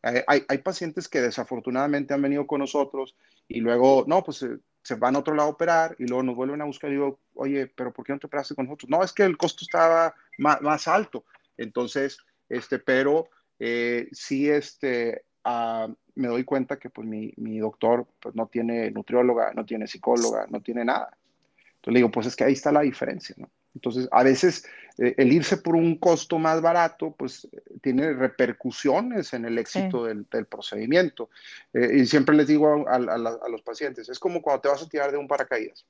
Eh, 0.03 0.25
hay, 0.27 0.45
hay, 0.49 0.59
pacientes 0.59 1.09
que 1.09 1.21
desafortunadamente 1.21 2.15
han 2.15 2.23
venido 2.23 2.47
con 2.47 2.61
nosotros 2.61 3.17
y 3.49 3.61
luego, 3.61 4.05
no, 4.07 4.23
pues 4.23 4.43
eh, 4.43 4.59
se 4.83 4.95
van 4.95 5.17
a 5.17 5.19
otro 5.19 5.35
lado 5.35 5.49
a 5.49 5.53
operar 5.53 5.97
y 5.99 6.07
luego 6.07 6.23
nos 6.23 6.37
vuelven 6.37 6.61
a 6.61 6.65
buscar 6.65 6.91
y 6.91 6.95
digo, 6.95 7.19
oye, 7.35 7.67
pero 7.67 7.93
¿por 7.93 8.05
qué 8.05 8.13
no 8.13 8.19
te 8.19 8.27
operaste 8.27 8.55
con 8.55 8.67
nosotros? 8.67 8.89
No, 8.89 9.03
es 9.03 9.13
que 9.13 9.25
el 9.25 9.37
costo 9.37 9.65
estaba 9.65 10.15
más, 10.39 10.63
más 10.63 10.87
alto. 10.87 11.25
Entonces, 11.57 12.19
este, 12.49 12.79
pero 12.79 13.29
eh, 13.59 14.09
sí, 14.13 14.49
este, 14.49 15.25
ah, 15.45 15.89
me 16.15 16.29
doy 16.29 16.45
cuenta 16.45 16.79
que 16.79 16.91
pues 16.91 17.07
mi, 17.07 17.33
mi, 17.37 17.59
doctor 17.59 18.07
pues 18.21 18.35
no 18.35 18.47
tiene 18.47 18.91
nutrióloga, 18.91 19.53
no 19.55 19.67
tiene 19.67 19.87
psicóloga, 19.87 20.47
no 20.49 20.61
tiene 20.61 20.85
nada. 20.85 21.17
Entonces 21.57 21.93
le 21.93 21.99
digo, 21.99 22.11
pues 22.11 22.27
es 22.27 22.37
que 22.37 22.45
ahí 22.45 22.53
está 22.53 22.71
la 22.71 22.81
diferencia, 22.83 23.35
¿no? 23.39 23.51
Entonces, 23.75 24.09
a 24.11 24.23
veces 24.23 24.67
el 24.99 25.33
irse 25.33 25.59
por 25.59 25.77
un 25.77 25.99
costo 25.99 26.39
más 26.39 26.61
barato, 26.61 27.15
pues 27.17 27.49
tiene 27.83 28.13
repercusiones 28.13 29.33
en 29.35 29.45
el 29.45 29.59
éxito 29.59 30.05
del, 30.05 30.27
procedimiento. 30.47 31.31
Eh, 31.73 31.99
y 31.99 32.07
siempre 32.07 32.35
les 32.35 32.47
digo 32.47 32.89
a, 32.89 32.99
los 32.99 33.63
pacientes, 33.63 34.09
es 34.09 34.19
como 34.19 34.43
cuando 34.43 34.63
te 34.63 34.69
vas 34.69 34.83
a 34.83 34.89
tirar 34.89 35.11
de 35.11 35.19
un 35.19 35.29
paracaídas. 35.29 35.85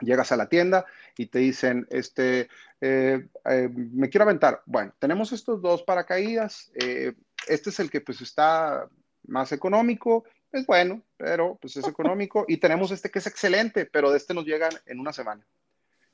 Llegas 0.00 0.32
a 0.32 0.36
la 0.36 0.48
tienda 0.48 0.86
y 1.16 1.26
te 1.26 1.40
dicen, 1.40 1.86
este, 1.90 2.48
eh, 2.80 3.28
me 3.44 4.08
quiero 4.08 4.24
aventar. 4.24 4.62
Bueno, 4.64 4.94
tenemos 4.98 5.32
estos 5.32 5.60
dos 5.60 5.82
paracaídas. 5.82 6.70
este 6.74 7.70
es 7.70 7.80
el 7.80 7.90
que 7.90 8.00
pues 8.00 8.20
está 8.20 8.88
más 9.24 9.52
económico 9.52 10.24
es 10.52 10.66
bueno, 10.66 11.02
pero 11.16 11.58
pues 11.60 11.76
es 11.76 11.86
económico. 11.86 12.44
Y 12.48 12.56
tenemos 12.56 12.90
este 12.90 13.10
que 13.10 13.20
es 13.20 13.26
excelente, 13.26 13.86
pero 13.86 14.10
de 14.10 14.16
este 14.16 14.34
nos 14.34 14.46
llegan 14.46 14.72
en 14.86 14.98
una 14.98 15.12
semana. 15.12 15.46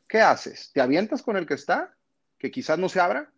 ¿qué 0.08 0.20
haces? 0.20 0.70
¿Te 0.72 0.80
avientas 0.80 1.22
con 1.22 1.36
el 1.36 1.46
que 1.46 1.54
está, 1.54 1.94
que 2.38 2.50
quizás 2.50 2.78
no 2.78 2.88
se 2.88 3.00
abra 3.00 3.32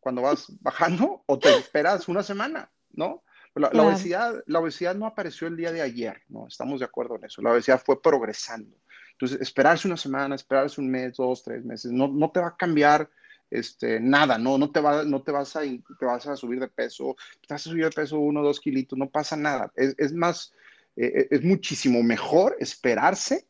cuando 0.00 0.22
vas 0.22 0.46
bajando, 0.60 1.22
o 1.26 1.38
te 1.38 1.50
esperas 1.56 2.08
una 2.08 2.22
semana, 2.22 2.70
¿no? 2.90 3.24
La, 3.56 3.68
obesidad, 3.68 4.42
la 4.46 4.58
obesidad 4.58 4.96
no 4.96 5.06
apareció 5.06 5.46
el 5.46 5.56
día 5.56 5.70
de 5.70 5.80
ayer, 5.80 6.22
¿no? 6.28 6.48
Estamos 6.48 6.80
de 6.80 6.86
acuerdo 6.86 7.14
en 7.14 7.24
eso. 7.26 7.40
La 7.40 7.52
obesidad 7.52 7.80
fue 7.80 8.02
progresando. 8.02 8.76
Entonces, 9.12 9.40
esperarse 9.40 9.86
una 9.86 9.96
semana, 9.96 10.34
esperarse 10.34 10.80
un 10.80 10.90
mes, 10.90 11.16
dos, 11.16 11.44
tres 11.44 11.64
meses, 11.64 11.92
no, 11.92 12.08
no 12.08 12.32
te 12.32 12.40
va 12.40 12.48
a 12.48 12.56
cambiar 12.56 13.08
este, 13.50 14.00
nada, 14.00 14.38
no, 14.38 14.58
no, 14.58 14.72
te 14.72 14.80
va, 14.80 15.04
no 15.04 15.22
te, 15.22 15.30
vas 15.30 15.54
a, 15.54 15.60
te 15.60 16.04
vas 16.04 16.26
a 16.26 16.36
subir 16.36 16.58
de 16.58 16.66
peso, 16.66 17.14
te 17.46 17.54
vas 17.54 17.64
a 17.64 17.70
subir 17.70 17.84
de 17.84 17.90
peso 17.90 18.18
uno, 18.18 18.42
dos 18.42 18.58
kilitos, 18.58 18.98
no 18.98 19.08
pasa 19.08 19.36
nada. 19.36 19.72
Es, 19.76 19.94
es 19.98 20.12
más, 20.12 20.52
eh, 20.96 21.28
es 21.30 21.44
muchísimo 21.44 22.02
mejor 22.02 22.56
esperarse 22.58 23.46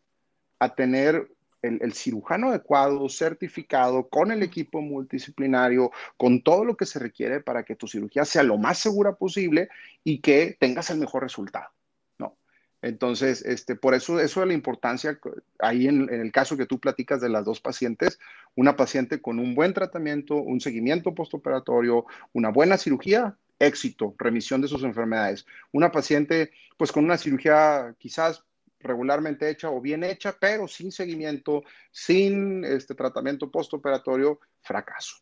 a 0.59 0.75
tener 0.75 1.34
el, 1.65 1.93
cirujano 1.95 2.49
adecuado, 2.49 3.09
certificado, 3.09 4.09
con 4.09 4.31
el 4.31 4.43
equipo 4.43 4.81
multidisciplinario, 4.81 5.91
con 6.17 6.43
todo 6.43 6.65
lo 6.65 6.77
que 6.77 6.87
se 6.87 6.99
requiere 6.99 7.41
para 7.41 7.65
que 7.65 7.77
tu 7.77 7.87
cirugía 7.87 8.25
sea 8.25 8.43
lo 8.43 8.59
más 8.59 8.79
segura 8.79 9.15
posible 9.15 9.69
y 10.03 10.21
que 10.21 10.57
tengas 10.59 10.91
el 10.91 10.99
mejor 10.99 11.23
resultado. 11.23 11.71
¿no? 12.19 12.37
Entonces, 12.83 13.43
este, 13.45 13.77
por 13.77 13.95
eso, 13.95 14.21
eso 14.21 14.43
es 14.43 14.49
la 14.49 14.55
importancia, 14.55 15.19
ahí 15.59 15.87
en, 15.87 16.03
en, 16.13 16.21
el 16.21 16.33
caso 16.33 16.57
que 16.57 16.67
tú 16.67 16.79
platicas 16.79 17.21
de 17.21 17.29
las 17.29 17.45
dos 17.45 17.61
pacientes, 17.61 18.19
una 18.55 18.77
paciente 18.77 19.21
con 19.21 19.39
un 19.39 19.55
buen 19.55 19.73
tratamiento, 19.73 20.37
un 20.37 20.61
seguimiento 20.61 21.15
postoperatorio, 21.15 22.07
una 22.33 22.51
buena 22.51 22.77
cirugía, 22.77 23.37
éxito, 23.59 24.15
remisión 24.19 24.61
de 24.61 24.69
sus 24.69 24.83
enfermedades. 24.83 25.47
Una 25.73 25.93
paciente, 25.93 26.51
pues 26.77 26.93
con 26.93 27.05
una 27.05 27.19
cirugía 27.19 27.95
quizás 27.99 28.45
regularmente 28.85 29.49
hecha 29.49 29.71
o 29.71 29.81
bien 29.81 30.05
hecha, 30.05 30.37
pero 30.39 30.69
sin 30.69 30.93
seguimiento, 30.93 31.65
sin 31.91 32.65
este 32.65 32.95
tratamiento 32.95 33.51
postoperatorio, 33.51 34.41
fracaso. 34.61 35.17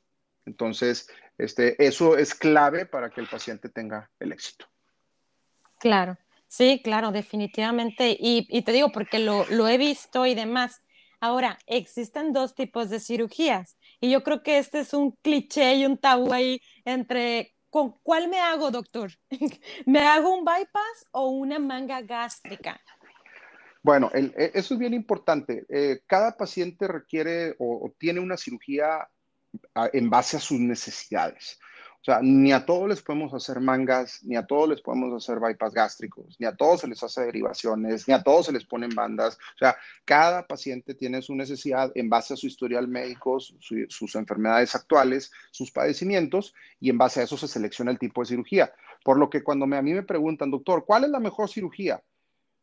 Entonces, 0.45 1.09
este, 1.39 1.83
eso 1.85 2.17
es 2.19 2.35
clave 2.35 2.85
para 2.85 3.11
que 3.11 3.21
el 3.21 3.29
paciente 3.29 3.69
tenga 3.69 4.11
el 4.19 4.33
éxito. 4.33 4.67
Claro, 5.79 6.19
sí, 6.49 6.81
claro, 6.83 7.13
definitivamente. 7.13 8.17
Y, 8.19 8.63
te 8.63 8.73
digo, 8.73 8.93
porque 8.93 9.19
lo, 9.19 9.47
lo 9.51 9.69
he 9.69 9.79
visto 9.79 10.27
y 10.27 10.35
demás. 10.35 10.83
Ahora, 11.21 11.59
existen 11.67 12.33
dos 12.33 12.55
tipos 12.55 12.91
de 12.91 12.99
cirugías 12.99 13.79
y 14.01 14.11
yo 14.11 14.25
creo 14.25 14.43
que 14.43 14.59
este 14.59 14.81
es 14.81 14.93
un 14.93 15.13
cliché 15.23 15.77
y 15.77 15.87
un 15.87 15.97
tabú 15.97 16.33
ahí 16.33 16.61
entre 16.85 17.55
¿con 17.73 17.93
cuál 18.03 18.29
me 18.29 18.39
hago, 18.39 18.71
doctor? 18.71 19.11
¿Me 19.87 20.01
hago 20.01 20.35
un 20.35 20.45
bypass 20.45 21.07
o 21.13 21.29
una 21.31 21.59
manga 21.59 22.03
gástrica? 22.03 22.79
Bueno, 23.83 24.11
e, 24.15 24.53
eso 24.55 24.75
es 24.75 24.81
bien 24.81 24.95
importante. 24.95 25.67
Eh, 25.69 26.01
cada 26.07 26.37
paciente 26.37 26.87
requiere 26.87 27.57
o, 27.59 27.93
tiene 27.99 28.21
una 28.21 28.37
cirugía 28.37 29.09
en 29.93 30.09
base 30.09 30.37
a 30.37 30.41
sus 30.41 30.59
necesidades. 30.59 31.59
O 32.03 32.05
sea, 32.05 32.19
ni 32.21 32.53
a 32.53 32.67
todos 32.67 32.89
les 32.89 33.01
podemos 33.01 33.33
hacer 33.33 33.61
mangas, 33.61 34.25
ni 34.25 34.35
a 34.35 34.45
todos 34.45 34.69
les 34.69 34.81
podemos 34.81 35.15
hacer 35.15 35.39
bypass 35.39 35.73
gástricos, 35.73 36.35
ni 36.41 36.47
a 36.47 36.57
todos 36.57 36.81
se 36.81 36.89
les 36.89 37.01
hace 37.01 37.23
derivaciones, 37.23 38.09
ni 38.09 38.15
a 38.15 38.25
todos 38.25 38.47
se 38.47 38.53
les 38.53 38.65
ponen 38.65 38.91
bandas. 38.91 39.37
O 39.55 39.59
sea, 39.59 39.77
cada 40.05 40.45
paciente 40.49 40.95
tiene 40.95 41.23
su 41.23 41.37
necesidad 41.37 41.93
en 41.95 42.09
base 42.09 42.35
a 42.35 42.37
su 42.37 42.49
historial 42.49 42.89
médico, 42.89 43.39
sus 43.39 44.15
enfermedades 44.17 44.75
actuales, 44.75 45.31
sus 45.53 45.71
padecimientos, 45.71 46.55
y 46.81 46.91
en 46.91 46.99
base 46.99 47.21
a 47.21 47.23
eso 47.23 47.37
se 47.37 47.47
selecciona 47.47 47.93
el 47.93 48.01
tipo 48.01 48.23
de 48.23 48.27
cirugía. 48.27 48.75
Por 49.05 49.17
lo 49.17 49.31
que 49.31 49.45
cuando 49.45 49.65
a 49.65 49.83
mí 49.83 49.95
me 49.95 50.03
preguntan, 50.03 50.51
doctor, 50.51 50.85
¿cuál 50.85 51.05
es 51.05 51.11
la 51.11 51.21
mejor 51.21 51.49
cirugía? 51.49 52.03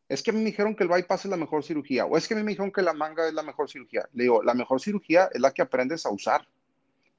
Es 0.09 0.23
que 0.23 0.31
me 0.31 0.39
dijeron 0.39 0.75
que 0.75 0.83
el 0.83 0.89
bypass 0.89 1.25
es 1.25 1.31
la 1.31 1.37
mejor 1.37 1.63
cirugía, 1.63 2.05
o 2.05 2.17
es 2.17 2.27
que 2.27 2.33
me 2.33 2.41
dijeron 2.41 2.71
que 2.71 2.81
la 2.81 2.93
manga 2.93 3.27
es 3.27 3.33
la 3.33 3.43
mejor 3.43 3.69
cirugía. 3.69 4.09
Le 4.13 4.23
digo, 4.23 4.41
la 4.41 4.55
mejor 4.55 4.81
cirugía 4.81 5.29
es 5.31 5.39
la 5.39 5.51
que 5.51 5.61
aprendes 5.61 6.05
a 6.05 6.09
usar. 6.09 6.47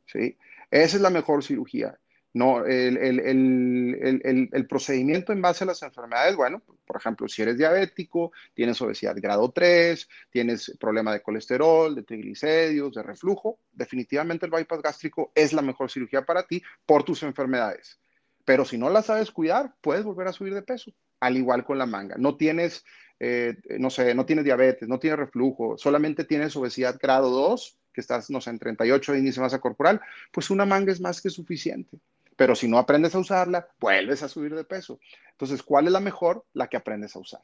¿sí? 0.07 0.37
Esa 0.71 0.97
es 0.97 1.01
la 1.01 1.11
mejor 1.11 1.45
cirugía. 1.45 1.97
No, 2.33 2.65
el, 2.65 2.97
el, 2.97 4.67
procedimiento 4.69 5.33
en 5.33 5.43
base 5.43 5.65
a 5.65 5.67
las 5.67 5.83
enfermedades, 5.83 6.37
bueno, 6.37 6.63
por 6.87 6.97
ejemplo, 6.97 7.29
si 7.29 7.43
eres 7.43 7.59
diabético, 7.59 8.31
tienes 8.55 8.81
obesidad 8.81 9.17
grado 9.17 9.51
3, 9.51 10.09
tienes 10.31 10.77
problema 10.79 11.13
de 11.13 11.23
colesterol, 11.23 11.93
de 11.93 12.05
triglicéridos, 12.05 12.95
de 12.95 13.03
reflujo, 13.03 13.59
definitivamente 13.73 14.47
el 14.47 14.53
bypass 14.53 14.81
gástrico 14.81 15.33
es 15.35 15.53
la 15.53 15.63
mejor 15.63 15.91
cirugía 15.91 16.25
para 16.25 16.47
ti 16.47 16.63
por 16.87 17.03
tus 17.03 17.25
enfermedades. 17.25 17.99
Pero 18.45 18.65
si 18.65 18.79
no 18.79 18.91
la 18.91 19.03
sabes 19.03 19.33
cuidar, 19.33 19.75
puedes 19.81 20.05
volver 20.05 20.29
a 20.29 20.33
subir 20.33 20.55
de 20.55 20.63
peso, 20.63 20.93
al 21.21 21.37
igual 21.37 21.65
con 21.65 21.79
la 21.79 21.87
manga. 21.87 22.17
No 22.19 22.37
tienes, 22.37 22.85
eh, 23.19 23.57
no 23.79 23.91
sé, 23.91 24.15
no 24.15 24.27
tienes 24.27 24.45
diabetes, 24.45 24.89
no 24.89 24.99
tienes 24.99 25.19
reflujo, 25.19 25.79
solamente 25.79 26.25
tienes 26.25 26.57
obesidad 26.57 26.99
grado 27.01 27.31
2, 27.31 27.77
que 27.93 28.01
estás, 28.01 28.31
no 28.31 28.41
sé, 28.41 28.51
en 28.51 28.59
38 28.59 29.13
de 29.13 29.19
índice 29.19 29.41
de 29.41 29.45
masa 29.45 29.61
corporal, 29.61 30.01
pues 30.33 30.51
una 30.51 30.65
manga 30.65 30.93
es 30.93 31.01
más 31.01 31.21
que 31.21 31.31
suficiente 31.31 31.99
pero 32.41 32.55
si 32.55 32.67
no 32.69 32.79
aprendes 32.79 33.15
a 33.15 33.19
usarla, 33.19 33.69
vuelves 33.79 34.23
a 34.23 34.29
subir 34.31 34.55
de 34.55 34.65
peso. 34.65 34.99
Entonces, 35.33 35.63
¿cuál 35.63 35.89
es 35.89 35.93
la 35.93 36.01
mejor? 36.01 36.47
La 36.55 36.69
que 36.69 36.79
aprendes 36.79 37.15
a 37.15 37.19
usar. 37.19 37.43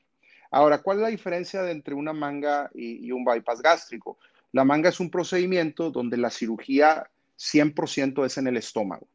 Ahora, 0.51 0.79
¿cuál 0.79 0.97
es 0.97 1.03
la 1.03 1.09
diferencia 1.09 1.70
entre 1.70 1.95
una 1.95 2.14
manga 2.14 2.70
y, 2.72 3.12
un 3.12 3.22
bypass 3.22 3.61
gástrico? 3.61 4.16
La 4.53 4.64
manga 4.64 4.89
es 4.89 4.99
un 4.99 5.11
procedimiento 5.11 5.91
donde 5.91 6.16
la 6.16 6.31
cirugía 6.31 7.11
100% 7.39 8.24
es 8.24 8.39
en 8.39 8.47
el 8.47 8.57
estómago. 8.57 9.07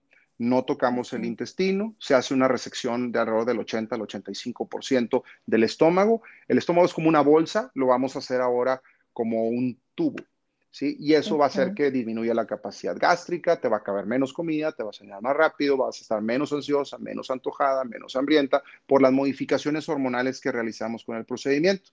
No 0.42 0.66
tocamos 0.66 1.14
el 1.14 1.24
intestino, 1.24 1.94
se 2.00 2.16
hace 2.16 2.34
una 2.34 2.48
resección 2.48 3.12
de 3.12 3.20
alrededor 3.20 3.46
del 3.46 3.60
80 3.60 3.94
al 3.94 4.02
85% 4.02 5.22
del 5.46 5.64
estómago. 5.64 6.24
El 6.48 6.58
estómago 6.58 6.88
es 6.88 6.96
como 6.96 7.10
una 7.10 7.22
bolsa, 7.22 7.70
lo 7.76 7.86
vamos 7.86 8.16
a 8.16 8.20
hacer 8.20 8.42
ahora 8.42 8.82
como 9.14 9.48
un 9.50 9.80
tubo. 9.94 10.16
¿sí? 10.72 10.98
Y 11.00 11.14
eso 11.14 11.38
va 11.38 11.46
a 11.46 11.50
hacer 11.50 11.76
que 11.76 11.92
disminuya 11.92 12.34
la 12.34 12.48
capacidad 12.48 12.98
gástrica, 12.98 13.62
te 13.62 13.68
va 13.68 13.78
a 13.78 13.84
caber 13.84 14.08
menos 14.08 14.34
comida, 14.34 14.72
te 14.72 14.82
va 14.82 14.90
a 14.90 14.94
sanar 14.94 15.22
más 15.22 15.38
rápido, 15.38 15.78
vas 15.78 16.00
a 16.00 16.02
estar 16.02 16.22
menos 16.24 16.52
ansiosa, 16.52 16.98
menos 16.98 17.30
antojada, 17.30 17.84
menos 17.84 18.16
hambrienta 18.16 18.64
por 18.88 19.04
las 19.04 19.12
modificaciones 19.12 19.88
hormonales 19.90 20.42
que 20.42 20.52
realizamos 20.52 21.06
con 21.06 21.18
el 21.18 21.26
procedimiento. 21.26 21.92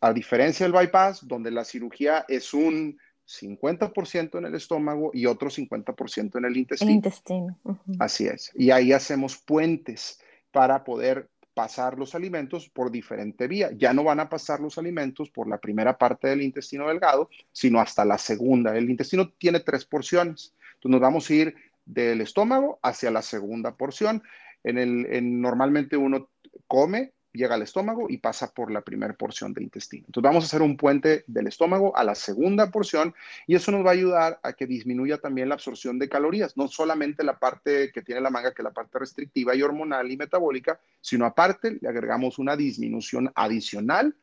A 0.00 0.12
diferencia 0.12 0.64
del 0.64 0.72
bypass, 0.72 1.26
donde 1.26 1.50
la 1.50 1.64
cirugía 1.64 2.24
es 2.28 2.54
un 2.54 2.96
50% 3.30 4.38
en 4.38 4.44
el 4.44 4.54
estómago 4.54 5.10
y 5.14 5.26
otro 5.26 5.50
50% 5.50 6.38
en 6.38 6.44
el 6.44 6.56
intestino. 6.56 6.90
El 6.90 6.96
intestino. 6.96 7.58
Así 7.98 8.26
es. 8.26 8.50
Y 8.54 8.70
ahí 8.70 8.92
hacemos 8.92 9.36
puentes 9.36 10.20
para 10.50 10.82
poder 10.82 11.28
pasar 11.54 11.98
los 11.98 12.14
alimentos 12.14 12.68
por 12.68 12.90
diferente 12.90 13.46
vía. 13.46 13.70
Ya 13.76 13.92
no 13.92 14.04
van 14.04 14.20
a 14.20 14.28
pasar 14.28 14.60
los 14.60 14.78
alimentos 14.78 15.30
por 15.30 15.48
la 15.48 15.58
primera 15.58 15.96
parte 15.98 16.28
del 16.28 16.42
intestino 16.42 16.88
delgado, 16.88 17.28
sino 17.52 17.80
hasta 17.80 18.04
la 18.04 18.18
segunda. 18.18 18.76
El 18.76 18.90
intestino 18.90 19.30
tiene 19.30 19.60
tres 19.60 19.84
porciones. 19.84 20.54
Entonces 20.74 20.90
nos 20.90 21.00
vamos 21.00 21.28
a 21.28 21.34
ir 21.34 21.54
del 21.84 22.20
estómago 22.20 22.78
hacia 22.82 23.10
la 23.10 23.22
segunda 23.22 23.76
porción. 23.76 24.22
En 24.64 24.78
el, 24.78 25.40
normalmente 25.40 25.96
uno 25.96 26.30
come 26.66 27.12
llega 27.32 27.54
al 27.54 27.62
estómago 27.62 28.06
y 28.08 28.18
pasa 28.18 28.52
por 28.52 28.70
la 28.70 28.80
primera 28.80 29.14
porción 29.14 29.52
del 29.52 29.64
intestino. 29.64 30.04
Entonces 30.06 30.28
vamos 30.28 30.44
a 30.44 30.46
hacer 30.46 30.62
un 30.62 30.76
puente 30.76 31.24
del 31.26 31.46
estómago 31.46 31.96
a 31.96 32.04
la 32.04 32.14
segunda 32.14 32.70
porción 32.70 33.14
y 33.46 33.54
eso 33.54 33.70
nos 33.72 33.84
va 33.84 33.90
a 33.90 33.94
ayudar 33.94 34.40
a 34.42 34.52
que 34.52 34.66
disminuya 34.66 35.18
también 35.18 35.48
la 35.48 35.54
absorción 35.54 35.98
de 35.98 36.08
calorías, 36.08 36.56
no 36.56 36.68
solamente 36.68 37.24
la 37.24 37.38
parte 37.38 37.92
que 37.92 38.02
tiene 38.02 38.20
la 38.20 38.30
manga, 38.30 38.52
que 38.52 38.62
es 38.62 38.64
la 38.64 38.72
parte 38.72 38.98
restrictiva 38.98 39.54
y 39.54 39.62
hormonal 39.62 40.10
y 40.10 40.16
metabólica, 40.16 40.80
sino 41.00 41.24
aparte 41.24 41.78
le 41.80 41.88
agregamos 41.88 42.38
una 42.38 42.56
disminución 42.56 43.30
adicional 43.34 44.14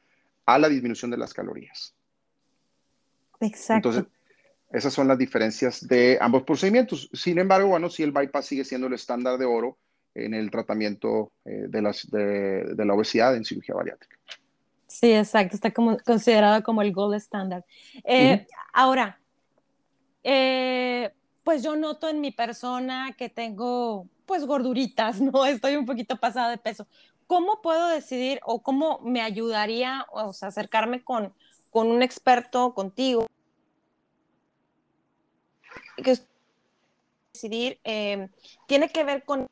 a 0.46 0.58
la 0.58 0.70
disminución 0.70 1.12
de 1.12 1.18
las 1.18 1.34
calorías. 1.34 1.94
Exacto. 3.40 3.90
Entonces, 3.90 4.12
esas 4.72 4.94
son 4.94 5.08
las 5.08 5.18
diferencias 5.18 5.88
de 5.88 6.18
ambos 6.20 6.44
procedimientos. 6.44 7.10
Sin 7.14 7.38
embargo, 7.38 7.70
bueno, 7.70 7.90
si 7.90 8.04
el 8.04 8.12
bypass 8.12 8.48
sigue 8.48 8.66
siendo 8.66 8.88
el 8.88 8.94
estándar 8.94 9.38
de 9.38 9.46
oro, 9.46 9.78
en 10.18 10.34
el 10.34 10.50
tratamiento 10.50 11.32
eh, 11.46 11.66
de, 11.68 11.82
las, 11.82 12.10
de, 12.10 12.74
la 12.78 12.94
obesidad 12.94 13.36
en 13.36 13.46
cirugía 13.46 13.76
bariátrica. 13.76 14.18
Sí, 14.88 15.14
exacto, 15.14 15.56
está 15.56 15.72
como, 15.72 15.98
considerado 16.00 16.64
como 16.64 16.82
el 16.82 16.92
gold 16.92 17.16
standard. 17.16 17.64
Eh, 18.04 18.48
ahora, 18.74 19.20
eh, 20.24 21.12
pues 21.44 21.62
yo 21.62 21.76
noto 21.76 22.10
en 22.10 22.20
mi 22.20 22.32
persona 22.32 23.14
que 23.18 23.30
tengo 23.30 24.08
pues 24.26 24.46
gorduritas, 24.46 25.22
¿no? 25.22 25.46
Estoy 25.46 25.76
un 25.76 25.86
poquito 25.86 26.18
pasada 26.18 26.50
de 26.50 26.58
peso. 26.58 26.88
¿Cómo 27.28 27.62
puedo 27.62 27.90
decidir 27.90 28.40
o 28.44 28.64
cómo 28.64 29.00
me 29.04 29.22
ayudaría 29.22 30.06
o 30.12 30.32
sea, 30.34 30.48
acercarme 30.48 31.04
con, 31.04 31.34
con 31.70 31.88
un 31.88 32.02
experto, 32.02 32.74
contigo? 32.74 33.28
Que 35.98 36.18
decidir, 37.34 37.80
tiene 38.68 38.90
que 38.90 39.04
ver 39.04 39.24
con 39.24 39.48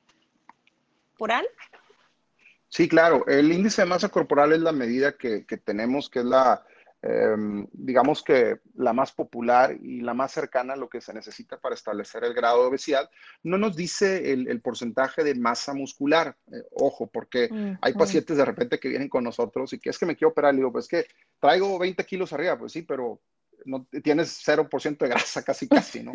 corporal? 1.16 1.48
Sí, 2.68 2.90
claro. 2.90 3.26
El 3.26 3.52
índice 3.54 3.84
de 3.84 3.88
masa 3.88 4.10
corporal 4.10 4.52
es 4.52 4.60
la 4.60 4.74
medida 4.74 5.14
que, 5.14 5.46
tenemos, 5.64 6.10
que 6.10 6.20
es 6.20 6.26
la, 6.26 6.66
em, 7.02 7.66
digamos 7.72 8.22
que 8.22 8.60
la 8.76 8.92
más 8.92 9.14
popular 9.14 9.78
y 9.82 10.02
la 10.02 10.14
más 10.14 10.34
cercana 10.34 10.74
a 10.74 10.76
lo 10.76 10.90
que 10.90 11.00
se 11.00 11.14
necesita 11.14 11.58
para 11.58 11.76
establecer 11.76 12.26
el 12.26 12.34
grado 12.34 12.62
de 12.62 12.68
obesidad. 12.68 13.10
No 13.44 13.58
nos 13.58 13.78
dice 13.78 14.34
el, 14.34 14.62
porcentaje 14.62 15.24
de 15.24 15.36
masa 15.36 15.74
muscular. 15.74 16.36
Eh, 16.52 16.64
ojo, 16.72 17.08
porque 17.08 17.50
hay 17.82 17.94
pacientes 17.94 18.36
de 18.36 18.46
repente 18.46 18.78
que 18.78 18.90
vienen 18.90 19.08
con 19.08 19.24
nosotros 19.24 19.72
y 19.72 19.80
que 19.80 19.92
es 19.92 19.98
que 19.98 20.06
me 20.06 20.18
quiero 20.18 20.32
operar. 20.32 20.54
Y 20.54 20.58
digo, 20.58 20.74
pues 20.74 20.90
que 20.90 21.06
traigo 21.40 21.80
20 21.80 22.04
kilos 22.04 22.34
arriba. 22.34 22.58
Pues 22.58 22.74
sí, 22.74 22.82
pero 22.82 23.22
no, 23.66 23.88
tienes 24.04 24.42
0% 24.46 24.98
de 24.98 25.08
grasa 25.08 25.44
casi 25.44 25.68
casi, 25.68 26.04
¿no? 26.04 26.14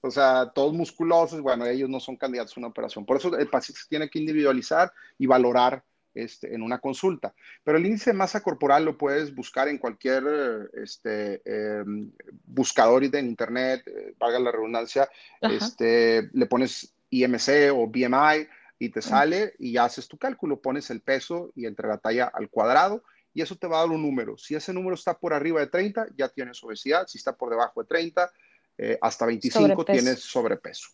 O 0.00 0.10
sea, 0.10 0.50
todos 0.54 0.72
musculosos, 0.72 1.40
bueno, 1.40 1.66
ellos 1.66 1.88
no 1.88 2.00
son 2.00 2.16
candidatos 2.16 2.56
a 2.56 2.60
una 2.60 2.68
operación. 2.68 3.04
Por 3.04 3.16
eso 3.16 3.36
el 3.36 3.48
paciente 3.48 3.82
se 3.82 3.88
tiene 3.88 4.08
que 4.08 4.18
individualizar 4.18 4.92
y 5.18 5.26
valorar 5.26 5.84
este, 6.16 6.54
en 6.54 6.62
una 6.62 6.78
consulta. 6.78 7.34
Pero 7.62 7.76
el 7.76 7.84
índice 7.84 8.10
de 8.10 8.16
masa 8.16 8.42
corporal 8.42 8.84
lo 8.86 8.96
puedes 8.96 9.34
buscar 9.34 9.68
en 9.68 9.76
cualquier 9.76 10.70
este, 10.72 11.42
em, 11.44 12.10
buscador 12.44 13.08
de 13.08 13.20
internet, 13.20 13.82
eh, 13.86 14.14
valga 14.18 14.38
la 14.38 14.50
redundancia, 14.50 15.08
este, 15.42 16.30
le 16.32 16.46
pones 16.46 16.94
IMC 17.10 17.70
o 17.70 17.86
BMI 17.86 18.48
y 18.78 18.88
te 18.88 19.02
sale 19.02 19.54
y 19.58 19.76
haces 19.76 20.08
tu 20.08 20.16
cálculo, 20.16 20.60
pones 20.60 20.90
el 20.90 21.02
peso 21.02 21.50
y 21.54 21.66
entre 21.66 21.88
la 21.88 21.98
talla 21.98 22.30
al 22.32 22.48
cuadrado 22.48 23.02
y 23.36 23.42
eso 23.42 23.54
te 23.54 23.66
va 23.66 23.76
a 23.76 23.80
dar 23.80 23.90
un 23.90 24.00
número. 24.00 24.38
Si 24.38 24.54
ese 24.54 24.72
número 24.72 24.94
está 24.94 25.18
por 25.18 25.34
arriba 25.34 25.60
de 25.60 25.66
30, 25.66 26.06
ya 26.16 26.30
tienes 26.30 26.64
obesidad. 26.64 27.06
Si 27.06 27.18
está 27.18 27.36
por 27.36 27.50
debajo 27.50 27.82
de 27.82 27.86
30, 27.86 28.32
eh, 28.78 28.98
hasta 28.98 29.26
25 29.26 29.84
tienes 29.84 30.20
sobrepeso. 30.20 30.88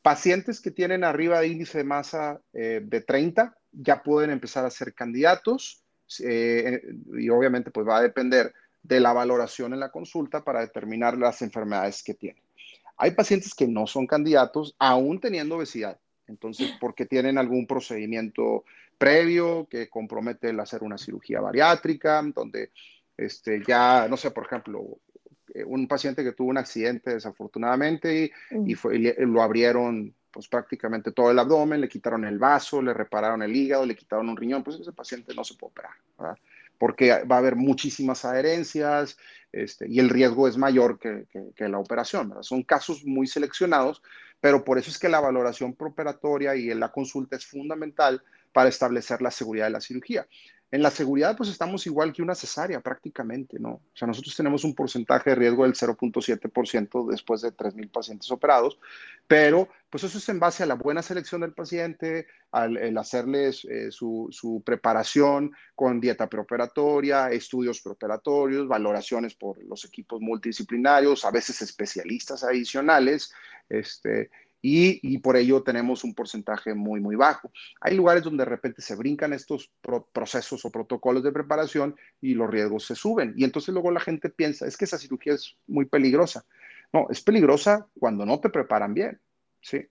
Pacientes 0.00 0.60
que 0.60 0.70
tienen 0.70 1.02
arriba 1.02 1.40
de 1.40 1.48
índice 1.48 1.78
de 1.78 1.84
masa 1.84 2.40
eh, 2.52 2.80
de 2.84 3.00
30 3.00 3.56
ya 3.72 4.04
pueden 4.04 4.30
empezar 4.30 4.64
a 4.64 4.70
ser 4.70 4.94
candidatos 4.94 5.82
eh, 6.20 6.80
y 7.18 7.28
obviamente 7.28 7.72
pues 7.72 7.88
va 7.88 7.98
a 7.98 8.02
depender 8.02 8.54
de 8.84 9.00
la 9.00 9.12
valoración 9.12 9.72
en 9.72 9.80
la 9.80 9.90
consulta 9.90 10.44
para 10.44 10.60
determinar 10.60 11.18
las 11.18 11.42
enfermedades 11.42 12.04
que 12.04 12.14
tienen. 12.14 12.42
Hay 12.98 13.10
pacientes 13.10 13.52
que 13.52 13.66
no 13.66 13.88
son 13.88 14.06
candidatos 14.06 14.76
aún 14.78 15.18
teniendo 15.18 15.56
obesidad, 15.56 15.98
entonces 16.28 16.70
porque 16.80 17.04
tienen 17.04 17.36
algún 17.36 17.66
procedimiento 17.66 18.64
previo 19.00 19.66
que 19.70 19.88
compromete 19.88 20.50
el 20.50 20.60
hacer 20.60 20.82
una 20.82 20.98
cirugía 20.98 21.40
bariátrica, 21.40 22.22
donde 22.34 22.70
este, 23.16 23.62
ya, 23.66 24.06
no 24.10 24.18
sé, 24.18 24.30
por 24.30 24.44
ejemplo, 24.44 25.00
eh, 25.54 25.64
un 25.64 25.88
paciente 25.88 26.22
que 26.22 26.32
tuvo 26.32 26.50
un 26.50 26.58
accidente 26.58 27.14
desafortunadamente 27.14 28.30
y, 28.66 28.74
fue, 28.74 28.98
lo 29.18 29.40
abrieron 29.40 30.14
pues 30.30 30.48
prácticamente 30.48 31.12
todo 31.12 31.30
el 31.30 31.38
abdomen, 31.38 31.80
le 31.80 31.88
quitaron 31.88 32.26
el 32.26 32.38
vaso, 32.38 32.82
le 32.82 32.92
repararon 32.92 33.42
el 33.42 33.56
hígado, 33.56 33.86
le 33.86 33.96
quitaron 33.96 34.28
un 34.28 34.36
riñón, 34.36 34.62
pues 34.62 34.78
ese 34.78 34.92
paciente 34.92 35.34
no 35.34 35.44
se 35.44 35.54
puede 35.54 35.70
operar, 35.70 35.94
¿verdad? 36.18 36.36
porque 36.78 37.24
va 37.24 37.36
a 37.36 37.38
haber 37.38 37.56
muchísimas 37.56 38.24
adherencias 38.26 39.16
este, 39.50 39.86
y 39.88 39.98
el 39.98 40.10
riesgo 40.10 40.46
es 40.46 40.58
mayor 40.58 40.98
que, 40.98 41.26
que, 41.54 41.68
la 41.68 41.78
operación. 41.78 42.28
¿verdad? 42.28 42.42
Son 42.42 42.62
casos 42.62 43.04
muy 43.04 43.26
seleccionados, 43.26 44.02
pero 44.40 44.62
por 44.64 44.78
eso 44.78 44.90
es 44.90 44.98
que 44.98 45.10
la 45.10 45.20
valoración 45.20 45.74
preoperatoria 45.74 46.54
y 46.54 46.72
la 46.74 46.90
consulta 46.90 47.36
es 47.36 47.44
fundamental 47.44 48.22
para 48.52 48.68
establecer 48.68 49.22
la 49.22 49.30
seguridad 49.30 49.66
de 49.66 49.72
la 49.72 49.80
cirugía. 49.80 50.26
En 50.72 50.82
la 50.82 50.90
seguridad, 50.90 51.36
pues 51.36 51.50
estamos 51.50 51.84
igual 51.88 52.12
que 52.12 52.22
una 52.22 52.36
cesárea 52.36 52.80
prácticamente, 52.80 53.58
¿no? 53.58 53.70
O 53.70 53.82
sea, 53.92 54.06
nosotros 54.06 54.36
tenemos 54.36 54.62
un 54.62 54.76
porcentaje 54.76 55.30
de 55.30 55.36
riesgo 55.36 55.64
del 55.64 55.74
0.7% 55.74 57.10
después 57.10 57.40
de 57.40 57.52
3.000 57.52 57.90
pacientes 57.90 58.30
operados, 58.30 58.78
pero 59.26 59.68
pues 59.90 60.04
eso 60.04 60.18
es 60.18 60.28
en 60.28 60.38
base 60.38 60.62
a 60.62 60.66
la 60.66 60.74
buena 60.74 61.02
selección 61.02 61.40
del 61.40 61.54
paciente, 61.54 62.28
al 62.52 62.76
el 62.76 62.96
hacerles 62.98 63.64
eh, 63.64 63.90
su, 63.90 64.28
su, 64.30 64.62
preparación 64.64 65.50
con 65.74 66.00
dieta 66.00 66.28
preoperatoria, 66.28 67.32
estudios 67.32 67.80
preoperatorios, 67.80 68.68
valoraciones 68.68 69.34
por 69.34 69.60
los 69.64 69.84
equipos 69.84 70.20
multidisciplinarios, 70.20 71.24
a 71.24 71.32
veces 71.32 71.62
especialistas 71.62 72.44
adicionales, 72.44 73.32
este, 73.68 74.30
y, 74.62 75.18
por 75.18 75.36
ello 75.36 75.62
tenemos 75.62 76.04
un 76.04 76.14
porcentaje 76.14 76.74
muy, 76.74 77.00
muy 77.00 77.16
bajo. 77.16 77.50
Hay 77.80 77.96
lugares 77.96 78.22
donde 78.22 78.44
de 78.44 78.50
repente 78.50 78.82
se 78.82 78.94
brincan 78.94 79.32
estos 79.32 79.70
procesos 80.12 80.64
o 80.64 80.70
protocolos 80.70 81.22
de 81.22 81.32
preparación 81.32 81.96
y 82.20 82.34
los 82.34 82.50
riesgos 82.50 82.84
se 82.84 82.94
suben. 82.94 83.32
Y 83.36 83.44
entonces 83.44 83.72
luego 83.72 83.90
la 83.90 84.00
gente 84.00 84.28
piensa, 84.28 84.66
es 84.66 84.76
que 84.76 84.84
esa 84.84 84.98
cirugía 84.98 85.34
es 85.34 85.56
muy 85.66 85.86
peligrosa. 85.86 86.44
No, 86.92 87.06
es 87.08 87.22
peligrosa 87.22 87.88
cuando 87.98 88.26
no 88.26 88.40
te 88.40 88.50
preparan 88.50 88.92
bien, 88.92 89.20
¿sí? 89.62 89.86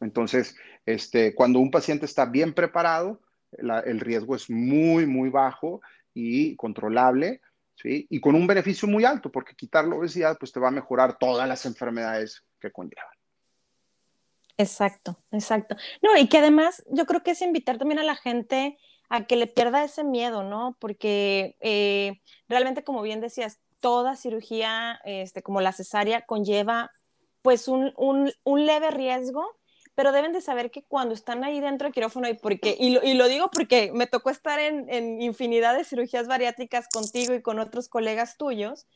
Entonces, 0.00 0.56
este, 0.86 1.34
cuando 1.34 1.58
un 1.58 1.70
paciente 1.70 2.06
está 2.06 2.26
bien 2.26 2.54
preparado, 2.54 3.20
el 3.52 4.00
riesgo 4.00 4.36
es 4.36 4.48
muy, 4.48 5.06
muy 5.06 5.30
bajo 5.30 5.80
y 6.14 6.54
controlable, 6.56 7.40
¿sí? 7.74 8.06
Y 8.08 8.20
con 8.20 8.34
un 8.34 8.46
beneficio 8.46 8.86
muy 8.86 9.04
alto, 9.04 9.32
porque 9.32 9.56
quitar 9.56 9.86
la 9.86 9.96
obesidad, 9.96 10.38
pues 10.38 10.52
te 10.52 10.60
va 10.60 10.68
a 10.68 10.72
mejorar 10.72 11.18
todas 11.18 11.48
las 11.48 11.66
enfermedades 11.66 12.44
que 12.60 12.70
conllevan. 12.70 13.19
Exacto, 14.60 15.16
exacto. 15.32 15.74
No, 16.02 16.18
y 16.18 16.28
que 16.28 16.36
además 16.36 16.84
yo 16.90 17.06
creo 17.06 17.22
que 17.22 17.30
es 17.30 17.40
invitar 17.40 17.78
también 17.78 17.98
a 17.98 18.04
la 18.04 18.14
gente 18.14 18.76
a 19.08 19.24
que 19.24 19.36
le 19.36 19.46
pierda 19.46 19.82
ese 19.82 20.04
miedo, 20.04 20.42
¿no? 20.42 20.76
Porque 20.78 21.56
eh, 21.60 22.20
realmente, 22.46 22.84
como 22.84 23.00
bien 23.00 23.22
decías, 23.22 23.58
toda 23.80 24.16
cirugía, 24.16 25.00
este, 25.06 25.42
como 25.42 25.62
la 25.62 25.72
cesárea, 25.72 26.26
conlleva 26.26 26.90
pues 27.40 27.68
un, 27.68 27.94
leve 28.44 28.90
riesgo, 28.90 29.46
pero 29.94 30.12
deben 30.12 30.34
de 30.34 30.42
saber 30.42 30.70
que 30.70 30.84
cuando 30.84 31.14
están 31.14 31.42
ahí 31.42 31.58
dentro 31.60 31.86
del 31.86 31.94
quirófano, 31.94 32.28
y, 32.28 32.34
porque, 32.34 32.76
y, 32.78 32.90
lo, 32.90 33.02
y 33.02 33.14
lo 33.14 33.28
digo 33.28 33.50
porque 33.50 33.92
me 33.94 34.06
tocó 34.06 34.28
estar 34.28 34.58
en, 34.58 34.90
en 34.90 35.22
infinidad 35.22 35.74
de 35.74 35.84
cirugías 35.84 36.26
bariátricas 36.26 36.86
contigo 36.88 37.32
y 37.32 37.40
con 37.40 37.58
otros 37.60 37.88
colegas 37.88 38.36
tuyos, 38.36 38.86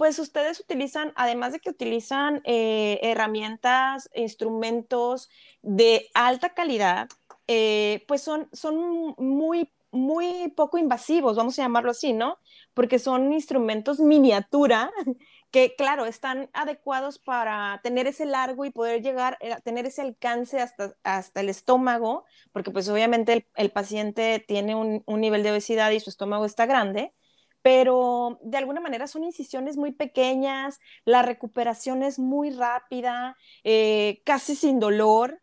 pues 0.00 0.18
ustedes 0.18 0.60
utilizan, 0.60 1.12
además 1.14 1.52
de 1.52 1.60
que 1.60 1.68
utilizan 1.68 2.40
eh, 2.44 3.00
herramientas, 3.02 4.08
instrumentos 4.14 5.28
de 5.60 6.08
alta 6.14 6.54
calidad, 6.54 7.10
eh, 7.46 8.02
pues 8.08 8.22
son, 8.22 8.48
son 8.54 9.14
muy, 9.18 9.70
muy 9.90 10.48
poco 10.56 10.78
invasivos, 10.78 11.36
vamos 11.36 11.58
a 11.58 11.62
llamarlo 11.64 11.90
así, 11.90 12.14
¿no? 12.14 12.38
Porque 12.72 12.98
son 12.98 13.30
instrumentos 13.34 14.00
miniatura 14.00 14.90
que, 15.50 15.74
claro, 15.76 16.06
están 16.06 16.48
adecuados 16.54 17.18
para 17.18 17.78
tener 17.82 18.06
ese 18.06 18.24
largo 18.24 18.64
y 18.64 18.70
poder 18.70 19.02
llegar 19.02 19.36
a 19.42 19.46
eh, 19.46 19.56
tener 19.62 19.84
ese 19.84 20.00
alcance 20.00 20.62
hasta, 20.62 20.94
hasta 21.02 21.40
el 21.42 21.50
estómago, 21.50 22.24
porque 22.52 22.70
pues 22.70 22.88
obviamente 22.88 23.46
el, 23.54 23.70
paciente 23.70 24.42
tiene 24.48 24.74
un, 24.74 25.02
un 25.04 25.20
nivel 25.20 25.42
de 25.42 25.50
obesidad 25.50 25.90
y 25.90 26.00
su 26.00 26.08
estómago 26.08 26.46
está 26.46 26.64
grande 26.64 27.12
pero 27.62 28.38
de 28.42 28.58
alguna 28.58 28.80
manera 28.80 29.06
son 29.06 29.24
incisiones 29.24 29.76
muy 29.76 29.92
pequeñas, 29.92 30.80
la 31.04 31.22
recuperación 31.22 32.02
es 32.02 32.18
muy 32.18 32.50
rápida, 32.50 33.36
eh, 33.64 34.22
casi 34.24 34.54
sin 34.54 34.80
dolor, 34.80 35.40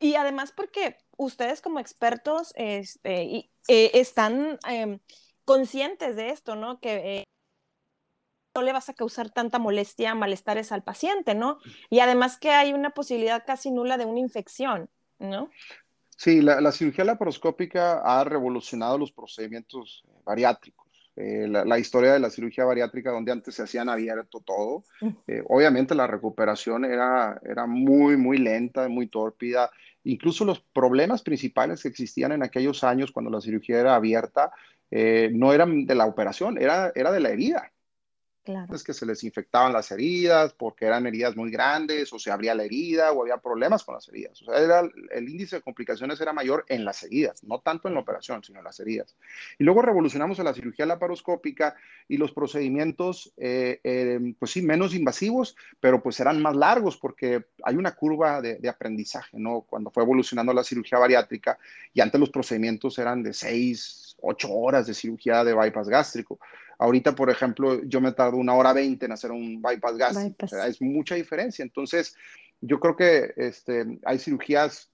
y 0.00 0.14
además 0.14 0.52
porque 0.52 0.96
ustedes 1.16 1.60
como 1.60 1.78
expertos 1.78 2.52
este, 2.56 3.50
eh, 3.68 3.90
están 3.94 4.58
em, 4.68 4.98
conscientes 5.44 6.16
de 6.16 6.30
esto, 6.30 6.56
¿no? 6.56 6.80
Que 6.80 7.18
eh, 7.18 7.24
no 8.54 8.62
le 8.62 8.72
vas 8.72 8.88
a 8.88 8.94
causar 8.94 9.30
tanta 9.30 9.58
molestia, 9.58 10.14
malestares 10.14 10.72
al 10.72 10.82
paciente, 10.82 11.34
¿no? 11.34 11.58
Y 11.88 12.00
además 12.00 12.38
que 12.38 12.50
hay 12.50 12.72
una 12.72 12.90
posibilidad 12.90 13.44
casi 13.46 13.70
nula 13.70 13.96
de 13.96 14.06
una 14.06 14.18
infección, 14.18 14.90
¿no? 15.18 15.50
Sí, 16.16 16.40
la, 16.40 16.60
la 16.60 16.72
cirugía 16.72 17.04
laparoscópica 17.04 18.00
ha 18.04 18.24
revolucionado 18.24 18.98
los 18.98 19.12
procedimientos 19.12 20.02
bariátricos. 20.24 20.79
Eh, 21.16 21.46
la, 21.48 21.78
historia 21.78 22.12
de 22.12 22.20
la 22.20 22.30
cirugía 22.30 22.64
bariátrica, 22.64 23.10
donde 23.10 23.32
antes 23.32 23.54
se 23.54 23.62
hacían 23.62 23.88
abierto 23.88 24.40
todo. 24.40 24.84
Eh, 25.26 25.42
obviamente 25.48 25.94
la 25.94 26.06
recuperación 26.06 26.84
era, 26.84 27.40
era 27.44 27.66
muy, 27.66 28.16
muy 28.16 28.38
lenta, 28.38 28.88
muy 28.88 29.08
tórpida. 29.08 29.70
Incluso 30.04 30.44
los 30.44 30.60
problemas 30.60 31.22
principales 31.22 31.82
que 31.82 31.88
existían 31.88 32.32
en 32.32 32.42
aquellos 32.42 32.84
años 32.84 33.12
cuando 33.12 33.30
la 33.30 33.40
cirugía 33.40 33.80
era 33.80 33.94
abierta 33.96 34.52
eh, 34.90 35.30
no 35.32 35.52
eran 35.52 35.86
de 35.86 35.94
la 35.94 36.06
operación, 36.06 36.58
era, 36.58 36.92
era 36.94 37.12
de 37.12 37.20
la 37.20 37.30
herida. 37.30 37.72
Es 38.74 38.82
que 38.82 38.94
se 38.94 39.04
les 39.04 39.22
infectaban 39.22 39.72
las 39.72 39.90
heridas 39.90 40.54
porque 40.54 40.86
eran 40.86 41.06
heridas 41.06 41.36
muy 41.36 41.50
grandes 41.50 42.12
o 42.12 42.18
se 42.18 42.30
abría 42.30 42.54
la 42.54 42.64
herida 42.64 43.12
o 43.12 43.22
había 43.22 43.36
problemas 43.36 43.84
con 43.84 43.94
las 43.94 44.08
heridas. 44.08 44.40
O 44.42 44.46
sea, 44.46 44.58
era, 44.58 44.80
el 45.12 45.28
índice 45.28 45.56
de 45.56 45.62
complicaciones 45.62 46.20
era 46.20 46.32
mayor 46.32 46.64
en 46.68 46.84
las 46.84 47.02
heridas, 47.02 47.44
no 47.44 47.60
tanto 47.60 47.88
en 47.88 47.94
la 47.94 48.00
operación, 48.00 48.42
sino 48.42 48.58
en 48.58 48.64
las 48.64 48.80
heridas. 48.80 49.14
Y 49.58 49.64
luego 49.64 49.82
revolucionamos 49.82 50.38
la 50.38 50.54
cirugía 50.54 50.86
laparoscópica 50.86 51.76
y 52.08 52.16
los 52.16 52.32
procedimientos, 52.32 53.32
eh, 53.36 53.80
eh, 53.84 54.34
pues 54.38 54.52
sí, 54.52 54.62
menos 54.62 54.94
invasivos, 54.94 55.56
pero 55.78 56.02
pues 56.02 56.18
eran 56.20 56.40
más 56.40 56.56
largos 56.56 56.96
porque 56.96 57.44
hay 57.62 57.76
una 57.76 57.94
curva 57.94 58.40
de, 58.40 58.56
de 58.56 58.68
aprendizaje, 58.68 59.38
¿no? 59.38 59.62
Cuando 59.62 59.90
fue 59.90 60.02
evolucionando 60.02 60.52
la 60.52 60.64
cirugía 60.64 60.98
bariátrica 60.98 61.58
y 61.92 62.00
antes 62.00 62.18
los 62.18 62.30
procedimientos 62.30 62.98
eran 62.98 63.22
de 63.22 63.34
seis, 63.34 64.16
ocho 64.22 64.52
horas 64.52 64.86
de 64.86 64.94
cirugía 64.94 65.44
de 65.44 65.54
bypass 65.54 65.88
gástrico. 65.88 66.38
Ahorita, 66.80 67.14
por 67.14 67.28
ejemplo, 67.28 67.84
yo 67.84 68.00
me 68.00 68.12
tardo 68.12 68.38
una 68.38 68.54
hora 68.54 68.72
veinte 68.72 69.04
en 69.04 69.12
hacer 69.12 69.30
un 69.30 69.60
bypass 69.60 69.98
gástrico. 69.98 70.46
es 70.66 70.80
mucha 70.80 71.14
diferencia. 71.14 71.62
Entonces, 71.62 72.16
yo 72.62 72.80
creo 72.80 72.96
que 72.96 73.34
este, 73.36 73.98
hay 74.02 74.18
cirugías, 74.18 74.90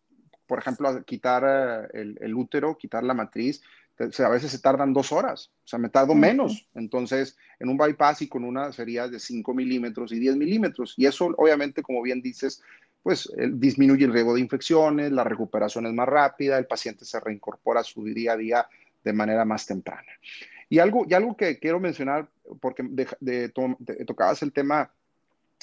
por 0.48 0.58
ejemplo, 0.58 1.04
quitar 1.04 1.88
eh, 1.94 2.14
el, 2.20 2.34
útero, 2.34 2.76
quitar 2.76 3.04
la 3.04 3.14
matriz, 3.14 3.62
a 3.98 4.28
veces 4.28 4.50
se 4.50 4.58
tardan 4.58 4.92
dos 4.92 5.12
horas, 5.12 5.52
o 5.64 5.68
sea, 5.68 5.78
me 5.78 5.88
tardo 5.88 6.16
menos. 6.16 6.66
Entonces, 6.74 7.36
en 7.60 7.68
un 7.68 7.78
bypass 7.78 8.22
y 8.22 8.28
con 8.28 8.42
una 8.42 8.72
sería 8.72 9.06
de 9.06 9.20
5 9.20 9.54
milímetros 9.54 10.10
y 10.10 10.18
10 10.18 10.36
milímetros. 10.36 10.94
Y 10.96 11.06
eso, 11.06 11.26
obviamente, 11.38 11.82
como 11.82 12.02
bien 12.02 12.20
dices, 12.20 12.62
pues 13.04 13.32
disminuye 13.52 14.04
el 14.04 14.12
riesgo 14.12 14.34
de 14.34 14.40
infecciones, 14.40 15.12
la 15.12 15.22
recuperación 15.22 15.86
es 15.86 15.92
más 15.92 16.08
rápida, 16.08 16.58
el 16.58 16.66
paciente 16.66 17.04
se 17.04 17.20
reincorpora 17.20 17.80
a 17.80 17.84
su 17.84 18.02
día 18.02 18.32
a 18.32 18.36
día 18.36 18.68
de 19.04 19.12
manera 19.12 19.44
más 19.44 19.64
temprana. 19.64 20.12
Y 20.68 20.78
algo, 20.78 21.04
y 21.08 21.14
algo 21.14 21.36
que 21.36 21.58
quiero 21.58 21.80
mencionar, 21.80 22.28
porque 22.60 22.84
de, 22.90 23.48
tocabas 24.06 24.42
el 24.42 24.52
tema 24.52 24.90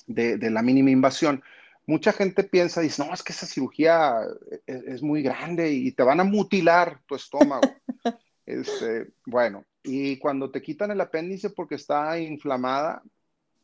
de, 0.08 0.38
la 0.50 0.62
mínima 0.62 0.92
invasión. 0.92 1.44
Mucha 1.86 2.14
gente 2.14 2.44
piensa, 2.44 2.80
dice, 2.80 3.06
no, 3.06 3.14
es 3.14 3.22
que 3.22 3.34
esa 3.34 3.46
cirugía 3.46 4.22
es, 4.66 4.84
es 4.84 5.04
muy 5.04 5.22
grande 5.22 5.72
y 5.72 5.92
te 5.92 6.04
van 6.04 6.22
a 6.22 6.24
mutilar 6.24 7.02
tu 7.06 7.16
estómago. 7.16 7.70
este, 8.46 9.10
bueno, 9.26 9.66
y 9.84 10.18
cuando 10.18 10.50
te 10.50 10.62
quitan 10.62 10.92
el 10.92 11.02
apéndice 11.02 11.50
porque 11.50 11.76
está 11.76 12.18
inflamada, 12.18 13.04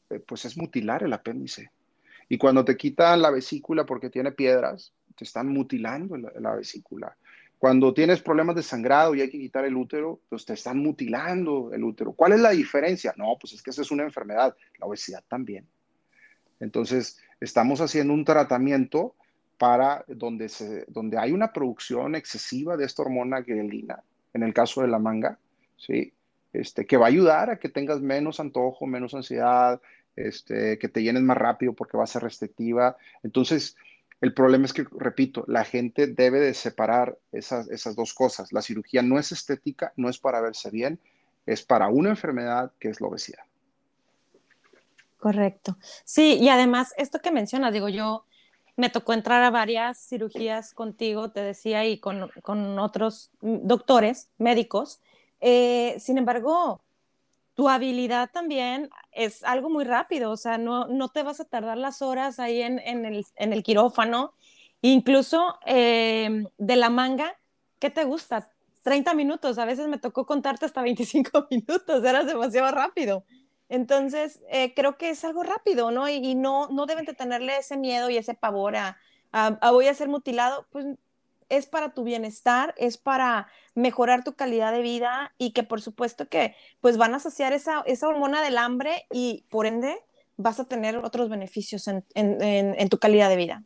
eh, 0.10 0.20
pues 0.20 0.46
es 0.46 0.58
mutilar 0.58 1.04
el 1.04 1.14
apéndice. 1.14 1.72
Y 2.28 2.38
cuando 2.38 2.66
te 2.66 2.78
quitan 2.78 3.22
la 3.22 3.32
vesícula 3.32 3.86
porque 3.86 4.10
tiene 4.10 4.32
piedras, 4.32 4.94
te 5.16 5.24
están 5.24 5.48
mutilando 5.48 6.18
la 6.18 6.56
vesícula. 6.56 7.16
Cuando 7.60 7.93
tienes 7.93 8.22
problemas 8.22 8.55
de 8.55 8.64
sangrado 8.64 9.14
y 9.14 9.22
hay 9.22 9.30
que 9.30 9.38
quitar 9.38 9.66
el 9.66 9.76
útero, 9.76 10.22
pues 10.30 10.45
te 10.45 10.53
están 10.53 10.80
mutilando 10.80 11.72
el 11.74 11.84
útero. 11.84 12.14
¿Cuál 12.14 12.32
es 12.32 12.39
la 12.39 12.51
diferencia? 12.51 13.14
No, 13.18 13.38
pues 13.39 13.51
es 13.51 13.62
que 13.62 13.72
esa 13.72 13.82
es 13.82 13.91
una 13.91 14.03
enfermedad, 14.03 14.55
la 14.80 14.86
obesidad 14.86 15.22
también. 15.28 15.68
Entonces, 16.62 17.20
estamos 17.41 17.82
haciendo 17.82 18.14
un 18.14 18.24
tratamiento 18.24 19.14
para 19.57 20.05
donde, 20.07 20.47
se, 20.47 20.86
donde 20.88 21.18
hay 21.18 21.34
una 21.34 21.51
producción 21.51 22.16
excesiva 22.16 22.78
de 22.78 22.86
esta 22.86 23.01
hormona 23.01 23.41
grelina, 23.41 24.01
en 24.34 24.43
el 24.43 24.53
caso 24.53 24.82
de 24.82 24.88
la 24.88 24.99
manga, 24.99 25.38
¿sí? 25.76 26.14
Este, 26.53 26.86
que 26.86 26.95
va 26.95 27.07
a 27.07 27.10
ayudar 27.10 27.49
a 27.49 27.60
que 27.60 27.68
tengas 27.68 27.99
menos 27.99 28.39
antojo, 28.39 28.88
menos 28.88 29.14
ansiedad, 29.14 29.82
este, 30.16 30.80
que 30.80 30.88
te 30.88 31.03
llenes 31.03 31.24
más 31.24 31.38
rápido 31.38 31.74
porque 31.74 31.97
va 31.97 32.05
a 32.05 32.07
ser 32.07 32.24
restrictiva. 32.24 32.95
Entonces, 33.22 33.76
el 34.22 34.34
problema 34.34 34.65
es 34.65 34.74
que, 34.74 34.86
repito, 34.91 35.45
la 35.47 35.63
gente 35.63 36.07
debe 36.07 36.39
de 36.39 36.53
separar 36.53 37.17
esas, 37.32 37.70
esas 37.70 37.95
dos 37.95 38.13
cosas. 38.13 38.51
La 38.51 38.61
cirugía 38.61 39.01
no 39.01 39.17
es 39.17 39.32
estética, 39.32 39.93
no 39.95 40.09
es 40.09 40.20
para 40.20 40.41
verse 40.41 40.70
bien, 40.70 40.99
es 41.45 41.63
para 41.63 41.88
una 41.88 42.09
enfermedad 42.09 42.72
que 42.80 42.89
es 42.89 42.99
la 42.99 43.07
obesidad. 43.07 43.43
Correcto. 45.17 45.78
Sí, 46.03 46.38
y 46.39 46.49
además, 46.49 46.93
esto 46.97 47.20
que 47.20 47.32
mencionas, 47.32 47.74
digo, 47.74 47.89
yo 47.89 48.26
me 48.76 48.89
tocó 48.89 49.13
entrar 49.13 49.43
a 49.43 49.51
varias 49.51 49.99
cirugías 49.99 50.74
contigo, 50.74 51.32
te 51.32 51.41
decía, 51.41 51.86
y 51.86 51.99
con, 51.99 52.30
con 52.41 52.80
otros 52.80 53.32
doctores, 53.41 54.30
médicos. 54.38 55.01
Eh, 55.41 55.95
sin 55.99 56.17
embargo, 56.17 56.82
tu 57.60 57.68
habilidad 57.68 58.30
también 58.32 58.89
es 59.12 59.43
algo 59.43 59.70
muy 59.70 59.84
rápido, 59.84 60.32
o 60.32 60.38
sea, 60.38 60.57
no, 60.57 60.88
no 60.88 61.10
te 61.10 61.24
vas 61.24 61.41
a 61.41 61.43
tardar 61.43 61.78
las 61.78 62.01
horas 62.01 62.39
ahí 62.39 62.62
en, 62.62 62.80
en, 62.80 63.05
el, 63.05 63.26
en 63.36 63.51
el, 63.51 63.64
quirófano. 63.64 64.34
Incluso 64.82 65.60
eh, 65.66 66.45
de 66.57 66.76
la 66.78 66.89
manga, 66.89 67.38
¿qué 67.78 67.89
te 67.89 68.05
gusta? 68.05 68.49
30 68.84 69.14
minutos, 69.14 69.57
a 69.57 69.66
veces 69.66 69.89
me 69.89 69.97
tocó 69.97 70.26
contarte 70.26 70.68
hasta 70.68 70.82
25 70.82 71.47
minutos, 71.51 72.01
eras 72.05 72.28
demasiado 72.28 72.72
rápido. 72.72 73.26
Entonces, 73.68 74.41
eh, 74.49 74.74
creo 74.74 74.97
que 74.97 75.10
es 75.10 75.26
algo 75.26 75.43
rápido, 75.43 75.91
¿no? 75.91 76.07
Y, 76.07 76.36
no, 76.36 76.70
no 76.70 76.86
deben 76.86 77.03
de 77.03 77.14
tenerle 77.14 77.57
ese 77.57 77.76
miedo 77.76 78.10
y 78.10 78.16
ese 78.16 78.36
pavor 78.36 78.78
a, 78.78 78.97
a, 79.34 79.72
voy 79.72 79.88
a 79.88 79.93
ser 79.93 80.07
mutilado, 80.07 80.66
pues 80.72 80.86
es 81.50 81.66
para 81.66 81.93
tu 81.93 82.04
bienestar, 82.04 82.74
es 82.78 82.97
para 82.97 83.47
mejorar 83.76 84.24
tu 84.24 84.34
calidad 84.34 84.72
de 84.72 84.82
vida 84.82 85.34
y 85.38 85.52
que 85.52 85.64
por 85.64 85.82
supuesto 85.82 86.28
que 86.28 86.56
pues 86.82 86.97
van 86.97 87.14
a 87.16 87.20
saciar 87.20 87.54
esa, 87.54 87.82
esa 87.86 88.08
hormona 88.08 88.41
del 88.41 88.58
hambre 88.58 89.06
y 89.12 89.45
por 89.50 89.66
ende 89.66 89.97
vas 90.38 90.60
a 90.60 90.66
tener 90.66 90.97
otros 90.97 91.30
beneficios 91.30 91.88
en, 91.88 92.06
en, 92.16 92.41
en, 92.41 92.89
tu 92.89 92.97
calidad 92.97 93.30
de 93.30 93.36
vida. 93.36 93.64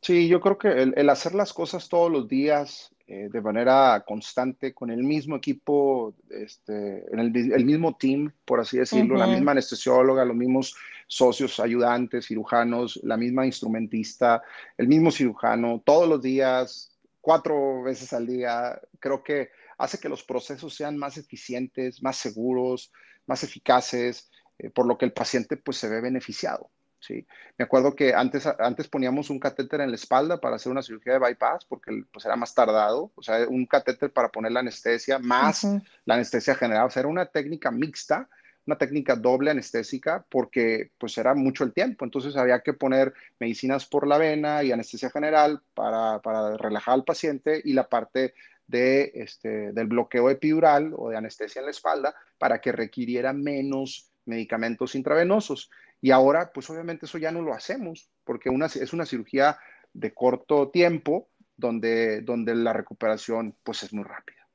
Sí, 0.00 0.26
yo 0.26 0.40
creo 0.40 0.58
que 0.58 0.68
el, 0.68 0.94
el 0.96 1.08
hacer 1.10 1.34
las 1.34 1.52
cosas 1.52 1.88
todos 1.88 2.10
los 2.10 2.28
días, 2.28 2.92
eh, 3.06 3.28
de 3.30 3.40
manera 3.40 4.02
constante 4.04 4.74
con 4.74 4.90
el 4.90 5.04
mismo 5.04 5.36
equipo, 5.36 6.14
este, 6.28 7.04
en 7.12 7.20
el, 7.20 7.52
el, 7.52 7.64
mismo 7.64 7.96
team, 7.96 8.32
por 8.44 8.58
así 8.58 8.78
decirlo, 8.78 9.16
la 9.16 9.28
misma 9.28 9.52
anestesióloga, 9.52 10.24
los 10.24 10.34
mismos 10.34 10.74
socios, 11.06 11.60
ayudantes, 11.60 12.26
cirujanos, 12.26 13.00
la 13.02 13.16
misma 13.16 13.46
instrumentista, 13.46 14.42
el 14.76 14.88
mismo 14.88 15.10
cirujano, 15.10 15.82
todos 15.84 16.08
los 16.08 16.20
días, 16.20 16.96
cuatro 17.20 17.82
veces 17.82 18.12
al 18.12 18.26
día, 18.26 18.80
creo 18.98 19.22
que 19.22 19.50
hace 19.78 19.98
que 19.98 20.08
los 20.08 20.24
procesos 20.24 20.74
sean 20.74 20.96
más 20.96 21.16
eficientes, 21.16 22.02
más 22.02 22.16
seguros, 22.16 22.92
más 23.26 23.42
eficaces, 23.42 24.30
eh, 24.58 24.70
por 24.70 24.86
lo 24.86 24.96
que 24.96 25.04
el 25.04 25.12
paciente 25.12 25.56
pues 25.56 25.76
se 25.76 25.88
ve 25.88 26.00
beneficiado. 26.00 26.70
¿sí? 27.00 27.26
Me 27.58 27.64
acuerdo 27.64 27.94
que 27.94 28.14
antes, 28.14 28.46
antes 28.58 28.88
poníamos 28.88 29.30
un 29.30 29.38
catéter 29.38 29.80
en 29.80 29.90
la 29.90 29.96
espalda 29.96 30.40
para 30.40 30.56
hacer 30.56 30.72
una 30.72 30.82
cirugía 30.82 31.14
de 31.14 31.18
bypass 31.18 31.64
porque 31.66 32.04
pues, 32.12 32.24
era 32.24 32.36
más 32.36 32.54
tardado, 32.54 33.12
o 33.14 33.22
sea, 33.22 33.46
un 33.48 33.66
catéter 33.66 34.12
para 34.12 34.30
poner 34.30 34.52
la 34.52 34.60
anestesia 34.60 35.18
más 35.18 35.64
la 36.04 36.14
anestesia 36.14 36.54
general, 36.54 36.86
o 36.86 36.90
sea, 36.90 37.00
era 37.00 37.08
una 37.08 37.26
técnica 37.26 37.70
mixta, 37.70 38.28
una 38.66 38.78
técnica 38.78 39.16
doble 39.16 39.50
anestésica 39.50 40.24
porque 40.28 40.90
pues 40.98 41.16
era 41.18 41.34
mucho 41.34 41.64
el 41.64 41.72
tiempo, 41.72 42.04
entonces 42.04 42.36
había 42.36 42.60
que 42.60 42.72
poner 42.72 43.14
medicinas 43.38 43.86
por 43.86 44.06
la 44.06 44.18
vena 44.18 44.62
y 44.62 44.72
anestesia 44.72 45.10
general 45.10 45.62
para, 45.74 46.20
para 46.20 46.56
relajar 46.56 46.94
al 46.94 47.04
paciente 47.04 47.60
y 47.64 47.72
la 47.72 47.88
parte 47.88 48.34
de, 48.66 49.12
este, 49.14 49.72
del 49.72 49.86
bloqueo 49.86 50.30
epidural 50.30 50.92
o 50.96 51.10
de 51.10 51.16
anestesia 51.16 51.60
en 51.60 51.66
la 51.66 51.70
espalda 51.70 52.14
para 52.38 52.60
que 52.60 52.72
requiriera 52.72 53.32
menos 53.32 54.10
medicamentos 54.24 54.94
intravenosos. 54.94 55.70
Y 56.00 56.10
ahora, 56.10 56.50
pues 56.52 56.68
obviamente 56.68 57.06
eso 57.06 57.18
ya 57.18 57.30
no 57.30 57.42
lo 57.42 57.54
hacemos, 57.54 58.10
porque 58.24 58.50
una, 58.50 58.66
es 58.66 58.92
una 58.92 59.06
cirugía 59.06 59.58
de 59.92 60.12
corto 60.12 60.68
tiempo 60.68 61.28
donde, 61.56 62.20
donde 62.20 62.54
la 62.54 62.72
recuperación 62.72 63.54
pues 63.62 63.82
es 63.82 63.92
muy 63.92 64.04
rápida. 64.04 64.46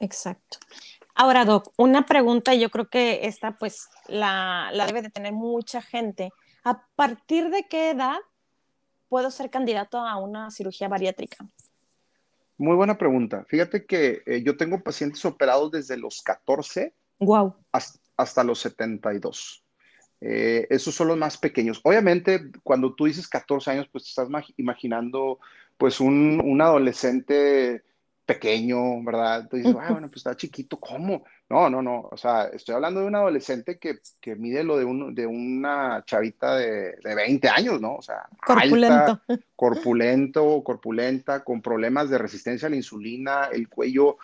Exacto. 0.00 0.58
Ahora, 1.14 1.44
Doc, 1.44 1.72
una 1.76 2.06
pregunta, 2.06 2.54
yo 2.54 2.70
creo 2.70 2.88
que 2.88 3.20
esta 3.24 3.56
pues 3.56 3.88
la, 4.06 4.70
la 4.72 4.86
debe 4.86 5.02
de 5.02 5.10
tener 5.10 5.32
mucha 5.32 5.82
gente. 5.82 6.30
¿A 6.64 6.86
partir 6.94 7.50
de 7.50 7.66
qué 7.68 7.90
edad 7.90 8.18
puedo 9.08 9.30
ser 9.30 9.50
candidato 9.50 9.98
a 9.98 10.16
una 10.16 10.50
cirugía 10.50 10.88
bariátrica? 10.88 11.44
Muy 12.56 12.76
buena 12.76 12.98
pregunta. 12.98 13.44
Fíjate 13.48 13.86
que 13.86 14.22
eh, 14.26 14.42
yo 14.42 14.56
tengo 14.56 14.82
pacientes 14.82 15.24
operados 15.24 15.70
desde 15.70 15.96
los 15.96 16.22
14 16.22 16.94
wow. 17.18 17.54
hasta, 17.72 17.98
hasta 18.16 18.44
los 18.44 18.60
72. 18.60 19.64
Eh, 20.20 20.66
esos 20.68 20.94
son 20.94 21.08
los 21.08 21.16
más 21.16 21.38
pequeños. 21.38 21.80
Obviamente, 21.82 22.50
cuando 22.62 22.94
tú 22.94 23.06
dices 23.06 23.26
14 23.26 23.70
años, 23.70 23.88
pues 23.90 24.04
te 24.04 24.10
estás 24.10 24.28
imaginando 24.58 25.38
pues 25.78 26.00
un, 26.00 26.40
un 26.44 26.60
adolescente 26.60 27.82
pequeño, 28.24 29.02
¿verdad? 29.02 29.48
Tú 29.48 29.56
dices, 29.56 29.74
ah, 29.80 29.90
bueno, 29.90 30.06
pues 30.08 30.18
está 30.18 30.36
chiquito, 30.36 30.78
¿cómo? 30.78 31.24
No, 31.48 31.68
no, 31.68 31.82
no, 31.82 32.08
o 32.10 32.16
sea, 32.16 32.44
estoy 32.44 32.76
hablando 32.76 33.00
de 33.00 33.06
un 33.06 33.16
adolescente 33.16 33.78
que, 33.78 33.98
que 34.20 34.36
mide 34.36 34.62
lo 34.62 34.76
de, 34.78 34.84
un, 34.84 35.14
de 35.14 35.26
una 35.26 36.04
chavita 36.06 36.54
de, 36.56 36.96
de, 37.02 37.14
20 37.14 37.48
años, 37.48 37.80
¿no? 37.80 37.96
O 37.96 38.02
sea, 38.02 38.28
corpulento. 38.46 38.94
Alta, 38.94 39.22
corpulento, 39.56 40.62
corpulenta, 40.62 41.42
con 41.42 41.60
problemas 41.60 42.08
de 42.08 42.18
resistencia 42.18 42.68
a 42.68 42.70
la 42.70 42.76
insulina, 42.76 43.48
el 43.52 43.68
cuello 43.68 44.18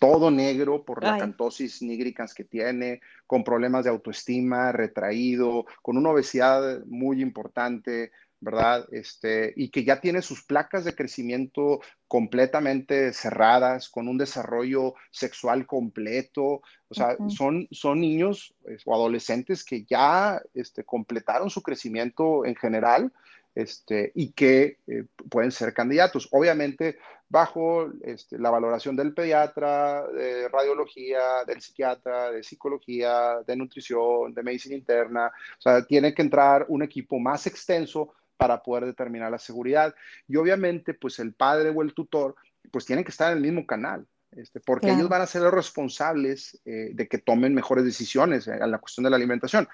todo 0.00 0.30
negro 0.30 0.82
por 0.82 1.04
la 1.04 1.18
cantosis 1.18 1.82
nigricans 1.82 2.32
que 2.32 2.44
tiene, 2.44 3.02
con 3.26 3.44
problemas 3.44 3.84
de 3.84 3.90
autoestima, 3.90 4.72
retraído, 4.72 5.66
con 5.82 5.98
una 5.98 6.08
obesidad 6.08 6.82
muy 6.86 7.20
importante, 7.20 8.10
¿verdad? 8.40 8.86
Este, 8.90 9.52
y 9.54 9.68
que 9.68 9.84
ya 9.84 10.00
tiene 10.00 10.22
sus 10.22 10.42
placas 10.44 10.84
de 10.84 10.94
crecimiento 10.94 11.80
completamente 12.08 13.12
cerradas, 13.12 13.88
con 13.88 14.08
un 14.08 14.18
desarrollo 14.18 14.94
sexual 15.10 15.66
completo. 15.66 16.62
O 16.88 16.94
sea, 16.94 17.16
son, 17.28 17.68
son 17.70 18.00
niños 18.00 18.54
o 18.84 18.94
adolescentes 18.94 19.64
que 19.64 19.84
ya 19.84 20.42
este, 20.54 20.84
completaron 20.84 21.50
su 21.50 21.62
crecimiento 21.62 22.44
en 22.44 22.56
general 22.56 23.12
este, 23.54 24.12
y 24.14 24.32
que 24.32 24.78
eh, 24.86 25.04
pueden 25.28 25.52
ser 25.52 25.74
candidatos. 25.74 26.28
Obviamente, 26.32 26.98
bajo 27.28 27.92
este, 28.02 28.38
la 28.38 28.50
valoración 28.50 28.96
del 28.96 29.14
pediatra, 29.14 30.04
de 30.08 30.48
radiología, 30.48 31.44
del 31.46 31.60
psiquiatra, 31.60 32.32
de 32.32 32.42
psicología, 32.42 33.38
de 33.46 33.56
nutrición, 33.56 34.34
de 34.34 34.42
medicina 34.42 34.74
interna. 34.74 35.28
O 35.58 35.60
sea, 35.60 35.84
tiene 35.84 36.12
que 36.12 36.22
entrar 36.22 36.66
un 36.68 36.82
equipo 36.82 37.20
más 37.20 37.46
extenso 37.46 38.14
para 38.40 38.62
poder 38.62 38.86
determinar 38.86 39.30
la 39.30 39.38
seguridad. 39.38 39.94
Y 40.26 40.36
obviamente, 40.36 40.94
pues 40.94 41.18
el 41.18 41.34
padre 41.34 41.68
o 41.68 41.82
el 41.82 41.92
tutor, 41.92 42.36
pues 42.70 42.86
tienen 42.86 43.04
que 43.04 43.10
estar 43.10 43.30
en 43.30 43.36
el 43.36 43.44
mismo 43.44 43.66
canal. 43.66 44.06
Este, 44.32 44.60
porque 44.60 44.90
ellos 44.90 45.08
van 45.08 45.20
a 45.20 45.26
ser 45.26 45.42
los 45.42 45.52
responsables 45.52 46.58
eh, 46.64 46.92
de 46.94 47.06
que 47.06 47.18
tomen 47.18 47.52
mejores 47.52 47.84
decisiones 47.84 48.46
en 48.46 48.70
la 48.70 48.78
cuestión 48.78 49.04
de 49.04 49.10
la 49.10 49.16
alimentación. 49.16 49.68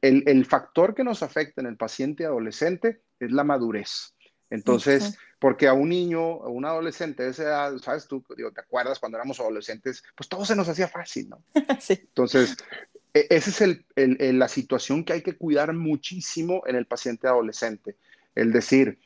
El, 0.00 0.24
el, 0.26 0.46
factor 0.46 0.94
que 0.94 1.04
nos 1.04 1.22
afecta 1.22 1.60
en 1.60 1.68
el 1.68 1.76
paciente 1.76 2.24
adolescente 2.24 3.02
es 3.20 3.30
la 3.30 3.44
madurez. 3.44 4.14
Entonces, 4.50 5.16
porque 5.38 5.68
a 5.68 5.74
un 5.74 5.90
niño, 5.90 6.42
a 6.42 6.48
un 6.48 6.64
adolescente 6.64 7.22
de 7.22 7.30
esa 7.30 7.42
edad, 7.44 7.78
¿sabes? 7.78 8.08
Tú, 8.08 8.24
digo, 8.36 8.50
¿te 8.50 8.62
acuerdas 8.62 8.98
cuando 8.98 9.18
éramos 9.18 9.38
adolescentes? 9.38 10.02
Pues 10.16 10.28
todo 10.28 10.44
se 10.44 10.56
nos 10.56 10.68
hacía 10.68 10.88
fácil, 10.88 11.28
¿no? 11.28 11.44
sí. 11.80 12.00
Entonces, 12.00 12.56
e, 13.12 13.26
esa 13.30 13.50
es 13.50 13.60
el, 13.60 13.86
el, 13.96 14.38
la 14.38 14.48
situación 14.48 15.04
que 15.04 15.12
hay 15.12 15.22
que 15.22 15.36
cuidar 15.36 15.72
muchísimo 15.72 16.62
en 16.66 16.76
el 16.76 16.86
paciente 16.86 17.28
adolescente. 17.28 17.96
El 18.38 18.52
decir, 18.52 18.98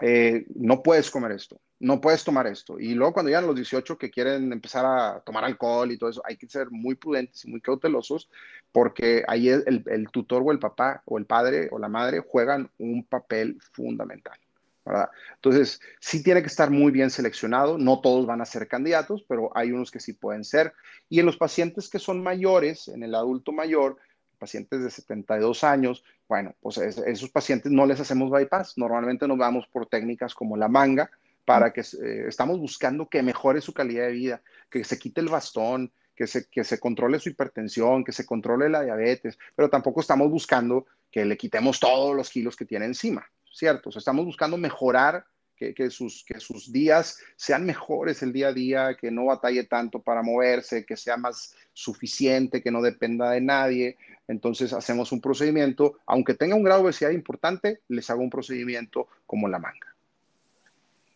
eh, 0.00 0.46
no 0.54 0.82
puedes 0.82 1.10
comer 1.10 1.32
esto, 1.32 1.60
no 1.78 2.00
puedes 2.00 2.24
tomar 2.24 2.46
esto. 2.46 2.78
Y 2.78 2.94
luego 2.94 3.12
cuando 3.12 3.28
llegan 3.28 3.46
los 3.46 3.56
18 3.56 3.98
que 3.98 4.10
quieren 4.10 4.52
empezar 4.52 4.84
a 4.84 5.20
tomar 5.20 5.44
alcohol 5.44 5.90
y 5.90 5.98
todo 5.98 6.10
eso, 6.10 6.22
hay 6.24 6.36
que 6.36 6.48
ser 6.48 6.70
muy 6.70 6.94
prudentes 6.94 7.44
y 7.44 7.50
muy 7.50 7.60
cautelosos 7.60 8.28
porque 8.72 9.24
ahí 9.26 9.48
el, 9.48 10.08
tutor 10.10 10.42
o 10.44 10.52
el 10.52 10.58
papá 10.58 11.02
o 11.06 11.18
el 11.18 11.26
padre 11.26 11.68
o 11.70 11.78
la 11.78 11.88
madre 11.88 12.20
juegan 12.20 12.70
un 12.78 13.04
papel 13.04 13.58
fundamental. 13.72 14.38
¿verdad? 14.84 15.10
Entonces, 15.34 15.80
sí 15.98 16.22
tiene 16.22 16.42
que 16.42 16.48
estar 16.48 16.70
muy 16.70 16.92
bien 16.92 17.10
seleccionado. 17.10 17.76
No 17.76 18.00
todos 18.00 18.24
van 18.24 18.40
a 18.40 18.44
ser 18.44 18.68
candidatos, 18.68 19.24
pero 19.26 19.50
hay 19.54 19.72
unos 19.72 19.90
que 19.90 19.98
sí 19.98 20.12
pueden 20.12 20.44
ser. 20.44 20.72
Y 21.08 21.18
en 21.20 21.26
los 21.26 21.36
pacientes 21.36 21.88
que 21.88 21.98
son 21.98 22.22
mayores, 22.22 22.88
en 22.88 23.02
el 23.02 23.14
adulto 23.14 23.50
mayor, 23.50 23.96
pacientes 24.36 24.82
de 24.82 24.90
72 24.90 25.64
años, 25.64 26.04
bueno, 26.28 26.54
pues 26.60 26.78
esos 26.78 27.30
pacientes 27.30 27.72
no 27.72 27.86
les 27.86 28.00
hacemos 28.00 28.30
bypass. 28.30 28.78
Normalmente 28.78 29.26
nos 29.26 29.38
vamos 29.38 29.66
por 29.66 29.86
técnicas 29.86 30.34
como 30.34 30.56
la 30.56 30.68
manga, 30.68 31.10
para 31.44 31.72
que 31.72 31.80
eh, 31.80 32.24
estamos 32.26 32.58
buscando 32.58 33.08
que 33.08 33.22
mejore 33.22 33.60
su 33.60 33.72
calidad 33.72 34.06
de 34.06 34.12
vida, 34.12 34.42
que 34.68 34.84
se 34.84 34.98
quite 34.98 35.20
el 35.20 35.28
bastón, 35.28 35.92
que 36.14 36.26
se, 36.26 36.48
que 36.48 36.64
se 36.64 36.80
controle 36.80 37.20
su 37.20 37.28
hipertensión, 37.28 38.02
que 38.02 38.12
se 38.12 38.26
controle 38.26 38.68
la 38.68 38.82
diabetes, 38.82 39.38
pero 39.54 39.70
tampoco 39.70 40.00
estamos 40.00 40.30
buscando 40.30 40.86
que 41.10 41.24
le 41.24 41.36
quitemos 41.36 41.78
todos 41.78 42.16
los 42.16 42.30
kilos 42.30 42.56
que 42.56 42.64
tiene 42.64 42.86
encima, 42.86 43.24
¿cierto? 43.52 43.90
O 43.90 43.92
sea, 43.92 44.00
estamos 44.00 44.24
buscando 44.24 44.56
mejorar 44.56 45.24
que, 45.56 45.90
sus, 45.90 46.24
que 46.24 46.38
sus 46.38 46.70
días 46.70 47.18
sean 47.34 47.64
mejores 47.64 48.22
el 48.22 48.32
día 48.32 48.48
a 48.48 48.52
día, 48.52 48.96
que 49.00 49.10
no 49.10 49.26
batalle 49.26 49.64
tanto 49.64 50.00
para 50.00 50.22
moverse, 50.22 50.84
que 50.84 50.96
sea 50.96 51.16
más 51.16 51.54
suficiente, 51.72 52.62
que 52.62 52.70
no 52.70 52.82
dependa 52.82 53.30
de 53.30 53.40
nadie. 53.40 53.96
Entonces 54.28 54.72
hacemos 54.72 55.12
un 55.12 55.20
procedimiento, 55.20 55.98
aunque 56.06 56.34
tenga 56.34 56.56
un 56.56 56.62
grado 56.62 56.80
de 56.80 56.86
obesidad 56.86 57.10
importante, 57.10 57.80
les 57.88 58.08
hago 58.10 58.22
un 58.22 58.30
procedimiento 58.30 59.08
como 59.26 59.48
la 59.48 59.58
manga. 59.58 59.94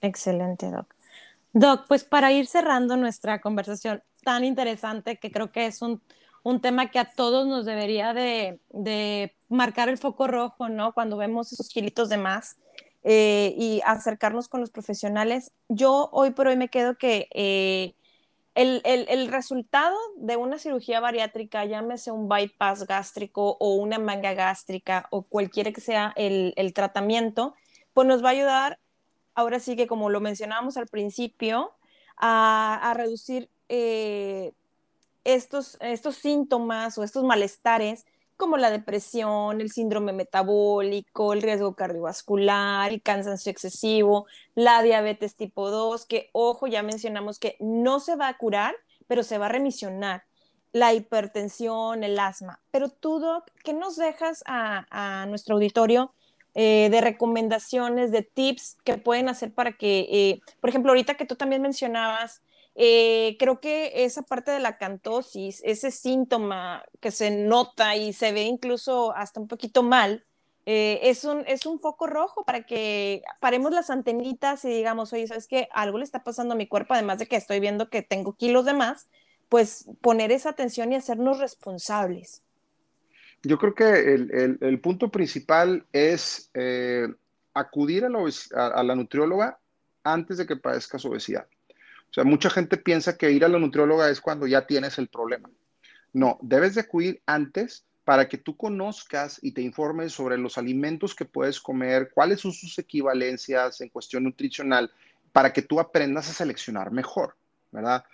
Excelente, 0.00 0.70
Doc. 0.70 0.94
Doc, 1.52 1.86
pues 1.88 2.04
para 2.04 2.32
ir 2.32 2.46
cerrando 2.46 2.96
nuestra 2.96 3.40
conversación 3.40 4.02
tan 4.22 4.44
interesante, 4.44 5.16
que 5.16 5.30
creo 5.30 5.50
que 5.50 5.66
es 5.66 5.82
un, 5.82 6.00
un 6.42 6.60
tema 6.60 6.90
que 6.90 6.98
a 6.98 7.04
todos 7.04 7.46
nos 7.46 7.66
debería 7.66 8.14
de, 8.14 8.60
de, 8.70 9.34
marcar 9.48 9.88
el 9.88 9.98
foco 9.98 10.28
rojo, 10.28 10.68
¿no? 10.68 10.92
Cuando 10.92 11.16
vemos 11.16 11.52
esos 11.52 11.68
kilitos 11.68 12.08
de 12.08 12.18
más 12.18 12.56
eh, 13.02 13.54
y 13.56 13.80
acercarnos 13.84 14.48
con 14.48 14.60
los 14.60 14.70
profesionales. 14.70 15.52
Yo 15.68 16.10
hoy 16.12 16.32
por 16.32 16.48
hoy 16.48 16.56
me 16.56 16.68
quedo 16.68 16.98
que 16.98 17.28
eh, 17.32 17.94
el, 18.54 18.82
el, 18.84 19.28
resultado 19.28 19.96
de 20.16 20.36
una 20.36 20.58
cirugía 20.58 21.00
bariátrica, 21.00 21.64
llámese 21.64 22.10
un 22.10 22.28
bypass 22.28 22.86
gástrico 22.86 23.56
o 23.60 23.74
una 23.74 23.98
manga 23.98 24.34
gástrica 24.34 25.06
o 25.10 25.22
cualquiera 25.22 25.72
que 25.72 25.80
sea 25.80 26.12
el, 26.16 26.52
el 26.56 26.74
tratamiento, 26.74 27.54
pues 27.94 28.06
nos 28.06 28.22
va 28.22 28.28
a 28.28 28.32
ayudar, 28.32 28.78
ahora 29.34 29.60
sí 29.60 29.76
que 29.76 29.86
como 29.86 30.10
lo 30.10 30.20
mencionábamos 30.20 30.76
al 30.76 30.88
principio, 30.88 31.72
a, 32.16 32.90
a 32.90 32.94
reducir 32.94 33.48
eh, 33.68 34.52
estos, 35.24 35.78
estos 35.80 36.16
síntomas 36.16 36.98
o 36.98 37.04
estos 37.04 37.24
malestares 37.24 38.04
como 38.40 38.56
la 38.56 38.70
depresión, 38.70 39.60
el 39.60 39.70
síndrome 39.70 40.12
metabólico, 40.12 41.32
el 41.32 41.42
riesgo 41.42 41.76
cardiovascular, 41.76 42.90
el 42.90 43.02
cansancio 43.02 43.52
excesivo, 43.52 44.26
la 44.56 44.82
diabetes 44.82 45.36
tipo 45.36 45.70
2, 45.70 46.06
que 46.06 46.30
ojo, 46.32 46.66
ya 46.66 46.82
mencionamos 46.82 47.38
que 47.38 47.56
no 47.60 48.00
se 48.00 48.16
va 48.16 48.26
a 48.28 48.38
curar, 48.38 48.74
pero 49.06 49.22
se 49.22 49.38
va 49.38 49.46
a 49.46 49.50
remisionar, 49.50 50.24
la 50.72 50.94
hipertensión, 50.94 52.02
el 52.02 52.18
asma. 52.18 52.60
Pero 52.70 52.88
tú, 52.88 53.20
Doc, 53.20 53.50
¿qué 53.62 53.74
nos 53.74 53.96
dejas 53.96 54.42
a, 54.46 55.26
nuestro 55.28 55.56
auditorio 55.56 56.12
eh, 56.54 56.88
de 56.90 57.00
recomendaciones, 57.00 58.10
de 58.10 58.22
tips 58.22 58.78
que 58.84 58.96
pueden 58.98 59.28
hacer 59.28 59.52
para 59.52 59.72
que, 59.72 60.08
eh, 60.10 60.40
por 60.60 60.70
ejemplo, 60.70 60.92
ahorita 60.92 61.14
que 61.16 61.26
tú 61.26 61.36
también 61.36 61.62
mencionabas 61.62 62.42
eh, 62.82 63.36
creo 63.38 63.60
que 63.60 64.04
esa 64.06 64.22
parte 64.22 64.50
de 64.50 64.58
la 64.58 64.78
cantosis, 64.78 65.60
ese 65.66 65.90
síntoma 65.90 66.82
que 67.00 67.10
se 67.10 67.30
nota 67.30 67.94
y 67.94 68.14
se 68.14 68.32
ve 68.32 68.44
incluso 68.44 69.14
hasta 69.14 69.38
un 69.38 69.48
poquito 69.48 69.82
mal, 69.82 70.24
eh, 70.64 70.98
es, 71.02 71.24
un, 71.24 71.44
es 71.46 71.66
un 71.66 71.78
foco 71.78 72.06
rojo 72.06 72.42
para 72.42 72.62
que 72.62 73.22
paremos 73.38 73.72
las 73.72 73.90
antenitas 73.90 74.64
y 74.64 74.70
digamos, 74.70 75.12
oye, 75.12 75.26
¿sabes 75.26 75.46
qué? 75.46 75.68
Algo 75.72 75.98
le 75.98 76.04
está 76.04 76.24
pasando 76.24 76.54
a 76.54 76.56
mi 76.56 76.66
cuerpo, 76.66 76.94
además 76.94 77.18
de 77.18 77.26
que 77.26 77.36
estoy 77.36 77.60
viendo 77.60 77.90
que 77.90 78.00
tengo 78.00 78.32
kilos 78.32 78.64
de 78.64 78.72
más, 78.72 79.10
pues 79.50 79.84
poner 80.00 80.32
esa 80.32 80.48
atención 80.48 80.90
y 80.90 80.96
hacernos 80.96 81.38
responsables. 81.38 82.46
Yo 83.42 83.58
creo 83.58 83.74
que 83.74 84.14
el, 84.14 84.58
el, 84.58 84.80
punto 84.80 85.10
principal 85.10 85.84
es 85.92 86.50
eh, 86.54 87.08
acudir 87.52 88.06
a 88.06 88.08
la, 88.08 88.20
a 88.54 88.82
la 88.82 88.94
nutrióloga 88.94 89.58
antes 90.02 90.38
de 90.38 90.46
que 90.46 90.56
padezcas 90.56 91.04
obesidad. 91.04 91.46
O 92.10 92.12
sea, 92.12 92.24
mucha 92.24 92.50
gente 92.50 92.76
piensa 92.76 93.16
que 93.16 93.30
ir 93.30 93.44
a 93.44 93.48
la 93.48 93.58
nutrióloga 93.58 94.10
es 94.10 94.20
cuando 94.20 94.46
ya 94.46 94.66
tienes 94.66 94.98
el 94.98 95.08
problema. 95.08 95.48
No, 96.12 96.38
debes 96.42 96.74
de 96.74 96.80
acudir 96.80 97.22
antes 97.26 97.84
para 98.04 98.28
que 98.28 98.38
tú 98.38 98.56
conozcas 98.56 99.38
y 99.42 99.52
te 99.52 99.62
informes 99.62 100.12
sobre 100.12 100.36
los 100.36 100.58
alimentos 100.58 101.14
que 101.14 101.24
puedes 101.24 101.60
comer, 101.60 102.10
cuáles 102.12 102.40
son 102.40 102.52
sus 102.52 102.76
equivalencias 102.78 103.80
en 103.80 103.88
cuestión 103.88 104.24
nutricional, 104.24 104.90
para 105.32 105.52
que 105.52 105.62
tú 105.62 105.78
aprendas 105.78 106.28
a 106.28 106.32
seleccionar 106.32 106.90
mejor, 106.90 107.36
¿verdad? 107.70 108.04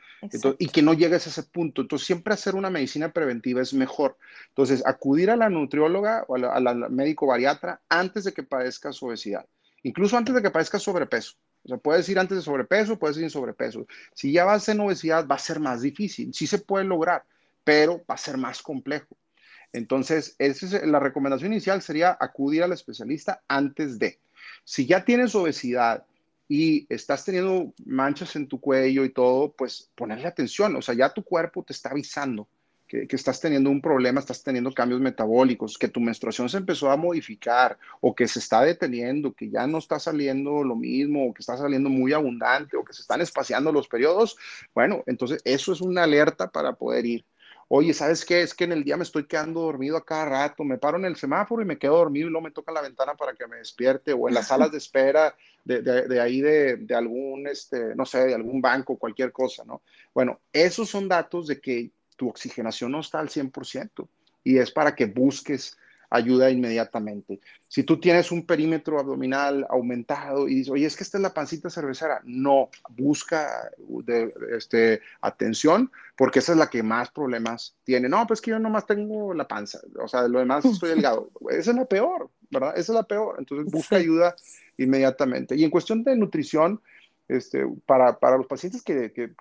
y 0.59 0.69
que 0.69 0.83
no 0.83 0.95
llegues 0.95 1.27
a 1.27 1.31
ese 1.31 1.43
punto. 1.43 1.83
Entonces, 1.83 2.07
siempre 2.07 2.35
hacer 2.35 2.55
una 2.55 2.71
medicina 2.71 3.13
preventiva 3.13 3.63
es 3.63 3.75
mejor. 3.75 4.17
Entonces, 4.49 4.85
acudir 4.87 5.31
a 5.31 5.37
la 5.37 5.49
nutrióloga 5.49 6.25
o 6.29 6.37
a 6.37 6.61
la, 6.61 6.75
médico 6.89 7.27
bariatra 7.27 7.81
antes 7.89 8.25
de 8.25 8.33
que 8.33 8.43
padezcas 8.43 9.03
obesidad, 9.03 9.47
incluso 9.83 10.17
antes 10.17 10.35
de 10.35 10.43
que 10.43 10.51
padezcas 10.51 10.83
sobrepeso. 10.83 11.35
O 11.67 11.69
sea, 11.69 11.79
puedes 11.79 12.09
ir 12.09 12.17
antes 12.17 12.37
de 12.37 12.43
sobrepeso, 12.45 12.97
puedes 12.97 13.17
ir 13.17 13.25
en 13.25 13.31
sobrepeso. 13.31 13.89
Si 14.15 14.31
ya 14.31 14.45
vas 14.45 14.69
en 14.69 14.79
obesidad, 14.79 15.27
va 15.27 15.35
a 15.35 15.41
ser 15.41 15.59
más 15.59 15.83
difícil. 15.83 16.33
Sí 16.33 16.47
se 16.47 16.59
puede 16.59 16.85
lograr, 16.85 17.25
pero 17.65 18.05
va 18.09 18.15
a 18.15 18.19
ser 18.19 18.37
más 18.37 18.63
complejo. 18.63 19.17
Entonces, 19.73 20.37
esa 20.39 20.67
es 20.67 20.87
la 20.87 21.01
recomendación 21.01 21.53
inicial 21.53 21.83
sería 21.83 22.17
acudir 22.21 22.63
al 22.63 22.73
especialista 22.73 23.43
antes 23.49 23.99
de. 23.99 24.21
Si 24.63 24.87
ya 24.87 25.05
tienes 25.05 25.35
obesidad 25.35 26.05
y 26.49 26.87
estás 26.89 27.25
teniendo 27.25 27.75
manchas 27.85 28.37
en 28.37 28.47
tu 28.47 28.61
cuello 28.61 29.05
y 29.05 29.11
todo, 29.11 29.51
pues 29.51 29.91
ponerle 29.97 30.29
atención. 30.29 30.77
O 30.77 30.83
sea, 30.83 30.95
ya 30.95 31.13
tu 31.13 31.25
cuerpo 31.25 31.65
te 31.65 31.73
está 31.73 31.91
avisando 31.91 32.47
que, 32.87 33.07
estás 33.11 33.41
teniendo 33.41 33.71
un 33.71 33.81
problema, 33.81 34.21
estás 34.21 34.43
teniendo 34.43 34.73
cambios 34.73 35.01
metabólicos, 35.01 35.79
que 35.79 35.89
tu 35.89 36.01
menstruación 36.01 36.49
se 36.49 36.59
empezó 36.59 36.91
a 36.91 36.97
modificar 36.97 37.79
o 38.01 38.15
que 38.15 38.29
se 38.29 38.39
está 38.39 38.63
deteniendo, 38.63 39.33
que 39.33 39.51
ya 39.51 39.67
no 39.67 39.79
está 39.79 39.99
saliendo 39.99 40.63
lo 40.63 40.77
mismo, 40.77 41.29
o 41.29 41.35
que 41.35 41.43
está 41.43 41.57
saliendo 41.57 41.89
muy 41.89 42.13
abundante 42.13 42.77
o 42.77 42.85
que 42.85 42.93
se 42.93 43.03
están 43.03 43.21
espaciando 43.21 43.73
los 43.73 43.89
periodos, 43.89 44.37
bueno, 44.75 45.03
entonces 45.07 45.41
eso 45.45 45.73
es 45.73 45.81
una 45.81 46.05
alerta 46.05 46.51
para 46.51 46.75
poder 46.75 47.07
ir. 47.07 47.25
Oye, 47.69 47.93
¿sabes 47.95 48.25
qué? 48.25 48.43
Es 48.43 48.55
que 48.55 48.63
en 48.63 48.71
el 48.71 48.85
día 48.85 48.97
me 48.97 49.03
estoy 49.03 49.27
quedando 49.27 49.63
dormido 49.63 49.97
a 49.97 50.05
cada 50.05 50.27
rato, 50.27 50.63
me 50.63 50.79
paro 50.79 50.99
en 50.99 51.05
el 51.05 51.17
semáforo 51.17 51.63
y 51.63 51.65
me 51.65 51.79
quedo 51.79 51.97
dormido 51.97 52.29
y 52.29 52.31
luego 52.31 52.45
me 52.45 52.53
toca 52.53 52.71
la 52.71 52.81
ventana 52.81 53.17
para 53.17 53.35
que 53.35 53.49
me 53.49 53.57
despierte 53.57 54.13
o 54.13 54.29
en 54.29 54.35
las 54.35 54.47
salas 54.47 54.71
de 54.71 54.79
espera 54.79 55.35
de, 55.65 56.21
ahí 56.21 56.41
de, 56.41 56.77
de, 56.77 56.95
algún, 56.95 57.49
este, 57.49 57.97
no 57.97 58.07
sé, 58.07 58.25
de 58.27 58.35
algún 58.37 58.61
banco, 58.61 58.97
cualquier 58.97 59.33
cosa, 59.33 59.65
¿no? 59.65 59.83
Bueno, 60.15 60.39
esos 60.53 60.89
son 60.89 61.09
datos 61.09 61.49
de 61.49 61.61
que 61.61 61.91
tu 62.17 62.29
oxigenación 62.29 62.93
no 62.93 63.01
está 63.01 63.21
al 63.21 63.29
100% 63.29 64.09
y 64.45 64.59
es 64.59 64.71
para 64.71 64.95
que 64.95 65.07
busques 65.07 65.77
ayuda 66.11 66.51
inmediatamente. 66.51 67.41
Si 67.69 67.83
tú 67.83 67.99
tienes 67.99 68.31
un 68.31 68.47
perímetro 68.47 68.99
abdominal 68.99 69.67
aumentado 69.69 70.49
y 70.49 70.57
dices, 70.57 70.71
oye, 70.71 70.87
es 70.87 70.97
que 70.97 71.03
esta 71.03 71.19
es 71.19 71.23
la 71.23 71.35
pancita 71.35 71.69
cervecera, 71.69 72.21
no, 72.25 72.71
busca 72.91 73.71
de, 73.79 74.33
este, 74.57 75.01
atención 75.21 75.91
porque 76.17 76.39
esa 76.39 76.53
es 76.53 76.59
la 76.59 76.71
que 76.71 76.83
más 76.83 77.11
problemas 77.11 77.75
tiene. 77.85 78.09
No, 78.09 78.27
pues 78.27 78.41
que 78.41 78.53
yo 78.53 78.59
nomás 78.59 78.87
tengo 78.87 79.35
la 79.35 79.49
panza, 79.49 79.81
o 80.01 80.09
sea, 80.09 80.23
de 80.23 80.29
lo 80.29 80.39
demás 80.39 80.65
estoy 80.65 80.91
delgado. 80.95 81.31
Esa 81.51 81.73
es 81.73 81.77
la 81.77 81.85
peor, 81.85 82.31
¿verdad? 82.51 82.73
Esa 82.77 82.93
es 82.93 82.97
la 82.97 83.03
peor. 83.03 83.37
Entonces 83.39 83.71
busca 83.71 83.97
ayuda 83.97 84.35
inmediatamente. 84.77 85.57
Y 85.57 85.65
en 85.65 85.71
cuestión 85.71 86.05
de 86.05 86.17
nutrición, 86.17 86.81
este, 87.29 87.67
para, 87.87 88.19
para, 88.19 88.37
los 88.37 88.47
pacientes 88.47 88.83
que, 88.83 89.13
que, 89.13 89.33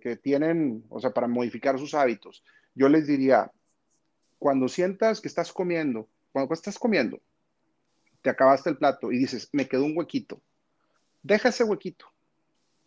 que, 0.00 0.16
tienen, 0.16 0.84
o 0.88 1.00
sea, 1.00 1.10
para 1.10 1.28
modificar 1.28 1.78
sus 1.78 1.94
hábitos, 1.94 2.44
yo 2.74 2.88
les 2.88 3.06
diría, 3.06 3.50
cuando 4.38 4.68
sientas 4.68 5.20
que 5.20 5.28
estás 5.28 5.52
comiendo, 5.52 6.08
cuando 6.32 6.52
estás 6.54 6.78
comiendo, 6.78 7.20
te 8.22 8.30
acabaste 8.30 8.70
el 8.70 8.78
plato 8.78 9.12
y 9.12 9.18
dices, 9.18 9.48
me 9.52 9.68
quedó 9.68 9.84
un 9.84 9.96
huequito, 9.96 10.40
deja 11.22 11.48
ese 11.48 11.64
huequito, 11.64 12.06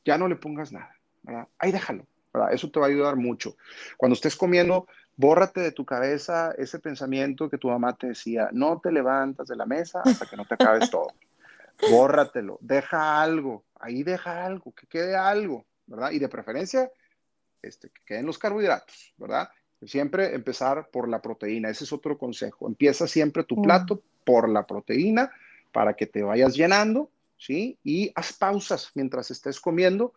ya 0.06 0.18
no 0.18 0.28
le 0.28 0.36
pongas 0.36 0.72
nada, 0.72 0.96
¿verdad? 1.24 1.48
Ahí 1.60 1.72
déjalo. 1.72 2.06
Eso 2.52 2.70
te 2.70 2.80
va 2.80 2.86
a 2.86 2.90
ayudar 2.90 3.16
mucho. 3.16 3.56
Cuando 3.98 4.14
estés 4.14 4.36
comiendo, 4.36 4.88
bórrate 5.16 5.62
de 5.62 5.72
tu 5.72 5.86
cabeza 5.86 6.54
ese 6.58 6.80
pensamiento 6.80 7.50
que 7.50 7.58
tu 7.58 7.70
mamá 7.70 7.96
te 7.96 8.08
decía, 8.08 8.50
no 8.52 8.80
te 8.80 8.92
levantas 8.92 9.48
de 9.48 9.56
la 9.56 9.66
mesa 9.66 10.02
hasta 10.06 10.26
que 10.26 10.38
no 10.38 10.46
te 10.46 10.54
acabes 10.54 10.90
todo. 10.90 11.08
Bórratelo, 11.92 12.58
deja 12.62 13.22
algo, 13.22 13.64
ahí 13.80 14.04
deja 14.04 14.46
algo, 14.46 14.74
que 14.74 14.88
quede 14.88 15.16
algo, 15.16 15.66
¿verdad? 15.86 16.12
Y 16.12 16.20
de 16.20 16.30
preferencia, 16.30 16.92
este, 17.62 17.90
que 17.90 18.02
queden 18.06 18.26
los 18.26 18.38
carbohidratos, 18.38 19.14
¿verdad? 19.18 19.50
Siempre 19.86 20.34
empezar 20.34 20.90
por 20.92 21.08
la 21.08 21.22
proteína, 21.22 21.70
ese 21.70 21.84
es 21.84 21.94
otro 21.94 22.18
consejo. 22.18 22.68
Empieza 22.68 23.08
siempre 23.08 23.44
tu 23.44 23.62
plato 23.62 24.02
por 24.26 24.50
la 24.50 24.66
proteína 24.66 25.32
para 25.72 25.94
que 25.94 26.08
te 26.08 26.24
vayas 26.24 26.56
llenando, 26.56 27.12
¿sí? 27.38 27.78
Y 27.84 28.12
haz 28.16 28.34
pausas 28.34 28.92
mientras 28.96 29.30
estés 29.30 29.60
comiendo. 29.60 30.14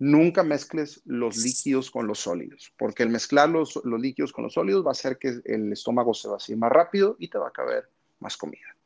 Nunca 0.00 0.42
mezcles 0.42 1.00
los 1.04 1.36
líquidos 1.36 1.90
con 1.90 2.06
los 2.06 2.20
sólidos, 2.20 2.72
porque 2.76 3.02
el 3.02 3.08
mezclar 3.08 3.48
los, 3.48 3.80
los 3.84 4.00
líquidos 4.00 4.32
con 4.32 4.44
los 4.44 4.54
sólidos 4.54 4.84
va 4.84 4.90
a 4.90 4.92
hacer 4.92 5.18
que 5.18 5.40
el 5.44 5.72
estómago 5.72 6.14
se 6.14 6.28
vacíe 6.28 6.56
más 6.56 6.70
rápido 6.70 7.16
y 7.18 7.28
te 7.28 7.38
va 7.38 7.48
a 7.48 7.52
caber 7.52 7.88
más 8.20 8.36
comida. 8.36 8.76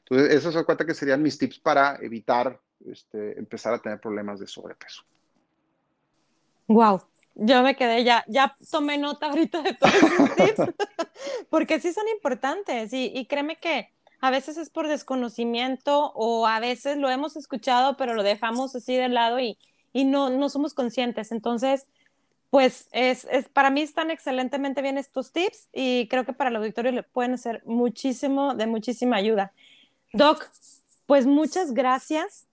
Entonces, 0.00 0.34
eso 0.34 0.52
se 0.52 0.64
cuenta 0.64 0.86
que 0.86 0.94
serían 0.94 1.22
mis 1.22 1.38
tips 1.38 1.58
para 1.60 1.96
evitar 2.02 2.60
este, 2.86 3.38
empezar 3.38 3.74
a 3.74 3.78
tener 3.78 4.00
problemas 4.00 4.40
de 4.40 4.46
sobrepeso. 4.46 5.02
Wow, 6.68 7.02
yo 7.34 7.62
me 7.62 7.74
quedé 7.74 8.04
ya, 8.04 8.24
ya 8.28 8.54
tomé 8.70 8.98
nota 8.98 9.26
ahorita 9.26 9.62
de 9.62 9.74
todos 9.74 9.94
los 10.18 10.34
tips, 10.36 10.74
porque 11.50 11.80
sí 11.80 11.92
son 11.92 12.06
importantes 12.08 12.92
y, 12.92 13.10
y, 13.14 13.26
créeme 13.26 13.56
que 13.56 13.90
a 14.20 14.30
veces 14.30 14.56
es 14.56 14.70
por 14.70 14.86
desconocimiento 14.86 16.12
o 16.14 16.46
a 16.46 16.60
veces 16.60 16.98
lo 16.98 17.08
hemos 17.08 17.36
escuchado, 17.36 17.96
pero 17.96 18.14
lo 18.14 18.22
dejamos 18.22 18.76
así 18.76 18.94
de 18.96 19.08
lado 19.08 19.40
y, 19.40 19.58
y 19.92 20.04
no, 20.04 20.30
no 20.30 20.48
somos 20.48 20.74
conscientes. 20.74 21.32
Entonces, 21.32 21.86
pues 22.50 22.88
es, 22.92 23.26
es, 23.30 23.48
para 23.48 23.70
mí 23.70 23.80
están 23.80 24.10
excelentemente 24.10 24.82
bien 24.82 24.98
estos 24.98 25.32
tips 25.32 25.68
y 25.72 26.08
creo 26.08 26.24
que 26.24 26.32
para 26.32 26.50
el 26.50 26.56
auditorio 26.56 26.92
le 26.92 27.02
pueden 27.02 27.38
ser 27.38 27.62
muchísimo, 27.64 28.54
de 28.54 28.66
muchísima 28.66 29.16
ayuda. 29.16 29.52
Doc, 30.12 30.50
pues 31.06 31.26
muchas 31.26 31.72
gracias. 31.72 32.46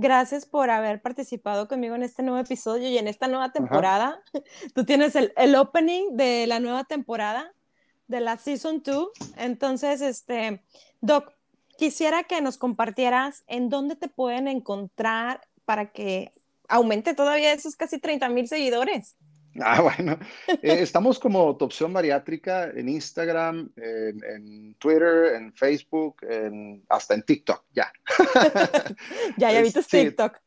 Gracias 0.00 0.46
por 0.46 0.70
haber 0.70 1.02
participado 1.02 1.66
conmigo 1.66 1.96
en 1.96 2.04
este 2.04 2.22
nuevo 2.22 2.38
episodio 2.38 2.88
y 2.88 2.98
en 2.98 3.08
esta 3.08 3.26
nueva 3.26 3.50
temporada. 3.50 4.22
Tú 4.76 4.84
tienes 4.84 5.16
el, 5.16 5.32
el, 5.36 5.56
opening 5.56 6.16
de 6.16 6.46
la 6.46 6.60
nueva 6.60 6.84
temporada, 6.84 7.52
de 8.06 8.20
la 8.20 8.36
Season 8.36 8.80
2. 8.84 9.08
Entonces, 9.38 10.00
este, 10.00 10.62
Doc, 11.00 11.32
quisiera 11.76 12.22
que 12.22 12.40
nos 12.40 12.58
compartieras 12.58 13.42
en 13.48 13.70
dónde 13.70 13.96
te 13.96 14.06
pueden 14.06 14.46
encontrar 14.46 15.40
para 15.64 15.90
que 15.90 16.30
aumente 16.68 17.14
todavía 17.14 17.52
esos 17.52 17.74
casi 17.74 17.98
30 17.98 18.28
mil 18.28 18.46
seguidores. 18.46 19.16
Ah, 19.60 19.80
bueno. 19.82 20.18
Eh, 20.48 20.82
estamos 20.82 21.18
como 21.18 21.56
tu 21.56 21.64
opción 21.64 21.92
bariátrica 21.92 22.70
en 22.70 22.88
Instagram, 22.88 23.70
en, 23.76 24.74
Twitter, 24.74 25.34
en 25.34 25.52
Facebook, 25.52 26.18
en, 26.22 26.84
hasta 26.88 27.14
en 27.14 27.22
TikTok, 27.22 27.64
ya. 27.72 27.92
ya, 29.36 29.52
ya 29.52 29.60
viste 29.60 29.82
TikTok. 29.82 30.38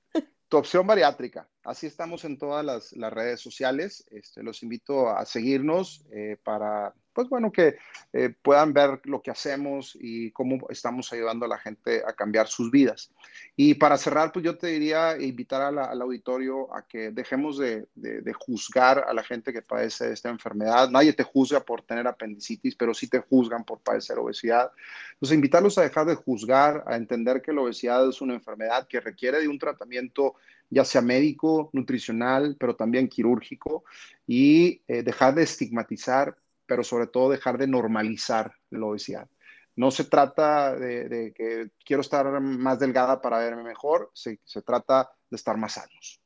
Tu 0.47 0.57
opción 0.57 0.85
bariátrica. 0.85 1.47
Así 1.63 1.85
estamos 1.85 2.25
en 2.25 2.37
todas 2.37 2.65
las, 2.65 3.13
redes 3.13 3.39
sociales. 3.39 4.05
Este, 4.11 4.41
los 4.41 4.63
invito 4.63 5.09
a 5.09 5.25
seguirnos 5.25 6.05
eh, 6.11 6.37
para 6.43 6.93
pues 7.13 7.27
bueno, 7.29 7.51
que 7.51 7.77
eh, 8.13 8.33
puedan 8.41 8.73
ver 8.73 9.01
lo 9.03 9.21
que 9.21 9.31
hacemos 9.31 9.97
y 9.99 10.31
cómo 10.31 10.67
estamos 10.69 11.11
ayudando 11.11 11.45
a 11.45 11.49
la 11.49 11.57
gente 11.57 12.03
a 12.05 12.13
cambiar 12.13 12.47
sus 12.47 12.71
vidas. 12.71 13.11
Y 13.55 13.73
para 13.75 13.97
cerrar, 13.97 14.31
pues 14.31 14.45
yo 14.45 14.57
te 14.57 14.67
diría 14.67 15.19
invitar 15.19 15.61
al 15.61 16.01
auditorio 16.01 16.73
a 16.73 16.87
que 16.87 17.11
dejemos 17.11 17.57
de, 17.57 17.85
juzgar 18.39 19.05
a 19.07 19.13
la 19.13 19.23
gente 19.23 19.51
que 19.51 19.61
padece 19.61 20.11
esta 20.11 20.29
enfermedad. 20.29 20.89
Nadie 20.89 21.13
te 21.13 21.23
juzga 21.23 21.59
por 21.59 21.81
tener 21.81 22.07
apendicitis, 22.07 22.75
pero 22.75 22.93
sí 22.93 23.07
te 23.07 23.19
juzgan 23.19 23.63
por 23.65 23.79
padecer 23.79 24.17
obesidad. 24.17 24.71
Entonces, 25.13 25.35
invitarlos 25.35 25.77
a 25.77 25.83
dejar 25.83 26.05
de 26.05 26.15
juzgar, 26.15 26.83
a 26.87 26.95
entender 26.95 27.41
que 27.41 27.53
la 27.53 27.61
obesidad 27.61 28.07
es 28.07 28.21
una 28.21 28.33
enfermedad 28.33 28.87
que 28.87 28.99
requiere 28.99 29.39
de 29.39 29.47
un 29.47 29.59
tratamiento 29.59 30.35
ya 30.71 30.83
sea 30.83 31.01
médico, 31.01 31.69
nutricional, 31.73 32.55
pero 32.59 32.75
también 32.75 33.07
quirúrgico, 33.07 33.83
y 34.25 34.81
eh, 34.87 35.03
dejar 35.03 35.35
de 35.35 35.43
estigmatizar 35.43 36.35
pero 36.71 36.85
sobre 36.85 37.07
todo 37.07 37.29
dejar 37.29 37.57
de 37.57 37.67
normalizar 37.67 38.53
la 38.69 38.85
obesidad. 38.85 39.27
No 39.75 39.91
se 39.91 40.05
trata 40.05 40.73
de, 40.73 41.33
que 41.35 41.69
quiero 41.83 41.99
estar 41.99 42.39
más 42.39 42.79
delgada 42.79 43.21
para 43.21 43.39
verme 43.39 43.61
mejor, 43.61 44.09
se, 44.13 44.39
se 44.45 44.61
trata 44.61 45.11
de 45.29 45.35
estar 45.35 45.57
más 45.57 45.73
sanos. 45.73 46.21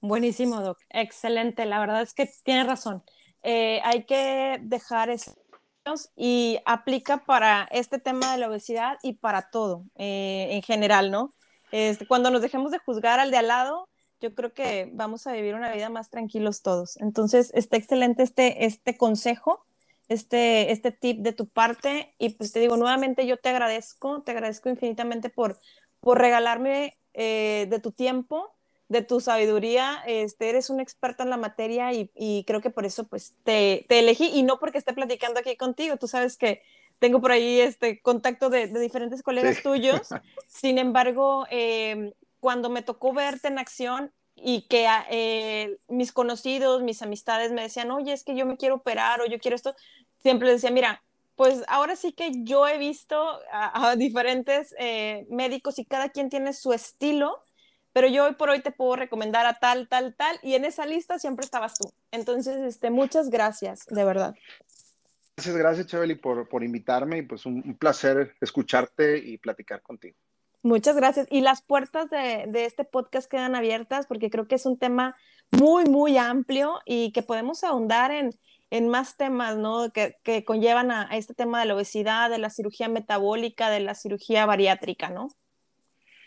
Buenísimo, 0.00 0.60
Doc. 0.60 0.78
Excelente. 0.90 1.66
La 1.66 1.80
verdad 1.80 2.02
es 2.02 2.14
que 2.14 2.30
tiene 2.44 2.62
razón. 2.62 3.02
Eh, 3.42 3.80
hay 3.82 4.04
que 4.04 4.60
dejar 4.62 5.10
eso 5.10 5.34
y 6.14 6.60
aplica 6.64 7.24
para 7.24 7.66
este 7.72 7.98
tema 7.98 8.30
de 8.30 8.38
la 8.38 8.48
obesidad 8.48 8.96
y 9.02 9.14
para 9.14 9.50
todo 9.50 9.86
eh, 9.96 10.50
en 10.52 10.62
general, 10.62 11.10
¿no? 11.10 11.32
Este, 11.76 12.06
cuando 12.06 12.30
nos 12.30 12.40
dejemos 12.40 12.72
de 12.72 12.78
juzgar 12.78 13.20
al 13.20 13.30
de 13.30 13.36
al 13.36 13.48
lado, 13.48 13.90
yo 14.18 14.34
creo 14.34 14.54
que 14.54 14.88
vamos 14.94 15.26
a 15.26 15.32
vivir 15.32 15.54
una 15.54 15.70
vida 15.74 15.90
más 15.90 16.08
tranquilos 16.08 16.62
todos. 16.62 16.96
Entonces, 17.02 17.50
está 17.52 17.76
excelente 17.76 18.22
este, 18.22 18.64
este 18.64 18.96
consejo, 18.96 19.62
este, 20.08 20.72
este 20.72 20.90
tip 20.90 21.18
de 21.18 21.34
tu 21.34 21.46
parte. 21.48 22.14
Y 22.18 22.30
pues 22.30 22.52
te 22.52 22.60
digo, 22.60 22.78
nuevamente 22.78 23.26
yo 23.26 23.36
te 23.36 23.50
agradezco, 23.50 24.22
te 24.22 24.30
agradezco 24.30 24.70
infinitamente 24.70 25.28
por, 25.28 25.58
por 26.00 26.18
regalarme 26.18 26.96
eh, 27.12 27.66
de 27.68 27.78
tu 27.78 27.92
tiempo, 27.92 28.54
de 28.88 29.02
tu 29.02 29.20
sabiduría. 29.20 30.02
Este, 30.06 30.48
eres 30.48 30.70
un 30.70 30.80
experto 30.80 31.24
en 31.24 31.28
la 31.28 31.36
materia 31.36 31.92
y, 31.92 32.44
creo 32.46 32.62
que 32.62 32.70
por 32.70 32.86
eso 32.86 33.06
pues 33.06 33.34
te, 33.44 33.84
te, 33.86 33.98
elegí 33.98 34.30
y 34.32 34.44
no 34.44 34.58
porque 34.58 34.78
esté 34.78 34.94
platicando 34.94 35.40
aquí 35.40 35.58
contigo. 35.58 35.98
Tú 35.98 36.08
sabes 36.08 36.38
que 36.38 36.62
tengo 36.98 37.20
por 37.20 37.32
ahí 37.32 37.60
este 37.60 38.00
contacto 38.00 38.50
de, 38.50 38.68
diferentes 38.68 39.22
colegas 39.22 39.62
tuyos. 39.62 40.08
Sin 40.48 40.78
embargo, 40.78 41.46
eh, 41.50 42.12
cuando 42.40 42.70
me 42.70 42.82
tocó 42.82 43.12
verte 43.12 43.48
en 43.48 43.58
acción 43.58 44.12
y 44.34 44.62
que 44.68 44.86
eh, 45.10 45.76
mis 45.88 46.12
conocidos, 46.12 46.82
mis 46.82 47.02
amistades 47.02 47.52
me 47.52 47.62
decían, 47.62 47.90
oye, 47.90 48.12
es 48.12 48.22
que 48.22 48.36
yo 48.36 48.46
me 48.46 48.56
quiero 48.56 48.76
operar 48.76 49.20
o 49.20 49.26
yo 49.26 49.38
quiero 49.38 49.56
esto, 49.56 49.74
siempre 50.18 50.48
les 50.48 50.56
decía, 50.60 50.70
mira, 50.70 51.02
pues 51.36 51.62
ahora 51.68 51.96
sí 51.96 52.12
que 52.12 52.30
yo 52.44 52.66
he 52.66 52.78
visto 52.78 53.40
a, 53.52 53.94
diferentes 53.96 54.74
eh, 54.78 55.26
médicos 55.28 55.78
y 55.78 55.84
cada 55.84 56.08
quien 56.08 56.30
tiene 56.30 56.52
su 56.54 56.72
estilo, 56.72 57.40
pero 57.92 58.08
yo 58.08 58.24
hoy 58.24 58.34
por 58.34 58.50
hoy 58.50 58.60
te 58.60 58.72
puedo 58.72 58.96
recomendar 58.96 59.46
a 59.46 59.58
tal, 59.58 59.88
tal, 59.88 60.14
tal, 60.14 60.38
y 60.42 60.54
en 60.54 60.64
esa 60.64 60.86
lista 60.86 61.18
siempre 61.18 61.44
estabas 61.44 61.74
tú. 61.74 61.92
Entonces, 62.10 62.56
este, 62.62 62.90
muchas 62.90 63.28
gracias, 63.28 63.84
de 63.86 64.04
verdad. 64.04 64.34
Gracias, 65.36 65.56
gracias, 65.56 65.86
Chabeli, 65.86 66.14
por, 66.14 66.48
por 66.48 66.64
invitarme 66.64 67.18
y 67.18 67.22
pues 67.22 67.44
un 67.44 67.76
placer 67.76 68.34
escucharte 68.40 69.18
y 69.18 69.36
platicar 69.36 69.82
contigo. 69.82 70.16
Muchas 70.66 70.96
gracias. 70.96 71.28
Y 71.30 71.42
las 71.42 71.62
puertas 71.62 72.10
de, 72.10 72.64
este 72.64 72.84
podcast 72.84 73.30
quedan 73.30 73.54
abiertas 73.54 74.06
porque 74.08 74.30
creo 74.30 74.48
que 74.48 74.56
es 74.56 74.66
un 74.66 74.76
tema 74.76 75.14
muy, 75.52 75.84
muy 75.84 76.18
amplio 76.18 76.80
y 76.84 77.12
que 77.12 77.22
podemos 77.22 77.62
ahondar 77.62 78.10
en, 78.10 78.88
más 78.88 79.16
temas, 79.16 79.56
¿no? 79.56 79.90
Que, 79.92 80.44
conllevan 80.44 80.90
a, 80.90 81.16
este 81.16 81.34
tema 81.34 81.60
de 81.60 81.66
la 81.66 81.76
obesidad, 81.76 82.30
de 82.30 82.38
la 82.38 82.50
cirugía 82.50 82.88
metabólica, 82.88 83.70
de 83.70 83.78
la 83.78 83.94
cirugía 83.94 84.44
bariátrica, 84.44 85.08
¿no? 85.08 85.28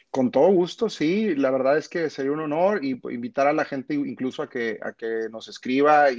Con 0.10 0.32
todo 0.32 0.48
gusto, 0.54 0.90
sí. 0.90 1.36
La 1.36 1.52
verdad 1.52 1.78
es 1.78 1.90
que 1.90 2.10
sería 2.10 2.32
un 2.32 2.40
honor 2.40 2.86
y 2.86 2.92
invitar 3.10 3.48
a 3.48 3.54
la 3.54 3.66
gente 3.66 3.94
incluso 3.94 4.42
a 4.42 4.50
que, 4.50 4.80
a 4.82 4.94
que 4.94 5.28
nos 5.30 5.50
escriba 5.50 6.12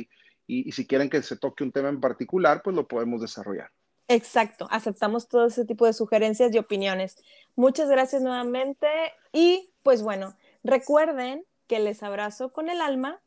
y, 0.51 0.73
si 0.73 0.87
quieren 0.87 1.09
que 1.09 1.23
se 1.23 1.37
toque 1.37 1.65
un 1.65 1.73
tema 1.73 1.89
en 1.89 2.01
particular, 2.01 2.63
pues 2.63 2.75
lo 2.75 2.89
podemos 2.89 3.21
desarrollar. 3.21 3.71
Exacto, 4.09 4.67
aceptamos 4.71 5.29
todo 5.29 5.47
ese 5.47 5.65
tipo 5.65 5.87
de 5.87 5.93
sugerencias 5.93 6.53
y 6.53 6.59
opiniones. 6.59 7.23
Muchas 7.55 7.89
gracias 7.89 8.23
nuevamente 8.23 8.89
y 9.33 9.71
pues 9.85 10.03
bueno, 10.03 10.35
recuerden 10.65 11.45
que 11.69 11.79
les 11.79 12.03
abrazo 12.03 12.51
con 12.51 12.69
el 12.69 12.81
alma 12.81 13.21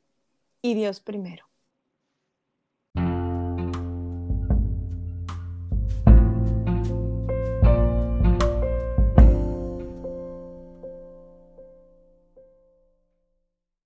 y 0.62 0.74
Dios 0.74 1.00
primero. 1.00 1.46